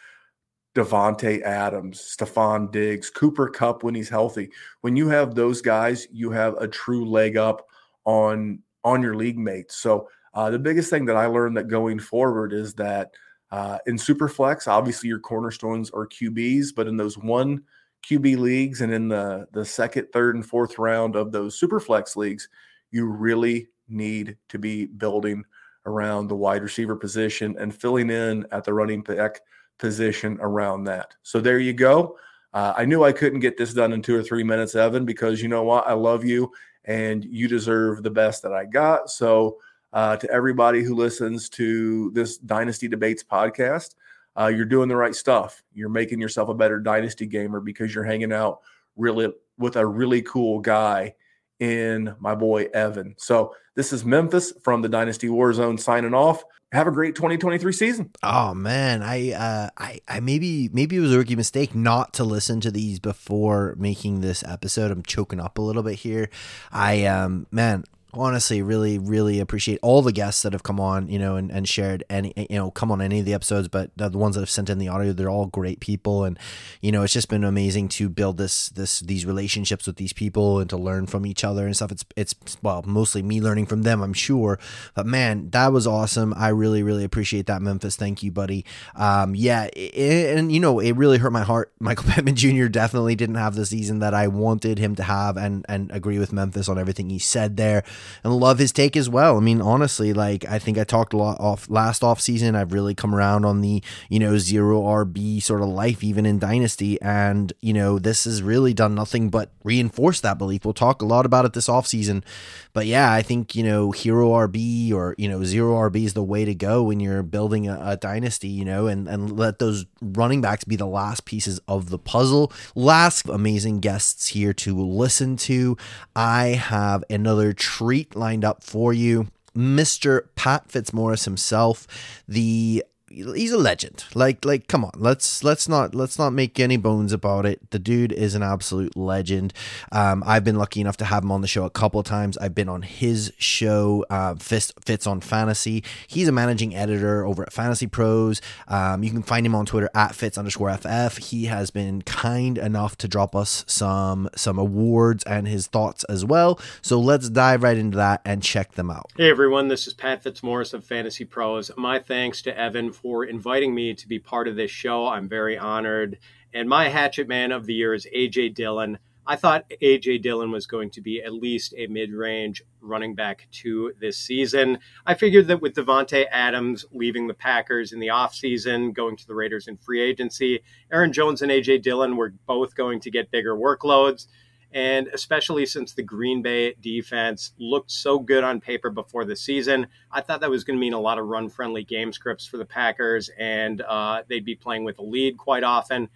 Davante 0.75 1.41
Adams, 1.41 2.15
Stefon 2.17 2.69
Diggs, 2.69 3.09
Cooper 3.09 3.49
Kupp 3.49 3.83
when 3.83 3.95
he's 3.95 4.09
healthy, 4.09 4.49
when 4.81 4.97
you 4.97 5.07
have 5.07 5.35
those 5.35 5.61
guys, 5.61 6.05
you 6.11 6.31
have 6.31 6.55
a 6.55 6.67
true 6.67 7.09
leg 7.09 7.37
up 7.37 7.65
on 8.03 8.59
on 8.83 9.01
your 9.01 9.15
league 9.15 9.37
mates. 9.37 9.77
So 9.77 10.09
uh, 10.33 10.49
the 10.49 10.59
biggest 10.59 10.89
thing 10.89 11.05
that 11.05 11.15
I 11.15 11.25
learned 11.25 11.57
that 11.57 11.67
going 11.67 11.99
forward 11.99 12.53
is 12.53 12.73
that 12.75 13.11
uh, 13.51 13.79
in 13.87 13.95
Superflex, 13.95 14.67
obviously 14.67 15.09
your 15.09 15.19
cornerstones 15.19 15.89
are 15.89 16.07
QBs, 16.07 16.67
but 16.75 16.87
in 16.87 16.97
those 16.97 17.17
one 17.17 17.63
QB 18.07 18.37
leagues 18.37 18.81
and 18.81 18.93
in 18.93 19.07
the 19.07 19.47
the 19.51 19.65
second, 19.65 20.07
third, 20.13 20.35
and 20.35 20.45
fourth 20.45 20.77
round 20.77 21.15
of 21.15 21.31
those 21.31 21.59
Superflex 21.59 22.15
leagues, 22.15 22.47
you 22.91 23.05
really 23.05 23.67
need 23.87 24.37
to 24.49 24.59
be 24.59 24.85
building 24.85 25.43
around 25.85 26.27
the 26.27 26.35
wide 26.35 26.61
receiver 26.61 26.95
position 26.95 27.55
and 27.59 27.75
filling 27.75 28.09
in 28.09 28.45
at 28.51 28.63
the 28.63 28.73
running 28.73 29.01
back 29.01 29.41
position 29.79 30.37
around 30.41 30.83
that. 30.83 31.15
So 31.23 31.39
there 31.39 31.59
you 31.59 31.73
go. 31.73 32.17
Uh, 32.53 32.73
I 32.75 32.85
knew 32.85 33.03
I 33.03 33.11
couldn't 33.11 33.39
get 33.39 33.57
this 33.57 33.73
done 33.73 33.93
in 33.93 34.01
two 34.01 34.15
or 34.15 34.23
three 34.23 34.43
minutes, 34.43 34.75
Evan, 34.75 35.05
because 35.05 35.41
you 35.41 35.47
know 35.47 35.63
what? 35.63 35.87
I 35.87 35.93
love 35.93 36.25
you 36.25 36.51
and 36.85 37.23
you 37.25 37.47
deserve 37.47 38.03
the 38.03 38.09
best 38.09 38.41
that 38.43 38.53
I 38.53 38.65
got. 38.65 39.09
So, 39.09 39.57
uh, 39.93 40.17
to 40.17 40.29
everybody 40.31 40.83
who 40.83 40.95
listens 40.95 41.49
to 41.49 42.11
this 42.11 42.37
Dynasty 42.37 42.87
Debates 42.87 43.23
podcast, 43.23 43.95
uh, 44.39 44.47
you're 44.47 44.65
doing 44.65 44.87
the 44.87 44.95
right 44.95 45.15
stuff. 45.15 45.63
You're 45.73 45.89
making 45.89 46.21
yourself 46.21 46.49
a 46.49 46.53
better 46.53 46.79
Dynasty 46.79 47.25
gamer 47.25 47.59
because 47.59 47.93
you're 47.93 48.03
hanging 48.03 48.31
out 48.31 48.59
really 48.95 49.31
with 49.57 49.75
a 49.75 49.85
really 49.85 50.21
cool 50.21 50.59
guy 50.59 51.15
in 51.59 52.15
my 52.19 52.35
boy 52.35 52.67
Evan. 52.73 53.15
So 53.17 53.53
this 53.75 53.91
is 53.91 54.05
Memphis 54.05 54.53
from 54.63 54.81
the 54.81 54.89
Dynasty 54.89 55.27
Warzone 55.27 55.79
signing 55.79 56.13
off. 56.13 56.43
Have 56.71 56.87
a 56.87 56.91
great 56.91 57.15
2023 57.15 57.73
season. 57.73 58.11
Oh 58.21 58.53
man, 58.53 59.01
I 59.01 59.31
uh 59.31 59.69
I 59.77 59.99
I 60.07 60.19
maybe 60.19 60.69
maybe 60.71 60.97
it 60.97 60.99
was 60.99 61.13
a 61.13 61.17
rookie 61.17 61.35
mistake 61.35 61.73
not 61.73 62.13
to 62.13 62.23
listen 62.23 62.61
to 62.61 62.69
these 62.69 62.99
before 62.99 63.73
making 63.77 64.21
this 64.21 64.43
episode. 64.43 64.91
I'm 64.91 65.01
choking 65.01 65.39
up 65.39 65.57
a 65.57 65.61
little 65.61 65.81
bit 65.81 65.95
here. 65.95 66.29
I 66.71 67.05
um 67.05 67.47
man, 67.51 67.85
honestly 68.13 68.61
really 68.61 68.97
really 68.97 69.39
appreciate 69.39 69.79
all 69.81 70.01
the 70.01 70.11
guests 70.11 70.41
that 70.41 70.53
have 70.53 70.63
come 70.63 70.79
on 70.79 71.07
you 71.07 71.19
know 71.19 71.35
and, 71.35 71.51
and 71.51 71.69
shared 71.69 72.03
any 72.09 72.33
you 72.49 72.57
know 72.57 72.71
come 72.71 72.91
on 72.91 73.01
any 73.01 73.19
of 73.19 73.25
the 73.25 73.33
episodes 73.33 73.67
but 73.67 73.91
the 73.95 74.09
ones 74.17 74.35
that 74.35 74.41
have 74.41 74.49
sent 74.49 74.69
in 74.69 74.79
the 74.79 74.87
audio 74.87 75.13
they're 75.13 75.29
all 75.29 75.45
great 75.47 75.79
people. 75.79 76.23
And 76.23 76.37
you 76.81 76.91
know 76.91 77.03
it's 77.03 77.13
just 77.13 77.29
been 77.29 77.43
amazing 77.43 77.89
to 77.89 78.09
build 78.09 78.37
this 78.37 78.69
this 78.69 78.99
these 79.01 79.25
relationships 79.25 79.85
with 79.85 79.97
these 79.97 80.13
people 80.13 80.59
and 80.59 80.69
to 80.69 80.77
learn 80.77 81.05
from 81.07 81.25
each 81.25 81.43
other 81.43 81.65
and 81.65 81.75
stuff. 81.75 81.91
It's 81.91 82.05
it's 82.15 82.35
well 82.61 82.83
mostly 82.85 83.21
me 83.21 83.41
learning 83.41 83.67
from 83.67 83.83
them 83.83 84.01
i'm 84.01 84.13
sure. 84.13 84.59
But 84.95 85.05
man 85.05 85.49
that 85.51 85.71
was 85.71 85.85
awesome. 85.85 86.33
I 86.35 86.49
really 86.49 86.83
really 86.83 87.03
appreciate 87.03 87.45
that 87.47 87.61
memphis. 87.61 87.95
Thank 87.95 88.23
you 88.23 88.31
buddy. 88.31 88.65
Um 88.95 89.35
yeah 89.35 89.69
it, 89.73 90.37
and 90.37 90.51
you 90.51 90.59
know 90.59 90.79
it 90.79 90.93
really 90.93 91.17
hurt 91.17 91.31
my 91.31 91.43
heart. 91.43 91.71
Michael 91.79 92.05
pittman 92.09 92.35
jr 92.35 92.67
definitely 92.67 93.15
didn't 93.15 93.35
have 93.35 93.55
the 93.55 93.65
season 93.65 93.99
that 93.99 94.13
i 94.13 94.27
wanted 94.27 94.77
him 94.79 94.95
to 94.95 95.03
have 95.03 95.37
and 95.37 95.65
and 95.67 95.91
agree 95.91 96.19
with 96.19 96.33
memphis 96.33 96.69
on 96.69 96.77
everything 96.77 97.09
he 97.09 97.19
said 97.19 97.57
there 97.57 97.83
and 98.23 98.35
love 98.35 98.59
his 98.59 98.71
take 98.71 98.95
as 98.95 99.09
well. 99.09 99.37
I 99.37 99.39
mean, 99.39 99.61
honestly, 99.61 100.13
like 100.13 100.45
I 100.45 100.59
think 100.59 100.77
I 100.77 100.83
talked 100.83 101.13
a 101.13 101.17
lot 101.17 101.39
off 101.39 101.69
last 101.69 102.03
off 102.03 102.21
season. 102.21 102.55
I've 102.55 102.73
really 102.73 102.95
come 102.95 103.13
around 103.13 103.45
on 103.45 103.61
the 103.61 103.83
you 104.09 104.19
know 104.19 104.37
zero 104.37 104.81
RB 104.81 105.41
sort 105.41 105.61
of 105.61 105.69
life 105.69 106.03
even 106.03 106.25
in 106.25 106.39
Dynasty, 106.39 107.01
and 107.01 107.53
you 107.61 107.73
know 107.73 107.99
this 107.99 108.25
has 108.25 108.41
really 108.41 108.73
done 108.73 108.95
nothing 108.95 109.29
but 109.29 109.51
reinforce 109.63 110.21
that 110.21 110.37
belief. 110.37 110.65
We'll 110.65 110.73
talk 110.73 111.01
a 111.01 111.05
lot 111.05 111.25
about 111.25 111.45
it 111.45 111.53
this 111.53 111.69
off 111.69 111.87
season, 111.87 112.23
but 112.73 112.85
yeah, 112.85 113.11
I 113.11 113.21
think 113.21 113.55
you 113.55 113.63
know 113.63 113.91
hero 113.91 114.29
RB 114.29 114.93
or 114.93 115.15
you 115.17 115.27
know 115.27 115.43
zero 115.43 115.75
RB 115.89 116.05
is 116.05 116.13
the 116.13 116.23
way 116.23 116.45
to 116.45 116.53
go 116.53 116.83
when 116.83 116.99
you're 116.99 117.23
building 117.23 117.67
a, 117.67 117.79
a 117.81 117.97
dynasty. 117.97 118.47
You 118.47 118.65
know, 118.65 118.87
and 118.87 119.07
and 119.07 119.37
let 119.37 119.59
those 119.59 119.85
running 120.01 120.41
backs 120.41 120.63
be 120.63 120.75
the 120.75 120.85
last 120.85 121.25
pieces 121.25 121.59
of 121.67 121.89
the 121.89 121.99
puzzle. 121.99 122.51
Last 122.75 123.27
amazing 123.27 123.79
guests 123.79 124.27
here 124.27 124.53
to 124.53 124.79
listen 124.79 125.35
to. 125.37 125.77
I 126.15 126.47
have 126.47 127.03
another 127.09 127.53
treat 127.53 128.15
lined 128.15 128.45
up 128.45 128.63
for 128.63 128.93
you. 128.93 129.27
Mr. 129.55 130.27
Pat 130.35 130.69
Fitzmaurice 130.69 131.25
himself, 131.25 131.87
the 132.27 132.83
he's 133.09 133.51
a 133.51 133.57
legend. 133.57 134.05
Like 134.13 134.45
like 134.45 134.67
come 134.67 134.85
on, 134.85 134.91
let's 134.95 135.43
let's 135.43 135.67
not 135.67 135.95
let's 135.95 136.17
not 136.17 136.31
make 136.31 136.59
any 136.59 136.77
bones 136.77 137.11
about 137.13 137.45
it. 137.45 137.71
The 137.71 137.79
dude 137.79 138.11
is 138.11 138.35
an 138.35 138.43
absolute 138.43 138.95
legend. 138.95 139.53
Um, 139.91 140.23
I've 140.25 140.43
been 140.43 140.57
lucky 140.57 140.81
enough 140.81 140.97
to 140.97 141.05
have 141.05 141.23
him 141.23 141.31
on 141.31 141.41
the 141.41 141.47
show 141.47 141.65
a 141.65 141.69
couple 141.69 141.99
of 141.99 142.05
times. 142.05 142.37
I've 142.37 142.55
been 142.55 142.69
on 142.69 142.81
his 142.83 143.33
show, 143.37 144.05
uh, 144.09 144.35
Fist 144.35 144.73
Fits 144.85 145.07
on 145.07 145.21
Fantasy. 145.21 145.83
He's 146.07 146.27
a 146.27 146.31
managing 146.31 146.75
editor 146.75 147.25
over 147.25 147.43
at 147.43 147.53
Fantasy 147.53 147.87
Pros. 147.87 148.41
Um, 148.67 149.03
you 149.03 149.11
can 149.11 149.23
find 149.23 149.45
him 149.45 149.55
on 149.55 149.65
Twitter 149.65 149.89
at 149.95 150.15
Fits 150.15 150.37
underscore 150.37 150.75
FF. 150.77 151.17
He 151.17 151.45
has 151.45 151.71
been 151.71 152.01
kind 152.03 152.57
enough 152.57 152.97
to 152.97 153.07
drop 153.07 153.35
us 153.35 153.63
some 153.67 154.29
some 154.35 154.57
awards 154.57 155.23
and 155.23 155.47
his 155.47 155.67
thoughts 155.67 156.03
as 156.05 156.23
well. 156.23 156.59
So 156.81 156.99
let's 156.99 157.29
dive 157.29 157.63
right 157.63 157.77
into 157.77 157.97
that 157.97 158.21
and 158.25 158.43
check 158.43 158.73
them 158.73 158.89
out. 158.91 159.11
Hey 159.17 159.29
everyone, 159.29 159.67
this 159.67 159.87
is 159.87 159.93
Pat 159.93 160.23
Fitzmaurice 160.23 160.73
of 160.73 160.83
Fantasy 160.83 161.25
Pros. 161.25 161.71
My 161.77 161.99
thanks 161.99 162.41
to 162.43 162.57
Evan 162.57 162.91
for 163.01 163.25
inviting 163.25 163.73
me 163.73 163.93
to 163.93 164.07
be 164.07 164.19
part 164.19 164.47
of 164.47 164.55
this 164.55 164.71
show. 164.71 165.07
I'm 165.07 165.27
very 165.27 165.57
honored. 165.57 166.17
And 166.53 166.67
my 166.67 166.89
hatchet 166.89 167.27
man 167.27 167.51
of 167.51 167.65
the 167.65 167.73
year 167.73 167.93
is 167.93 168.07
AJ 168.15 168.55
Dillon. 168.55 168.97
I 169.25 169.35
thought 169.35 169.69
AJ 169.81 170.23
Dillon 170.23 170.49
was 170.49 170.65
going 170.65 170.89
to 170.91 171.01
be 171.01 171.21
at 171.21 171.33
least 171.33 171.75
a 171.77 171.85
mid-range 171.85 172.63
running 172.81 173.13
back 173.13 173.47
two 173.51 173.93
this 174.01 174.17
season. 174.17 174.79
I 175.05 175.13
figured 175.13 175.47
that 175.49 175.61
with 175.61 175.75
Davante 175.75 176.25
Adams 176.31 176.83
leaving 176.91 177.27
the 177.27 177.35
Packers 177.35 177.91
in 177.93 177.99
the 177.99 178.07
offseason, 178.07 178.91
going 178.91 179.15
to 179.17 179.27
the 179.27 179.35
Raiders 179.35 179.67
in 179.67 179.77
free 179.77 180.01
agency, 180.01 180.61
Aaron 180.91 181.13
Jones 181.13 181.43
and 181.43 181.51
AJ 181.51 181.83
Dillon 181.83 182.17
were 182.17 182.33
both 182.47 182.73
going 182.73 182.99
to 183.01 183.11
get 183.11 183.29
bigger 183.29 183.55
workloads. 183.55 184.25
And 184.71 185.07
especially 185.07 185.65
since 185.65 185.93
the 185.93 186.03
Green 186.03 186.41
Bay 186.41 186.75
defense 186.79 187.53
looked 187.57 187.89
so 187.89 188.19
good 188.19 188.43
on 188.43 188.61
paper 188.61 188.89
before 188.89 189.25
the 189.25 189.35
season, 189.35 189.87
I 190.11 190.21
thought 190.21 190.41
that 190.41 190.49
was 190.49 190.63
going 190.63 190.77
to 190.77 190.81
mean 190.81 190.93
a 190.93 190.99
lot 190.99 191.17
of 191.17 191.25
run 191.25 191.49
friendly 191.49 191.83
game 191.83 192.13
scripts 192.13 192.45
for 192.45 192.57
the 192.57 192.65
Packers, 192.65 193.29
and 193.37 193.81
uh, 193.81 194.21
they'd 194.27 194.45
be 194.45 194.55
playing 194.55 194.83
with 194.83 194.99
a 194.99 195.03
lead 195.03 195.37
quite 195.37 195.63
often. 195.63 196.09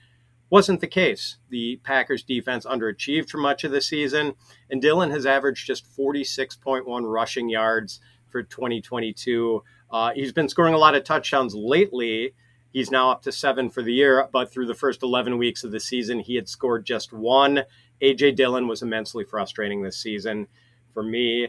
Wasn't 0.51 0.81
the 0.81 0.87
case. 0.87 1.37
The 1.49 1.77
Packers 1.77 2.21
defense 2.21 2.63
underachieved 2.63 3.27
for 3.27 3.39
much 3.39 3.63
of 3.63 3.71
the 3.71 3.81
season, 3.81 4.33
and 4.69 4.79
Dillon 4.79 5.09
has 5.09 5.25
averaged 5.25 5.65
just 5.65 5.85
46.1 5.97 7.11
rushing 7.11 7.49
yards 7.49 7.99
for 8.29 8.43
2022. 8.43 9.63
Uh, 9.89 10.11
he's 10.13 10.31
been 10.31 10.49
scoring 10.49 10.75
a 10.75 10.77
lot 10.77 10.93
of 10.93 11.03
touchdowns 11.03 11.55
lately. 11.55 12.33
He's 12.73 12.91
now 12.91 13.11
up 13.11 13.21
to 13.23 13.31
seven 13.31 13.69
for 13.69 13.83
the 13.83 13.93
year, 13.93 14.27
but 14.31 14.51
through 14.51 14.65
the 14.65 14.73
first 14.73 15.03
11 15.03 15.37
weeks 15.37 15.63
of 15.63 15.71
the 15.71 15.79
season, 15.79 16.19
he 16.19 16.35
had 16.35 16.49
scored 16.49 16.85
just 16.85 17.13
one. 17.13 17.63
AJ 18.03 18.35
Dillon 18.35 18.67
was 18.67 18.81
immensely 18.81 19.23
frustrating 19.23 19.81
this 19.81 19.97
season 19.97 20.47
for 20.93 21.01
me. 21.01 21.47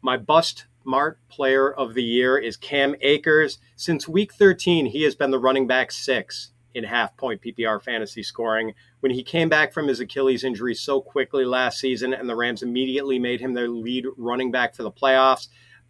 My 0.00 0.16
bust 0.16 0.66
Mart 0.84 1.18
player 1.28 1.72
of 1.72 1.94
the 1.94 2.02
year 2.02 2.38
is 2.38 2.56
Cam 2.56 2.94
Akers. 3.02 3.58
Since 3.76 4.08
week 4.08 4.32
13, 4.32 4.86
he 4.86 5.02
has 5.02 5.14
been 5.14 5.30
the 5.30 5.38
running 5.38 5.66
back 5.66 5.92
six 5.92 6.52
in 6.74 6.84
half 6.84 7.16
point 7.16 7.42
PPR 7.42 7.80
fantasy 7.82 8.22
scoring. 8.22 8.72
When 9.00 9.12
he 9.12 9.22
came 9.22 9.48
back 9.48 9.72
from 9.72 9.86
his 9.86 10.00
Achilles 10.00 10.44
injury 10.44 10.74
so 10.74 11.00
quickly 11.00 11.44
last 11.44 11.78
season 11.78 12.14
and 12.14 12.28
the 12.28 12.36
Rams 12.36 12.62
immediately 12.62 13.18
made 13.18 13.40
him 13.40 13.52
their 13.52 13.68
lead 13.68 14.06
running 14.16 14.50
back 14.50 14.74
for 14.74 14.82
the 14.82 14.90
playoffs, 14.90 15.48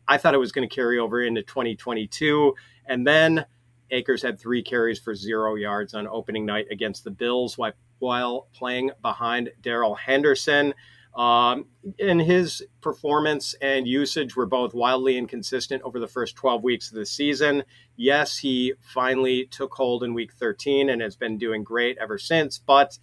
I 0.08 0.18
thought 0.18 0.34
it 0.34 0.38
was 0.38 0.52
going 0.52 0.68
to 0.68 0.74
carry 0.74 0.98
over 0.98 1.22
into 1.22 1.42
2022. 1.42 2.54
And 2.86 3.06
then 3.06 3.46
Akers 3.92 4.22
had 4.22 4.38
three 4.38 4.62
carries 4.62 4.98
for 4.98 5.14
zero 5.14 5.54
yards 5.54 5.94
on 5.94 6.08
opening 6.08 6.44
night 6.44 6.66
against 6.70 7.04
the 7.04 7.10
Bills 7.10 7.56
while, 8.02 8.48
playing 8.52 8.90
behind 9.00 9.50
Darrell 9.62 9.94
Henderson. 9.94 10.74
Um, 11.14 11.66
and 11.98 12.20
his 12.20 12.64
performance 12.80 13.54
and 13.60 13.86
usage 13.86 14.34
were 14.34 14.46
both 14.46 14.74
wildly 14.74 15.16
inconsistent 15.16 15.82
over 15.82 16.00
the 16.00 16.08
first 16.08 16.36
12 16.36 16.62
weeks 16.62 16.90
of 16.90 16.96
the 16.96 17.06
season. 17.06 17.64
Yes, 17.96 18.38
he 18.38 18.74
finally 18.80 19.46
took 19.46 19.74
hold 19.74 20.04
in 20.04 20.14
week 20.14 20.32
13 20.32 20.88
and 20.88 21.02
has 21.02 21.16
been 21.16 21.38
doing 21.38 21.64
great 21.64 21.98
ever 21.98 22.18
since, 22.18 22.58
but 22.58 22.98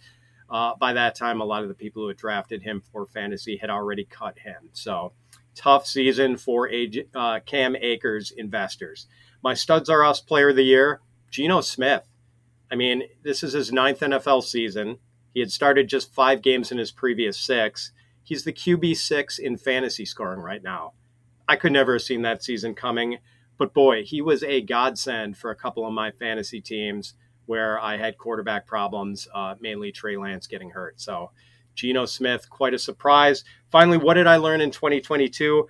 uh, 0.50 0.74
by 0.80 0.92
that 0.92 1.14
time, 1.14 1.40
a 1.40 1.44
lot 1.44 1.62
of 1.62 1.68
the 1.68 1.74
people 1.74 2.02
who 2.02 2.08
had 2.08 2.16
drafted 2.16 2.62
him 2.62 2.82
for 2.92 3.06
fantasy 3.06 3.56
had 3.56 3.70
already 3.70 4.04
cut 4.04 4.40
him. 4.40 4.70
So, 4.72 5.12
tough 5.54 5.86
season 5.86 6.36
for 6.36 6.68
uh, 7.14 7.40
Cam 7.46 7.76
Akers 7.76 8.32
investors. 8.32 9.06
My 9.42 9.54
studs 9.54 9.88
are 9.88 10.04
us 10.04 10.20
player 10.20 10.50
of 10.50 10.56
the 10.56 10.64
year, 10.64 11.00
Geno 11.30 11.60
Smith. 11.60 12.09
I 12.70 12.76
mean, 12.76 13.02
this 13.22 13.42
is 13.42 13.52
his 13.52 13.72
ninth 13.72 14.00
NFL 14.00 14.44
season. 14.44 14.98
He 15.34 15.40
had 15.40 15.50
started 15.50 15.88
just 15.88 16.14
five 16.14 16.42
games 16.42 16.72
in 16.72 16.78
his 16.78 16.92
previous 16.92 17.38
six. 17.38 17.92
He's 18.22 18.44
the 18.44 18.52
QB 18.52 18.96
six 18.96 19.38
in 19.38 19.56
fantasy 19.56 20.04
scoring 20.04 20.40
right 20.40 20.62
now. 20.62 20.92
I 21.48 21.56
could 21.56 21.72
never 21.72 21.94
have 21.94 22.02
seen 22.02 22.22
that 22.22 22.44
season 22.44 22.74
coming, 22.74 23.18
but 23.58 23.74
boy, 23.74 24.04
he 24.04 24.22
was 24.22 24.42
a 24.44 24.60
godsend 24.60 25.36
for 25.36 25.50
a 25.50 25.56
couple 25.56 25.84
of 25.84 25.92
my 25.92 26.12
fantasy 26.12 26.60
teams 26.60 27.14
where 27.46 27.80
I 27.80 27.96
had 27.96 28.18
quarterback 28.18 28.66
problems, 28.66 29.26
uh, 29.34 29.56
mainly 29.60 29.90
Trey 29.90 30.16
Lance 30.16 30.46
getting 30.46 30.70
hurt. 30.70 31.00
So, 31.00 31.32
Geno 31.74 32.06
Smith, 32.06 32.48
quite 32.48 32.74
a 32.74 32.78
surprise. 32.78 33.42
Finally, 33.70 33.98
what 33.98 34.14
did 34.14 34.28
I 34.28 34.36
learn 34.36 34.60
in 34.60 34.70
2022? 34.70 35.66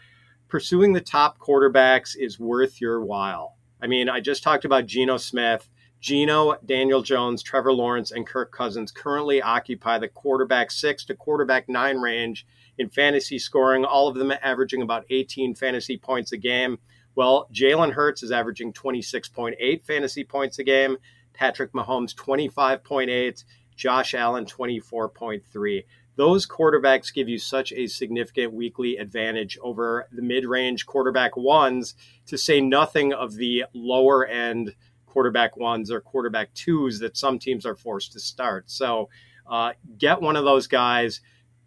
Pursuing 0.49 0.93
the 0.93 1.01
top 1.01 1.39
quarterbacks 1.39 2.15
is 2.19 2.39
worth 2.39 2.81
your 2.81 3.03
while. 3.03 3.57
I 3.81 3.87
mean, 3.87 4.11
I 4.11 4.21
just 4.21 4.43
talked 4.43 4.67
about 4.67 4.87
Geno 4.87 5.17
Smith. 5.17 5.71
Geno, 6.01 6.57
Daniel 6.65 7.03
Jones, 7.03 7.43
Trevor 7.43 7.73
Lawrence, 7.73 8.11
and 8.11 8.27
Kirk 8.27 8.53
Cousins 8.53 8.91
currently 8.91 9.43
occupy 9.43 9.99
the 9.99 10.09
quarterback 10.09 10.71
six 10.71 11.05
to 11.05 11.15
quarterback 11.15 11.69
nine 11.69 11.99
range 11.99 12.47
in 12.79 12.89
fantasy 12.89 13.39
scoring, 13.39 13.85
all 13.85 14.09
of 14.09 14.17
them 14.17 14.33
averaging 14.43 14.81
about 14.81 15.05
18 15.11 15.55
fantasy 15.55 15.99
points 15.99 16.33
a 16.33 16.39
game. 16.39 16.79
Well, 17.15 17.49
Jalen 17.53 17.93
Hurts 17.93 18.23
is 18.23 18.33
averaging 18.33 18.73
26.8 18.73 19.83
fantasy 19.83 20.25
points 20.25 20.59
a 20.59 20.65
game, 20.65 20.97
Patrick 21.35 21.73
Mahomes 21.73 22.15
25.8, 22.15 23.45
Josh 23.77 24.15
Allen 24.15 24.47
24.3 24.47 25.83
those 26.17 26.47
quarterbacks 26.47 27.15
give 27.15 27.31
you 27.31 27.39
such 27.39 27.73
a 27.73 27.87
significant 27.87 28.53
weekly 28.53 28.99
advantage 28.99 29.57
over 29.63 30.07
the 30.13 30.21
mid 30.21 30.45
range 30.45 30.85
quarterback 30.85 31.35
ones, 31.35 31.95
to 32.27 32.37
say 32.37 32.61
nothing 32.61 33.15
of 33.15 33.37
the 33.37 33.65
lower 33.73 34.27
end 34.27 34.75
quarterback 35.11 35.57
ones 35.57 35.91
or 35.91 36.01
quarterback 36.01 36.55
twos 36.55 37.01
that 37.01 37.17
some 37.17 37.39
teams 37.39 37.67
are 37.67 37.75
forced 37.75 38.13
to 38.13 38.21
start. 38.21 38.71
So 38.71 39.09
uh, 39.51 39.73
get 39.99 40.23
one 40.23 40.37
of 40.37 40.45
those 40.45 40.67
guys. 40.67 41.21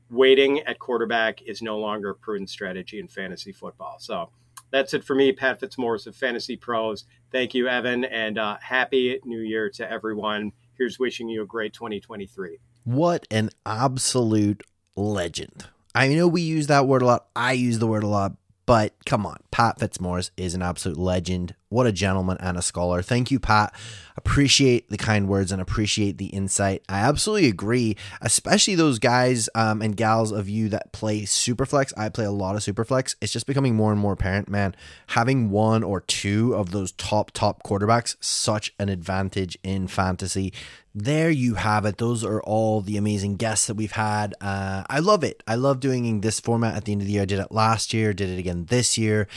Waiting 0.09 0.59
at 0.59 0.79
quarterback 0.79 1.41
is 1.41 1.61
no 1.61 1.77
longer 1.77 2.11
a 2.11 2.15
prudent 2.15 2.49
strategy 2.49 2.99
in 2.99 3.07
fantasy 3.07 3.51
football. 3.51 3.97
So 3.99 4.29
that's 4.71 4.93
it 4.93 5.03
for 5.03 5.15
me, 5.15 5.31
Pat 5.31 5.59
Fitzmaurice 5.59 6.07
of 6.07 6.15
Fantasy 6.15 6.55
Pros. 6.55 7.05
Thank 7.31 7.53
you, 7.53 7.67
Evan, 7.67 8.05
and 8.05 8.37
uh, 8.37 8.57
happy 8.61 9.19
new 9.25 9.39
year 9.39 9.69
to 9.71 9.89
everyone. 9.89 10.51
Here's 10.77 10.99
wishing 10.99 11.29
you 11.29 11.41
a 11.41 11.45
great 11.45 11.73
2023. 11.73 12.59
What 12.83 13.27
an 13.29 13.49
absolute 13.65 14.63
legend. 14.95 15.67
I 15.95 16.07
know 16.09 16.27
we 16.27 16.41
use 16.41 16.67
that 16.67 16.87
word 16.87 17.01
a 17.01 17.05
lot. 17.05 17.27
I 17.35 17.53
use 17.53 17.79
the 17.79 17.87
word 17.87 18.03
a 18.03 18.07
lot, 18.07 18.33
but 18.65 18.93
come 19.05 19.25
on. 19.25 19.37
Pat 19.51 19.79
Fitzmaurice 19.79 20.31
is 20.37 20.53
an 20.53 20.61
absolute 20.61 20.97
legend. 20.97 21.55
What 21.73 21.87
a 21.87 21.91
gentleman 21.91 22.37
and 22.39 22.55
a 22.55 22.61
scholar. 22.61 23.01
Thank 23.01 23.31
you, 23.31 23.39
Pat. 23.39 23.73
Appreciate 24.15 24.91
the 24.91 24.97
kind 24.97 25.27
words 25.27 25.51
and 25.51 25.59
appreciate 25.59 26.19
the 26.19 26.27
insight. 26.27 26.83
I 26.87 26.99
absolutely 26.99 27.49
agree, 27.49 27.97
especially 28.21 28.75
those 28.75 28.99
guys 28.99 29.49
um, 29.55 29.81
and 29.81 29.97
gals 29.97 30.31
of 30.31 30.47
you 30.47 30.69
that 30.69 30.91
play 30.91 31.23
Superflex. 31.23 31.91
I 31.97 32.09
play 32.09 32.25
a 32.25 32.31
lot 32.31 32.55
of 32.55 32.61
Superflex. 32.61 33.15
It's 33.21 33.33
just 33.33 33.47
becoming 33.47 33.73
more 33.73 33.91
and 33.91 33.99
more 33.99 34.13
apparent, 34.13 34.49
man. 34.49 34.75
Having 35.07 35.49
one 35.49 35.83
or 35.83 36.01
two 36.01 36.53
of 36.53 36.69
those 36.69 36.91
top, 36.91 37.31
top 37.31 37.63
quarterbacks, 37.63 38.17
such 38.19 38.71
an 38.77 38.89
advantage 38.89 39.57
in 39.63 39.87
fantasy 39.87 40.53
there 40.95 41.31
you 41.31 41.55
have 41.55 41.85
it. 41.85 41.97
Those 41.97 42.23
are 42.23 42.39
all 42.43 42.79
the 42.81 42.97
amazing 42.97 43.37
guests 43.37 43.65
that 43.65 43.73
we've 43.73 43.93
had. 43.93 44.35
Uh, 44.39 44.83
I 44.87 44.99
love 44.99 45.23
it. 45.23 45.41
I 45.47 45.55
love 45.55 45.79
doing 45.79 46.21
this 46.21 46.39
format 46.39 46.75
at 46.75 46.85
the 46.85 46.91
end 46.91 47.01
of 47.01 47.07
the 47.07 47.13
year. 47.13 47.23
I 47.23 47.25
did 47.25 47.39
it 47.39 47.51
last 47.51 47.95
year, 47.95 48.13
did 48.13 48.29
it 48.29 48.37
again 48.37 48.65
this 48.65 48.95
year. 48.95 49.27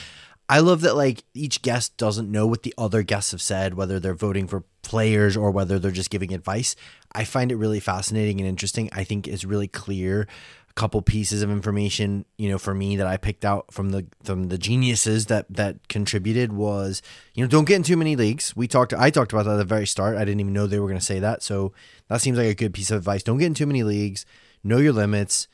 I 0.49 0.61
love 0.61 0.83
that 0.83 0.97
like 0.97 1.25
each 1.35 1.63
guest 1.63 1.97
doesn't 1.97 2.31
know 2.31 2.47
what 2.47 2.63
the 2.63 2.75
other 2.79 3.03
guests 3.03 3.33
have 3.33 3.43
said, 3.43 3.75
whether 3.75 3.99
they're 3.99 4.15
voting 4.15 4.47
for 4.47 4.65
players 4.83 5.37
or 5.37 5.51
whether 5.51 5.79
they're 5.79 5.91
just 5.91 6.11
giving 6.11 6.33
advice. 6.33 6.77
I 7.13 7.25
find 7.25 7.51
it 7.51 7.57
really 7.57 7.81
fascinating 7.81 8.41
and 8.41 8.49
interesting. 8.49 8.89
I 8.93 9.03
think 9.03 9.27
it's 9.27 9.45
really 9.45 9.67
clear 9.67 10.29
a 10.71 10.73
couple 10.75 11.03
pieces 11.03 11.43
of 11.43 11.51
information, 11.51 12.25
you 12.39 12.49
know, 12.49 12.59
for 12.59 12.75
me 12.75 12.97
that 12.97 13.09
I 13.09 13.17
picked 13.17 13.45
out 13.45 13.73
from 13.73 13.91
the 13.91 14.07
from 14.23 14.49
the 14.49 14.59
geniuses 14.59 15.27
that 15.27 15.47
that 15.51 15.89
contributed 15.89 16.53
was, 16.53 17.03
you 17.35 17.43
know, 17.43 17.49
don't 17.49 17.65
get 17.67 17.77
in 17.77 17.83
too 17.83 17.97
many 17.97 18.15
leagues. 18.15 18.55
We 18.55 18.69
talked 18.69 18.95
I 18.95 19.11
talked 19.11 19.33
about 19.33 19.47
that 19.47 19.55
at 19.55 19.57
the 19.57 19.65
very 19.65 19.87
start. 19.87 20.17
I 20.17 20.25
didn't 20.25 20.41
even 20.41 20.53
know 20.53 20.69
they 20.69 20.79
were 20.79 20.89
going 20.89 21.01
to 21.01 21.05
say 21.05 21.19
that. 21.19 21.43
So 21.43 21.73
that 22.09 22.21
seems 22.21 22.39
like 22.39 22.47
a 22.47 22.55
good 22.55 22.73
piece 22.73 22.93
of 22.93 22.99
advice. 22.99 23.25
Don't 23.25 23.39
get 23.39 23.47
in 23.47 23.55
too 23.55 23.67
many 23.67 23.83
leagues. 23.83 24.25
Know 24.63 24.79
your 24.79 24.93
limits 24.93 25.49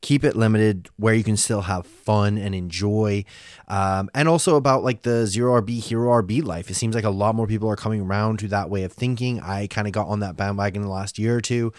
keep 0.00 0.22
it 0.22 0.36
limited 0.36 0.88
where 0.96 1.14
you 1.14 1.24
can 1.24 1.36
still 1.36 1.62
have 1.62 1.86
fun 1.86 2.38
and 2.38 2.54
enjoy 2.54 3.24
um, 3.66 4.08
and 4.14 4.28
also 4.28 4.54
about 4.56 4.84
like 4.84 5.02
the 5.02 5.26
zero 5.26 5.60
rb 5.60 5.80
hero 5.80 6.22
rb 6.22 6.44
life. 6.44 6.70
It 6.70 6.74
seems 6.74 6.94
like 6.94 7.04
a 7.04 7.10
lot 7.10 7.34
more 7.34 7.46
people 7.46 7.68
are 7.68 7.76
coming 7.76 8.02
around 8.02 8.38
to 8.40 8.48
that 8.48 8.70
way 8.70 8.84
of 8.84 8.92
thinking. 8.92 9.40
I 9.40 9.66
kind 9.66 9.88
of 9.88 9.92
got 9.92 10.06
on 10.06 10.20
that 10.20 10.36
bandwagon 10.36 10.82
the 10.82 10.88
last 10.88 11.18
year 11.18 11.36
or 11.36 11.40
two. 11.40 11.72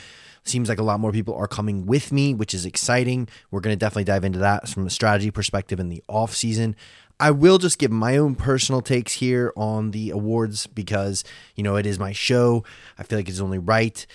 Seems 0.44 0.68
like 0.68 0.80
a 0.80 0.84
lot 0.84 1.00
more 1.00 1.12
people 1.12 1.36
are 1.36 1.48
coming 1.48 1.86
with 1.86 2.12
me 2.12 2.34
which 2.34 2.54
is 2.54 2.66
exciting. 2.66 3.30
We're 3.52 3.62
going 3.62 3.74
to 3.74 3.80
definitely 3.80 4.06
dive 4.06 4.26
into 4.26 4.40
that 4.40 4.68
from 4.68 4.86
a 4.86 4.90
strategy 4.90 5.32
perspective 5.32 5.80
in 5.80 5.90
the 5.90 6.04
off 6.08 6.36
season. 6.36 6.76
I 7.22 7.32
will 7.32 7.58
just 7.58 7.80
give 7.80 7.92
my 7.92 8.16
own 8.16 8.36
personal 8.36 8.82
takes 8.82 9.14
here 9.14 9.52
on 9.58 9.92
the 9.92 10.10
awards 10.12 10.68
because, 10.68 11.26
you 11.56 11.64
know, 11.64 11.76
it 11.76 11.86
is 11.86 12.00
my 12.00 12.14
show. 12.14 12.64
I 12.98 13.04
feel 13.04 13.20
like 13.20 13.28
it's 13.28 13.42
only 13.42 13.60
right. 13.60 14.06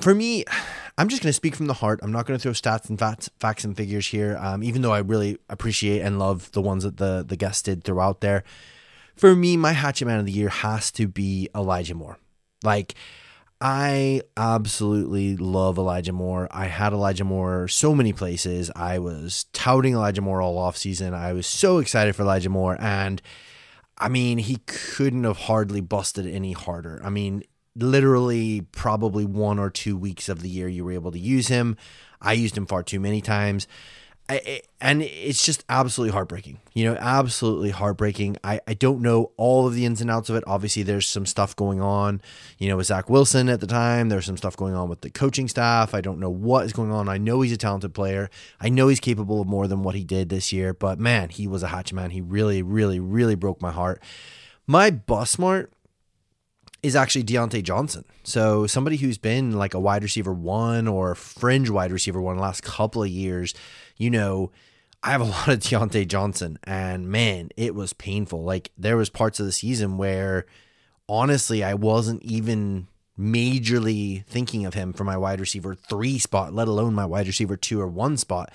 For 0.00 0.14
me, 0.14 0.44
I'm 0.96 1.08
just 1.08 1.22
going 1.22 1.30
to 1.30 1.34
speak 1.34 1.56
from 1.56 1.66
the 1.66 1.74
heart. 1.74 2.00
I'm 2.02 2.12
not 2.12 2.26
going 2.26 2.38
to 2.38 2.42
throw 2.42 2.52
stats 2.52 2.88
and 2.88 2.98
facts, 2.98 3.30
facts 3.40 3.64
and 3.64 3.76
figures 3.76 4.08
here, 4.08 4.36
um, 4.40 4.62
even 4.62 4.82
though 4.82 4.92
I 4.92 4.98
really 4.98 5.38
appreciate 5.48 6.00
and 6.00 6.18
love 6.18 6.52
the 6.52 6.62
ones 6.62 6.84
that 6.84 6.98
the, 6.98 7.24
the 7.26 7.36
guests 7.36 7.62
did 7.62 7.84
throughout 7.84 8.20
there. 8.20 8.44
For 9.16 9.34
me, 9.34 9.56
my 9.56 9.72
Hatchet 9.72 10.06
Man 10.06 10.20
of 10.20 10.26
the 10.26 10.32
Year 10.32 10.50
has 10.50 10.92
to 10.92 11.08
be 11.08 11.48
Elijah 11.54 11.94
Moore. 11.94 12.18
Like, 12.62 12.94
I 13.60 14.22
absolutely 14.36 15.36
love 15.36 15.78
Elijah 15.78 16.12
Moore. 16.12 16.46
I 16.50 16.66
had 16.66 16.92
Elijah 16.92 17.24
Moore 17.24 17.66
so 17.66 17.94
many 17.94 18.12
places. 18.12 18.70
I 18.76 19.00
was 19.00 19.46
touting 19.52 19.94
Elijah 19.94 20.20
Moore 20.20 20.40
all 20.40 20.58
off 20.58 20.76
season. 20.76 21.14
I 21.14 21.32
was 21.32 21.46
so 21.46 21.78
excited 21.78 22.14
for 22.14 22.22
Elijah 22.22 22.50
Moore 22.50 22.76
and 22.78 23.20
I 24.00 24.08
mean, 24.08 24.38
he 24.38 24.58
couldn't 24.66 25.24
have 25.24 25.38
hardly 25.38 25.80
busted 25.80 26.24
any 26.24 26.52
harder. 26.52 27.00
I 27.02 27.10
mean, 27.10 27.42
literally 27.82 28.62
probably 28.72 29.24
one 29.24 29.58
or 29.58 29.70
two 29.70 29.96
weeks 29.96 30.28
of 30.28 30.42
the 30.42 30.48
year 30.48 30.68
you 30.68 30.84
were 30.84 30.92
able 30.92 31.12
to 31.12 31.18
use 31.18 31.48
him. 31.48 31.76
I 32.20 32.32
used 32.32 32.56
him 32.56 32.66
far 32.66 32.82
too 32.82 33.00
many 33.00 33.20
times. 33.20 33.66
I, 34.30 34.60
and 34.78 35.00
it's 35.02 35.42
just 35.42 35.64
absolutely 35.70 36.12
heartbreaking. 36.12 36.60
You 36.74 36.84
know, 36.84 36.98
absolutely 37.00 37.70
heartbreaking. 37.70 38.36
I, 38.44 38.60
I 38.68 38.74
don't 38.74 39.00
know 39.00 39.32
all 39.38 39.66
of 39.66 39.74
the 39.74 39.86
ins 39.86 40.02
and 40.02 40.10
outs 40.10 40.28
of 40.28 40.36
it. 40.36 40.44
Obviously, 40.46 40.82
there's 40.82 41.08
some 41.08 41.24
stuff 41.24 41.56
going 41.56 41.80
on, 41.80 42.20
you 42.58 42.68
know, 42.68 42.76
with 42.76 42.88
Zach 42.88 43.08
Wilson 43.08 43.48
at 43.48 43.60
the 43.60 43.66
time. 43.66 44.10
There's 44.10 44.26
some 44.26 44.36
stuff 44.36 44.54
going 44.54 44.74
on 44.74 44.90
with 44.90 45.00
the 45.00 45.08
coaching 45.08 45.48
staff. 45.48 45.94
I 45.94 46.02
don't 46.02 46.20
know 46.20 46.28
what 46.28 46.66
is 46.66 46.74
going 46.74 46.92
on. 46.92 47.08
I 47.08 47.16
know 47.16 47.40
he's 47.40 47.52
a 47.52 47.56
talented 47.56 47.94
player. 47.94 48.28
I 48.60 48.68
know 48.68 48.88
he's 48.88 49.00
capable 49.00 49.40
of 49.40 49.48
more 49.48 49.66
than 49.66 49.82
what 49.82 49.94
he 49.94 50.04
did 50.04 50.28
this 50.28 50.52
year, 50.52 50.74
but 50.74 50.98
man, 50.98 51.30
he 51.30 51.48
was 51.48 51.62
a 51.62 51.68
hatchet 51.68 51.94
man. 51.94 52.10
He 52.10 52.20
really, 52.20 52.60
really, 52.62 53.00
really 53.00 53.34
broke 53.34 53.62
my 53.62 53.72
heart. 53.72 54.02
My 54.66 54.90
bus 54.90 55.30
smart 55.30 55.72
is 56.82 56.94
actually 56.94 57.24
Diontae 57.24 57.62
Johnson. 57.62 58.04
So 58.22 58.66
somebody 58.66 58.96
who's 58.96 59.18
been 59.18 59.52
like 59.52 59.74
a 59.74 59.80
wide 59.80 60.02
receiver 60.02 60.32
one 60.32 60.86
or 60.86 61.14
fringe 61.14 61.70
wide 61.70 61.90
receiver 61.92 62.20
one 62.20 62.38
last 62.38 62.62
couple 62.62 63.02
of 63.02 63.08
years 63.08 63.54
you 63.98 64.10
know, 64.10 64.50
I 65.02 65.10
have 65.10 65.20
a 65.20 65.24
lot 65.24 65.48
of 65.48 65.58
Diontae 65.58 66.08
Johnson, 66.08 66.58
and 66.64 67.08
man, 67.08 67.50
it 67.56 67.74
was 67.74 67.92
painful. 67.92 68.42
Like 68.42 68.70
there 68.78 68.96
was 68.96 69.10
parts 69.10 69.38
of 69.38 69.46
the 69.46 69.52
season 69.52 69.98
where 69.98 70.46
honestly 71.08 71.62
I 71.62 71.74
wasn't 71.74 72.22
even 72.22 72.86
majorly 73.18 74.24
thinking 74.26 74.64
of 74.64 74.74
him 74.74 74.92
for 74.92 75.02
my 75.02 75.16
wide 75.16 75.40
receiver 75.40 75.74
three 75.74 76.18
spot, 76.18 76.54
let 76.54 76.68
alone 76.68 76.94
my 76.94 77.04
wide 77.04 77.26
receiver 77.26 77.56
two 77.56 77.80
or 77.80 77.88
one 77.88 78.16
spot. 78.16 78.52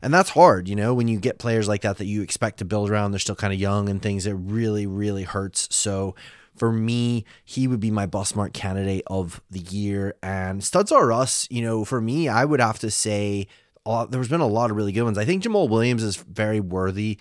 And 0.00 0.14
that's 0.14 0.30
hard, 0.30 0.68
you 0.68 0.76
know, 0.76 0.94
when 0.94 1.08
you 1.08 1.18
get 1.18 1.38
players 1.38 1.66
like 1.66 1.80
that 1.80 1.96
that 1.96 2.04
you 2.04 2.22
expect 2.22 2.58
to 2.58 2.64
build 2.64 2.90
around, 2.90 3.10
they're 3.10 3.18
still 3.18 3.34
kind 3.34 3.52
of 3.52 3.58
young 3.58 3.88
and 3.88 4.00
things, 4.00 4.26
it 4.26 4.34
really, 4.34 4.86
really 4.86 5.24
hurts. 5.24 5.74
So 5.74 6.14
for 6.56 6.72
me, 6.72 7.24
he 7.44 7.68
would 7.68 7.80
be 7.80 7.90
my 7.90 8.06
bus 8.06 8.34
mark 8.34 8.52
candidate 8.52 9.04
of 9.06 9.40
the 9.50 9.60
year. 9.60 10.14
And 10.22 10.62
studs 10.64 10.90
are 10.90 11.12
us, 11.12 11.46
you 11.50 11.62
know, 11.62 11.84
for 11.84 12.00
me, 12.00 12.28
I 12.28 12.44
would 12.44 12.60
have 12.60 12.78
to 12.80 12.90
say 12.90 13.46
lot, 13.86 14.10
there's 14.10 14.28
been 14.28 14.40
a 14.40 14.46
lot 14.46 14.70
of 14.70 14.76
really 14.76 14.92
good 14.92 15.02
ones. 15.02 15.18
I 15.18 15.24
think 15.24 15.42
Jamaal 15.42 15.68
Williams 15.68 16.02
is 16.02 16.16
very 16.16 16.60
worthy. 16.60 17.18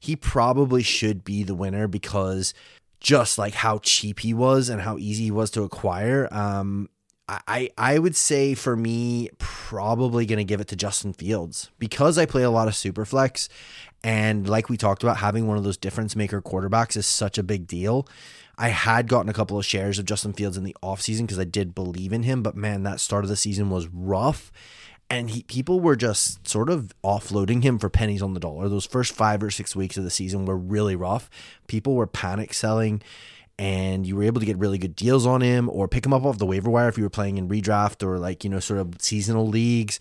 He 0.00 0.16
probably 0.16 0.82
should 0.82 1.24
be 1.24 1.42
the 1.42 1.54
winner 1.54 1.88
because 1.88 2.54
just 3.00 3.38
like 3.38 3.54
how 3.54 3.78
cheap 3.78 4.20
he 4.20 4.34
was 4.34 4.68
and 4.68 4.80
how 4.80 4.98
easy 4.98 5.24
he 5.24 5.30
was 5.30 5.50
to 5.52 5.62
acquire. 5.62 6.28
Um, 6.32 6.88
I 7.28 7.70
I 7.76 7.98
would 7.98 8.14
say 8.14 8.54
for 8.54 8.76
me, 8.76 9.30
probably 9.38 10.26
going 10.26 10.38
to 10.38 10.44
give 10.44 10.60
it 10.60 10.68
to 10.68 10.76
Justin 10.76 11.12
Fields 11.12 11.70
because 11.78 12.18
I 12.18 12.26
play 12.26 12.44
a 12.44 12.50
lot 12.50 12.68
of 12.68 12.76
super 12.76 13.04
flex, 13.04 13.48
and 14.04 14.48
like 14.48 14.68
we 14.68 14.76
talked 14.76 15.02
about, 15.02 15.16
having 15.16 15.48
one 15.48 15.58
of 15.58 15.64
those 15.64 15.76
difference 15.76 16.14
maker 16.14 16.40
quarterbacks 16.40 16.96
is 16.96 17.06
such 17.06 17.36
a 17.36 17.42
big 17.42 17.66
deal. 17.66 18.06
I 18.58 18.68
had 18.68 19.08
gotten 19.08 19.28
a 19.28 19.34
couple 19.34 19.58
of 19.58 19.66
shares 19.66 19.98
of 19.98 20.06
Justin 20.06 20.32
Fields 20.32 20.56
in 20.56 20.64
the 20.64 20.76
offseason 20.82 21.22
because 21.22 21.38
I 21.38 21.44
did 21.44 21.74
believe 21.74 22.12
in 22.12 22.22
him, 22.22 22.42
but 22.42 22.56
man, 22.56 22.84
that 22.84 23.00
start 23.00 23.24
of 23.24 23.28
the 23.28 23.36
season 23.36 23.70
was 23.70 23.88
rough 23.88 24.50
and 25.08 25.30
he, 25.30 25.42
people 25.44 25.80
were 25.80 25.96
just 25.96 26.46
sort 26.48 26.68
of 26.68 26.92
offloading 27.04 27.62
him 27.62 27.78
for 27.78 27.88
pennies 27.88 28.22
on 28.22 28.34
the 28.34 28.40
dollar. 28.40 28.68
Those 28.68 28.86
first 28.86 29.12
five 29.12 29.42
or 29.42 29.50
six 29.50 29.76
weeks 29.76 29.96
of 29.96 30.04
the 30.04 30.10
season 30.10 30.46
were 30.46 30.56
really 30.56 30.96
rough. 30.96 31.30
People 31.68 31.94
were 31.94 32.06
panic 32.06 32.52
selling, 32.52 33.02
and 33.58 34.06
you 34.06 34.16
were 34.16 34.22
able 34.22 34.40
to 34.40 34.46
get 34.46 34.58
really 34.58 34.78
good 34.78 34.96
deals 34.96 35.26
on 35.26 35.40
him 35.40 35.68
or 35.70 35.88
pick 35.88 36.04
him 36.04 36.12
up 36.12 36.24
off 36.24 36.38
the 36.38 36.46
waiver 36.46 36.70
wire 36.70 36.88
if 36.88 36.98
you 36.98 37.04
were 37.04 37.10
playing 37.10 37.38
in 37.38 37.48
redraft 37.48 38.06
or 38.06 38.18
like, 38.18 38.44
you 38.44 38.50
know, 38.50 38.60
sort 38.60 38.80
of 38.80 39.00
seasonal 39.00 39.46
leagues. 39.46 39.98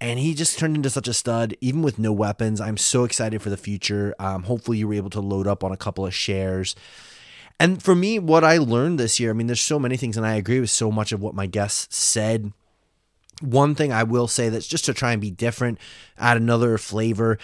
And 0.00 0.18
he 0.18 0.34
just 0.34 0.58
turned 0.58 0.76
into 0.76 0.90
such 0.90 1.06
a 1.06 1.14
stud, 1.14 1.56
even 1.60 1.82
with 1.82 1.98
no 1.98 2.12
weapons. 2.12 2.60
I'm 2.60 2.76
so 2.76 3.04
excited 3.04 3.40
for 3.40 3.50
the 3.50 3.56
future. 3.56 4.14
Um, 4.18 4.42
hopefully, 4.44 4.78
you 4.78 4.88
were 4.88 4.94
able 4.94 5.10
to 5.10 5.20
load 5.20 5.46
up 5.46 5.62
on 5.62 5.70
a 5.70 5.76
couple 5.76 6.04
of 6.04 6.12
shares. 6.12 6.74
And 7.60 7.80
for 7.80 7.94
me, 7.94 8.18
what 8.18 8.42
I 8.42 8.58
learned 8.58 8.98
this 8.98 9.20
year, 9.20 9.30
I 9.30 9.32
mean, 9.32 9.46
there's 9.46 9.60
so 9.60 9.78
many 9.78 9.96
things, 9.96 10.16
and 10.16 10.26
I 10.26 10.34
agree 10.34 10.58
with 10.58 10.70
so 10.70 10.90
much 10.90 11.12
of 11.12 11.20
what 11.20 11.36
my 11.36 11.46
guests 11.46 11.96
said 11.96 12.52
one 13.42 13.74
thing 13.74 13.92
I 13.92 14.04
will 14.04 14.28
say 14.28 14.48
that's 14.48 14.66
just 14.66 14.84
to 14.86 14.94
try 14.94 15.12
and 15.12 15.20
be 15.20 15.30
different, 15.30 15.78
add 16.18 16.36
another 16.36 16.78
flavor. 16.78 17.38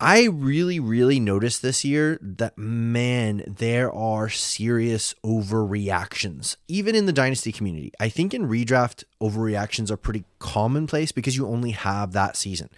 I 0.00 0.26
really, 0.26 0.78
really 0.78 1.18
noticed 1.18 1.60
this 1.60 1.84
year 1.84 2.18
that, 2.22 2.56
man, 2.56 3.42
there 3.48 3.92
are 3.92 4.28
serious 4.28 5.12
overreactions, 5.24 6.56
even 6.68 6.94
in 6.94 7.06
the 7.06 7.12
Dynasty 7.12 7.50
community. 7.50 7.92
I 7.98 8.08
think 8.08 8.32
in 8.32 8.48
redraft, 8.48 9.02
overreactions 9.20 9.90
are 9.90 9.96
pretty 9.96 10.24
commonplace 10.38 11.10
because 11.10 11.36
you 11.36 11.48
only 11.48 11.72
have 11.72 12.12
that 12.12 12.36
season 12.36 12.70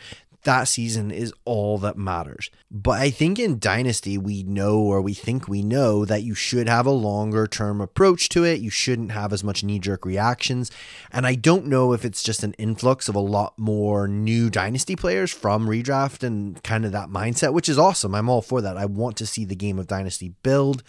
that 0.45 0.65
season 0.65 1.11
is 1.11 1.33
all 1.45 1.79
that 1.79 1.99
matters. 1.99 2.51
But 2.71 3.01
I 3.01 3.11
think 3.11 3.39
in 3.39 3.59
Dynasty, 3.59 4.17
we 4.17 4.43
know 4.43 4.79
or 4.79 5.03
we 5.03 5.13
think 5.13 5.49
we 5.49 5.63
know 5.63 6.05
that 6.05 6.23
you 6.23 6.35
should 6.35 6.69
have 6.69 6.87
a 6.87 6.91
longer 6.91 7.47
term 7.47 7.81
approach 7.81 8.29
to 8.31 8.45
it. 8.45 8.61
You 8.61 8.71
shouldn't 8.71 9.13
have 9.13 9.33
as 9.33 9.45
much 9.45 9.63
knee 9.63 9.79
jerk 9.79 10.07
reactions. 10.07 10.71
And 11.13 11.27
I 11.27 11.35
don't 11.35 11.67
know 11.67 11.93
if 11.93 12.05
it's 12.05 12.23
just 12.23 12.43
an 12.43 12.55
influx 12.55 13.09
of 13.09 13.15
a 13.15 13.21
lot 13.21 13.59
more 13.59 14.09
new 14.09 14.49
Dynasty 14.49 14.97
players 14.97 15.31
from 15.31 15.67
redraft 15.67 16.23
and 16.23 16.63
kind 16.63 16.85
of 16.85 16.93
that 16.93 17.11
mindset, 17.11 17.53
which 17.53 17.69
is 17.69 17.79
awesome. 17.79 18.15
I'm 18.15 18.31
all 18.31 18.43
for 18.43 18.61
that. 18.63 18.77
I 18.77 18.87
want 18.87 19.17
to 19.19 19.27
see 19.27 19.45
the 19.45 19.57
game 19.57 19.79
of 19.79 19.87
Dynasty 19.87 20.35
build. 20.43 20.83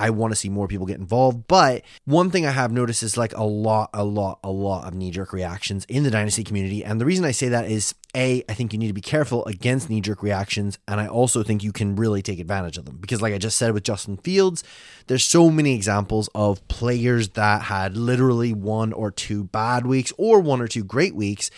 I 0.00 0.08
want 0.08 0.32
to 0.32 0.36
see 0.36 0.48
more 0.48 0.66
people 0.66 0.86
get 0.86 0.98
involved. 0.98 1.46
But 1.46 1.82
one 2.06 2.30
thing 2.30 2.46
I 2.46 2.52
have 2.52 2.72
noticed 2.72 3.02
is 3.02 3.18
like 3.18 3.36
a 3.36 3.44
lot, 3.44 3.90
a 3.92 4.02
lot, 4.02 4.40
a 4.42 4.50
lot 4.50 4.88
of 4.88 4.94
knee 4.94 5.10
jerk 5.10 5.34
reactions 5.34 5.84
in 5.90 6.04
the 6.04 6.10
Dynasty 6.10 6.42
community. 6.42 6.82
And 6.82 6.98
the 6.98 7.04
reason 7.04 7.26
I 7.26 7.32
say 7.32 7.50
that 7.50 7.70
is 7.70 7.94
A, 8.16 8.42
I 8.48 8.54
think 8.54 8.72
you 8.72 8.78
need 8.78 8.88
to 8.88 8.94
be 8.94 9.02
careful 9.02 9.44
against 9.44 9.90
knee 9.90 10.00
jerk 10.00 10.22
reactions. 10.22 10.78
And 10.88 11.00
I 11.00 11.06
also 11.06 11.42
think 11.42 11.62
you 11.62 11.70
can 11.70 11.96
really 11.96 12.22
take 12.22 12.40
advantage 12.40 12.78
of 12.78 12.86
them. 12.86 12.96
Because, 12.96 13.20
like 13.20 13.34
I 13.34 13.38
just 13.38 13.58
said 13.58 13.74
with 13.74 13.84
Justin 13.84 14.16
Fields, 14.16 14.64
there's 15.06 15.24
so 15.24 15.50
many 15.50 15.74
examples 15.74 16.30
of 16.34 16.66
players 16.68 17.30
that 17.30 17.62
had 17.62 17.94
literally 17.94 18.54
one 18.54 18.94
or 18.94 19.10
two 19.10 19.44
bad 19.44 19.86
weeks 19.86 20.14
or 20.16 20.40
one 20.40 20.62
or 20.62 20.66
two 20.66 20.82
great 20.82 21.14
weeks 21.14 21.50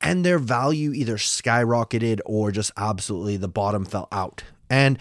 and 0.00 0.24
their 0.24 0.40
value 0.40 0.92
either 0.92 1.16
skyrocketed 1.16 2.20
or 2.26 2.50
just 2.50 2.72
absolutely 2.76 3.36
the 3.36 3.48
bottom 3.48 3.84
fell 3.84 4.08
out. 4.10 4.42
And 4.68 4.98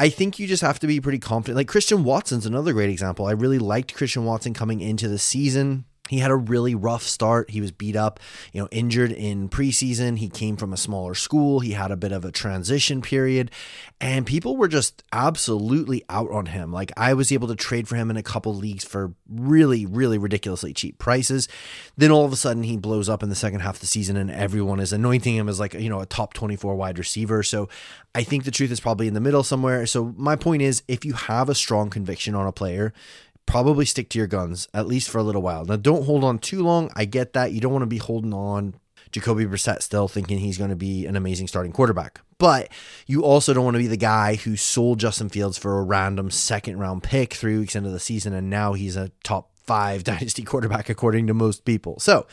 I 0.00 0.08
think 0.08 0.38
you 0.38 0.46
just 0.46 0.62
have 0.62 0.78
to 0.78 0.86
be 0.86 0.98
pretty 0.98 1.18
confident. 1.18 1.56
Like 1.56 1.68
Christian 1.68 2.04
Watson's 2.04 2.46
another 2.46 2.72
great 2.72 2.88
example. 2.88 3.26
I 3.26 3.32
really 3.32 3.58
liked 3.58 3.92
Christian 3.92 4.24
Watson 4.24 4.54
coming 4.54 4.80
into 4.80 5.08
the 5.08 5.18
season. 5.18 5.84
He 6.10 6.18
had 6.18 6.32
a 6.32 6.36
really 6.36 6.74
rough 6.74 7.04
start. 7.04 7.50
He 7.50 7.60
was 7.60 7.70
beat 7.70 7.94
up, 7.94 8.18
you 8.52 8.60
know, 8.60 8.66
injured 8.72 9.12
in 9.12 9.48
preseason. 9.48 10.18
He 10.18 10.28
came 10.28 10.56
from 10.56 10.72
a 10.72 10.76
smaller 10.76 11.14
school. 11.14 11.60
He 11.60 11.70
had 11.70 11.92
a 11.92 11.96
bit 11.96 12.10
of 12.10 12.24
a 12.24 12.32
transition 12.32 13.00
period, 13.00 13.52
and 14.00 14.26
people 14.26 14.56
were 14.56 14.66
just 14.66 15.04
absolutely 15.12 16.02
out 16.08 16.28
on 16.32 16.46
him. 16.46 16.72
Like 16.72 16.90
I 16.96 17.14
was 17.14 17.30
able 17.30 17.46
to 17.46 17.54
trade 17.54 17.86
for 17.86 17.94
him 17.94 18.10
in 18.10 18.16
a 18.16 18.24
couple 18.24 18.52
leagues 18.52 18.82
for 18.82 19.14
really, 19.28 19.86
really 19.86 20.18
ridiculously 20.18 20.74
cheap 20.74 20.98
prices. 20.98 21.46
Then 21.96 22.10
all 22.10 22.24
of 22.24 22.32
a 22.32 22.36
sudden 22.36 22.64
he 22.64 22.76
blows 22.76 23.08
up 23.08 23.22
in 23.22 23.28
the 23.28 23.36
second 23.36 23.60
half 23.60 23.76
of 23.76 23.80
the 23.80 23.86
season, 23.86 24.16
and 24.16 24.32
everyone 24.32 24.80
is 24.80 24.92
anointing 24.92 25.36
him 25.36 25.48
as 25.48 25.60
like 25.60 25.74
you 25.74 25.88
know 25.88 26.00
a 26.00 26.06
top 26.06 26.34
twenty 26.34 26.56
four 26.56 26.74
wide 26.74 26.98
receiver. 26.98 27.44
So 27.44 27.68
I 28.16 28.24
think 28.24 28.42
the 28.42 28.50
truth 28.50 28.72
is 28.72 28.80
probably 28.80 29.06
in 29.06 29.14
the 29.14 29.20
middle 29.20 29.44
somewhere. 29.44 29.86
So 29.86 30.12
my 30.16 30.34
point 30.34 30.62
is, 30.62 30.82
if 30.88 31.04
you 31.04 31.12
have 31.12 31.48
a 31.48 31.54
strong 31.54 31.88
conviction 31.88 32.34
on 32.34 32.48
a 32.48 32.52
player, 32.52 32.92
probably 33.50 33.84
stick 33.84 34.08
to 34.08 34.18
your 34.18 34.28
guns 34.28 34.68
at 34.72 34.86
least 34.86 35.10
for 35.10 35.18
a 35.18 35.22
little 35.22 35.42
while. 35.42 35.64
Now, 35.64 35.76
don't 35.76 36.04
hold 36.04 36.22
on 36.22 36.38
too 36.38 36.62
long. 36.62 36.90
I 36.94 37.04
get 37.04 37.32
that. 37.32 37.52
You 37.52 37.60
don't 37.60 37.72
want 37.72 37.82
to 37.82 37.86
be 37.86 37.98
holding 37.98 38.32
on 38.32 38.74
Jacoby 39.10 39.44
Brissett 39.44 39.82
still 39.82 40.06
thinking 40.06 40.38
he's 40.38 40.56
going 40.56 40.70
to 40.70 40.76
be 40.76 41.04
an 41.06 41.16
amazing 41.16 41.48
starting 41.48 41.72
quarterback. 41.72 42.20
But 42.38 42.68
you 43.06 43.24
also 43.24 43.52
don't 43.52 43.64
want 43.64 43.74
to 43.74 43.80
be 43.80 43.88
the 43.88 43.96
guy 43.96 44.36
who 44.36 44.56
sold 44.56 45.00
Justin 45.00 45.28
Fields 45.28 45.58
for 45.58 45.78
a 45.78 45.82
random 45.82 46.30
second 46.30 46.78
round 46.78 47.02
pick 47.02 47.34
three 47.34 47.58
weeks 47.58 47.74
into 47.74 47.90
the 47.90 47.98
season 47.98 48.32
and 48.32 48.48
now 48.48 48.74
he's 48.74 48.96
a 48.96 49.10
top 49.24 49.50
five 49.56 50.04
dynasty 50.04 50.44
quarterback 50.44 50.88
according 50.88 51.26
to 51.26 51.34
most 51.34 51.64
people. 51.64 51.98
So 51.98 52.28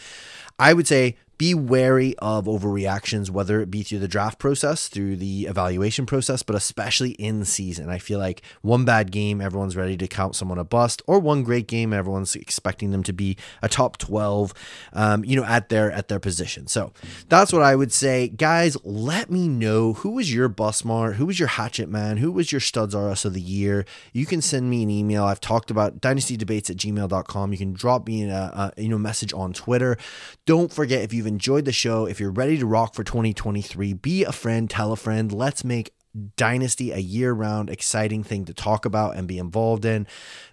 I 0.60 0.74
would 0.74 0.88
say 0.88 1.18
be 1.38 1.54
wary 1.54 2.16
of 2.18 2.46
overreactions, 2.46 3.30
whether 3.30 3.62
it 3.62 3.70
be 3.70 3.84
through 3.84 4.00
the 4.00 4.08
draft 4.08 4.40
process, 4.40 4.88
through 4.88 5.16
the 5.16 5.46
evaluation 5.46 6.06
process, 6.06 6.42
but 6.42 6.56
especially 6.56 7.12
in 7.12 7.46
season. 7.46 7.90
I 7.90 8.00
feel 8.00 8.18
like 8.18 8.42
one 8.62 8.86
bad 8.86 9.12
game, 9.12 9.40
everyone's 9.40 9.76
ready 9.76 9.96
to 9.98 10.08
count 10.08 10.36
someone 10.36 10.58
a 10.58 10.64
bust, 10.64 11.02
or 11.06 11.20
one 11.20 11.44
great 11.44 11.68
game, 11.68 11.94
everyone's 11.94 12.36
expecting 12.36 12.92
them 12.92 13.04
to 13.04 13.14
be 13.14 13.38
a 13.62 13.70
top 13.70 13.98
12, 13.98 14.54
um, 14.94 15.24
you 15.24 15.36
know, 15.36 15.46
at 15.46 15.70
their 15.70 15.92
at 15.92 16.08
their 16.08 16.20
position. 16.20 16.66
So 16.66 16.92
that's 17.30 17.54
what 17.54 17.62
I 17.62 17.76
would 17.76 17.92
say. 17.92 18.30
Guys, 18.30 18.76
let 18.84 19.30
me 19.30 19.48
know 19.48 19.94
who 19.94 20.12
was 20.12 20.34
your 20.34 20.50
bust 20.50 20.86
mart, 20.86 21.18
who 21.18 21.28
was 21.28 21.38
your 21.38 21.50
hatchet 21.50 21.90
man, 21.90 22.18
who 22.18 22.32
was 22.32 22.52
your 22.52 22.62
studs 22.62 22.96
RS 22.96 23.26
of 23.26 23.34
the 23.34 23.42
year. 23.42 23.86
You 24.12 24.26
can 24.26 24.42
send 24.42 24.70
me 24.72 24.82
an 24.82 24.90
email. 24.90 25.24
I've 25.24 25.42
talked 25.42 25.70
about 25.70 26.02
dynastydebates 26.02 26.72
at 26.72 26.78
gmail.com. 26.78 27.52
You 27.52 27.58
can 27.58 27.74
drop 27.74 28.08
me 28.08 28.24
a, 28.24 28.72
a 28.76 28.82
you 28.82 28.90
know 28.90 28.98
message 28.98 29.34
on 29.34 29.54
Twitter. 29.54 29.98
Don't 30.46 30.74
forget 30.74 31.02
if 31.02 31.14
you've 31.14 31.27
enjoyed 31.28 31.66
the 31.66 31.72
show, 31.72 32.08
if 32.08 32.20
you're 32.20 32.32
ready 32.32 32.58
to 32.58 32.66
rock 32.66 32.96
for 32.96 33.04
2023, 33.04 33.94
be 33.94 34.24
a 34.24 34.32
friend, 34.32 34.70
tell 34.70 34.92
a 34.92 34.96
friend. 34.96 35.32
Let's 35.32 35.64
make 35.64 35.94
Dynasty 36.36 36.92
a 36.92 36.98
year 36.98 37.32
round 37.32 37.70
exciting 37.70 38.24
thing 38.24 38.46
to 38.46 38.54
talk 38.54 38.86
about 38.86 39.16
and 39.16 39.28
be 39.28 39.38
involved 39.38 39.86
in. 39.86 40.08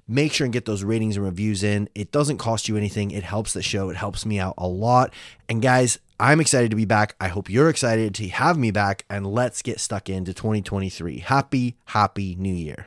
Make 0.06 0.32
sure 0.34 0.44
and 0.44 0.52
get 0.52 0.66
those 0.66 0.84
ratings 0.84 1.16
and 1.16 1.24
reviews 1.24 1.62
in. 1.62 1.88
It 1.94 2.12
doesn't 2.12 2.38
cost 2.38 2.68
you 2.68 2.76
anything, 2.76 3.10
it 3.10 3.22
helps 3.22 3.54
the 3.54 3.62
show, 3.62 3.88
it 3.88 3.96
helps 3.96 4.26
me 4.26 4.38
out 4.38 4.54
a 4.58 4.68
lot. 4.68 5.14
And 5.48 5.62
guys, 5.62 5.98
I'm 6.20 6.40
excited 6.40 6.70
to 6.70 6.76
be 6.76 6.84
back. 6.84 7.16
I 7.20 7.28
hope 7.28 7.48
you're 7.48 7.70
excited 7.70 8.14
to 8.16 8.28
have 8.28 8.58
me 8.58 8.70
back, 8.70 9.04
and 9.08 9.26
let's 9.26 9.62
get 9.62 9.80
stuck 9.80 10.08
into 10.08 10.34
2023. 10.34 11.20
Happy, 11.20 11.76
happy 11.86 12.36
new 12.36 12.54
year. 12.54 12.86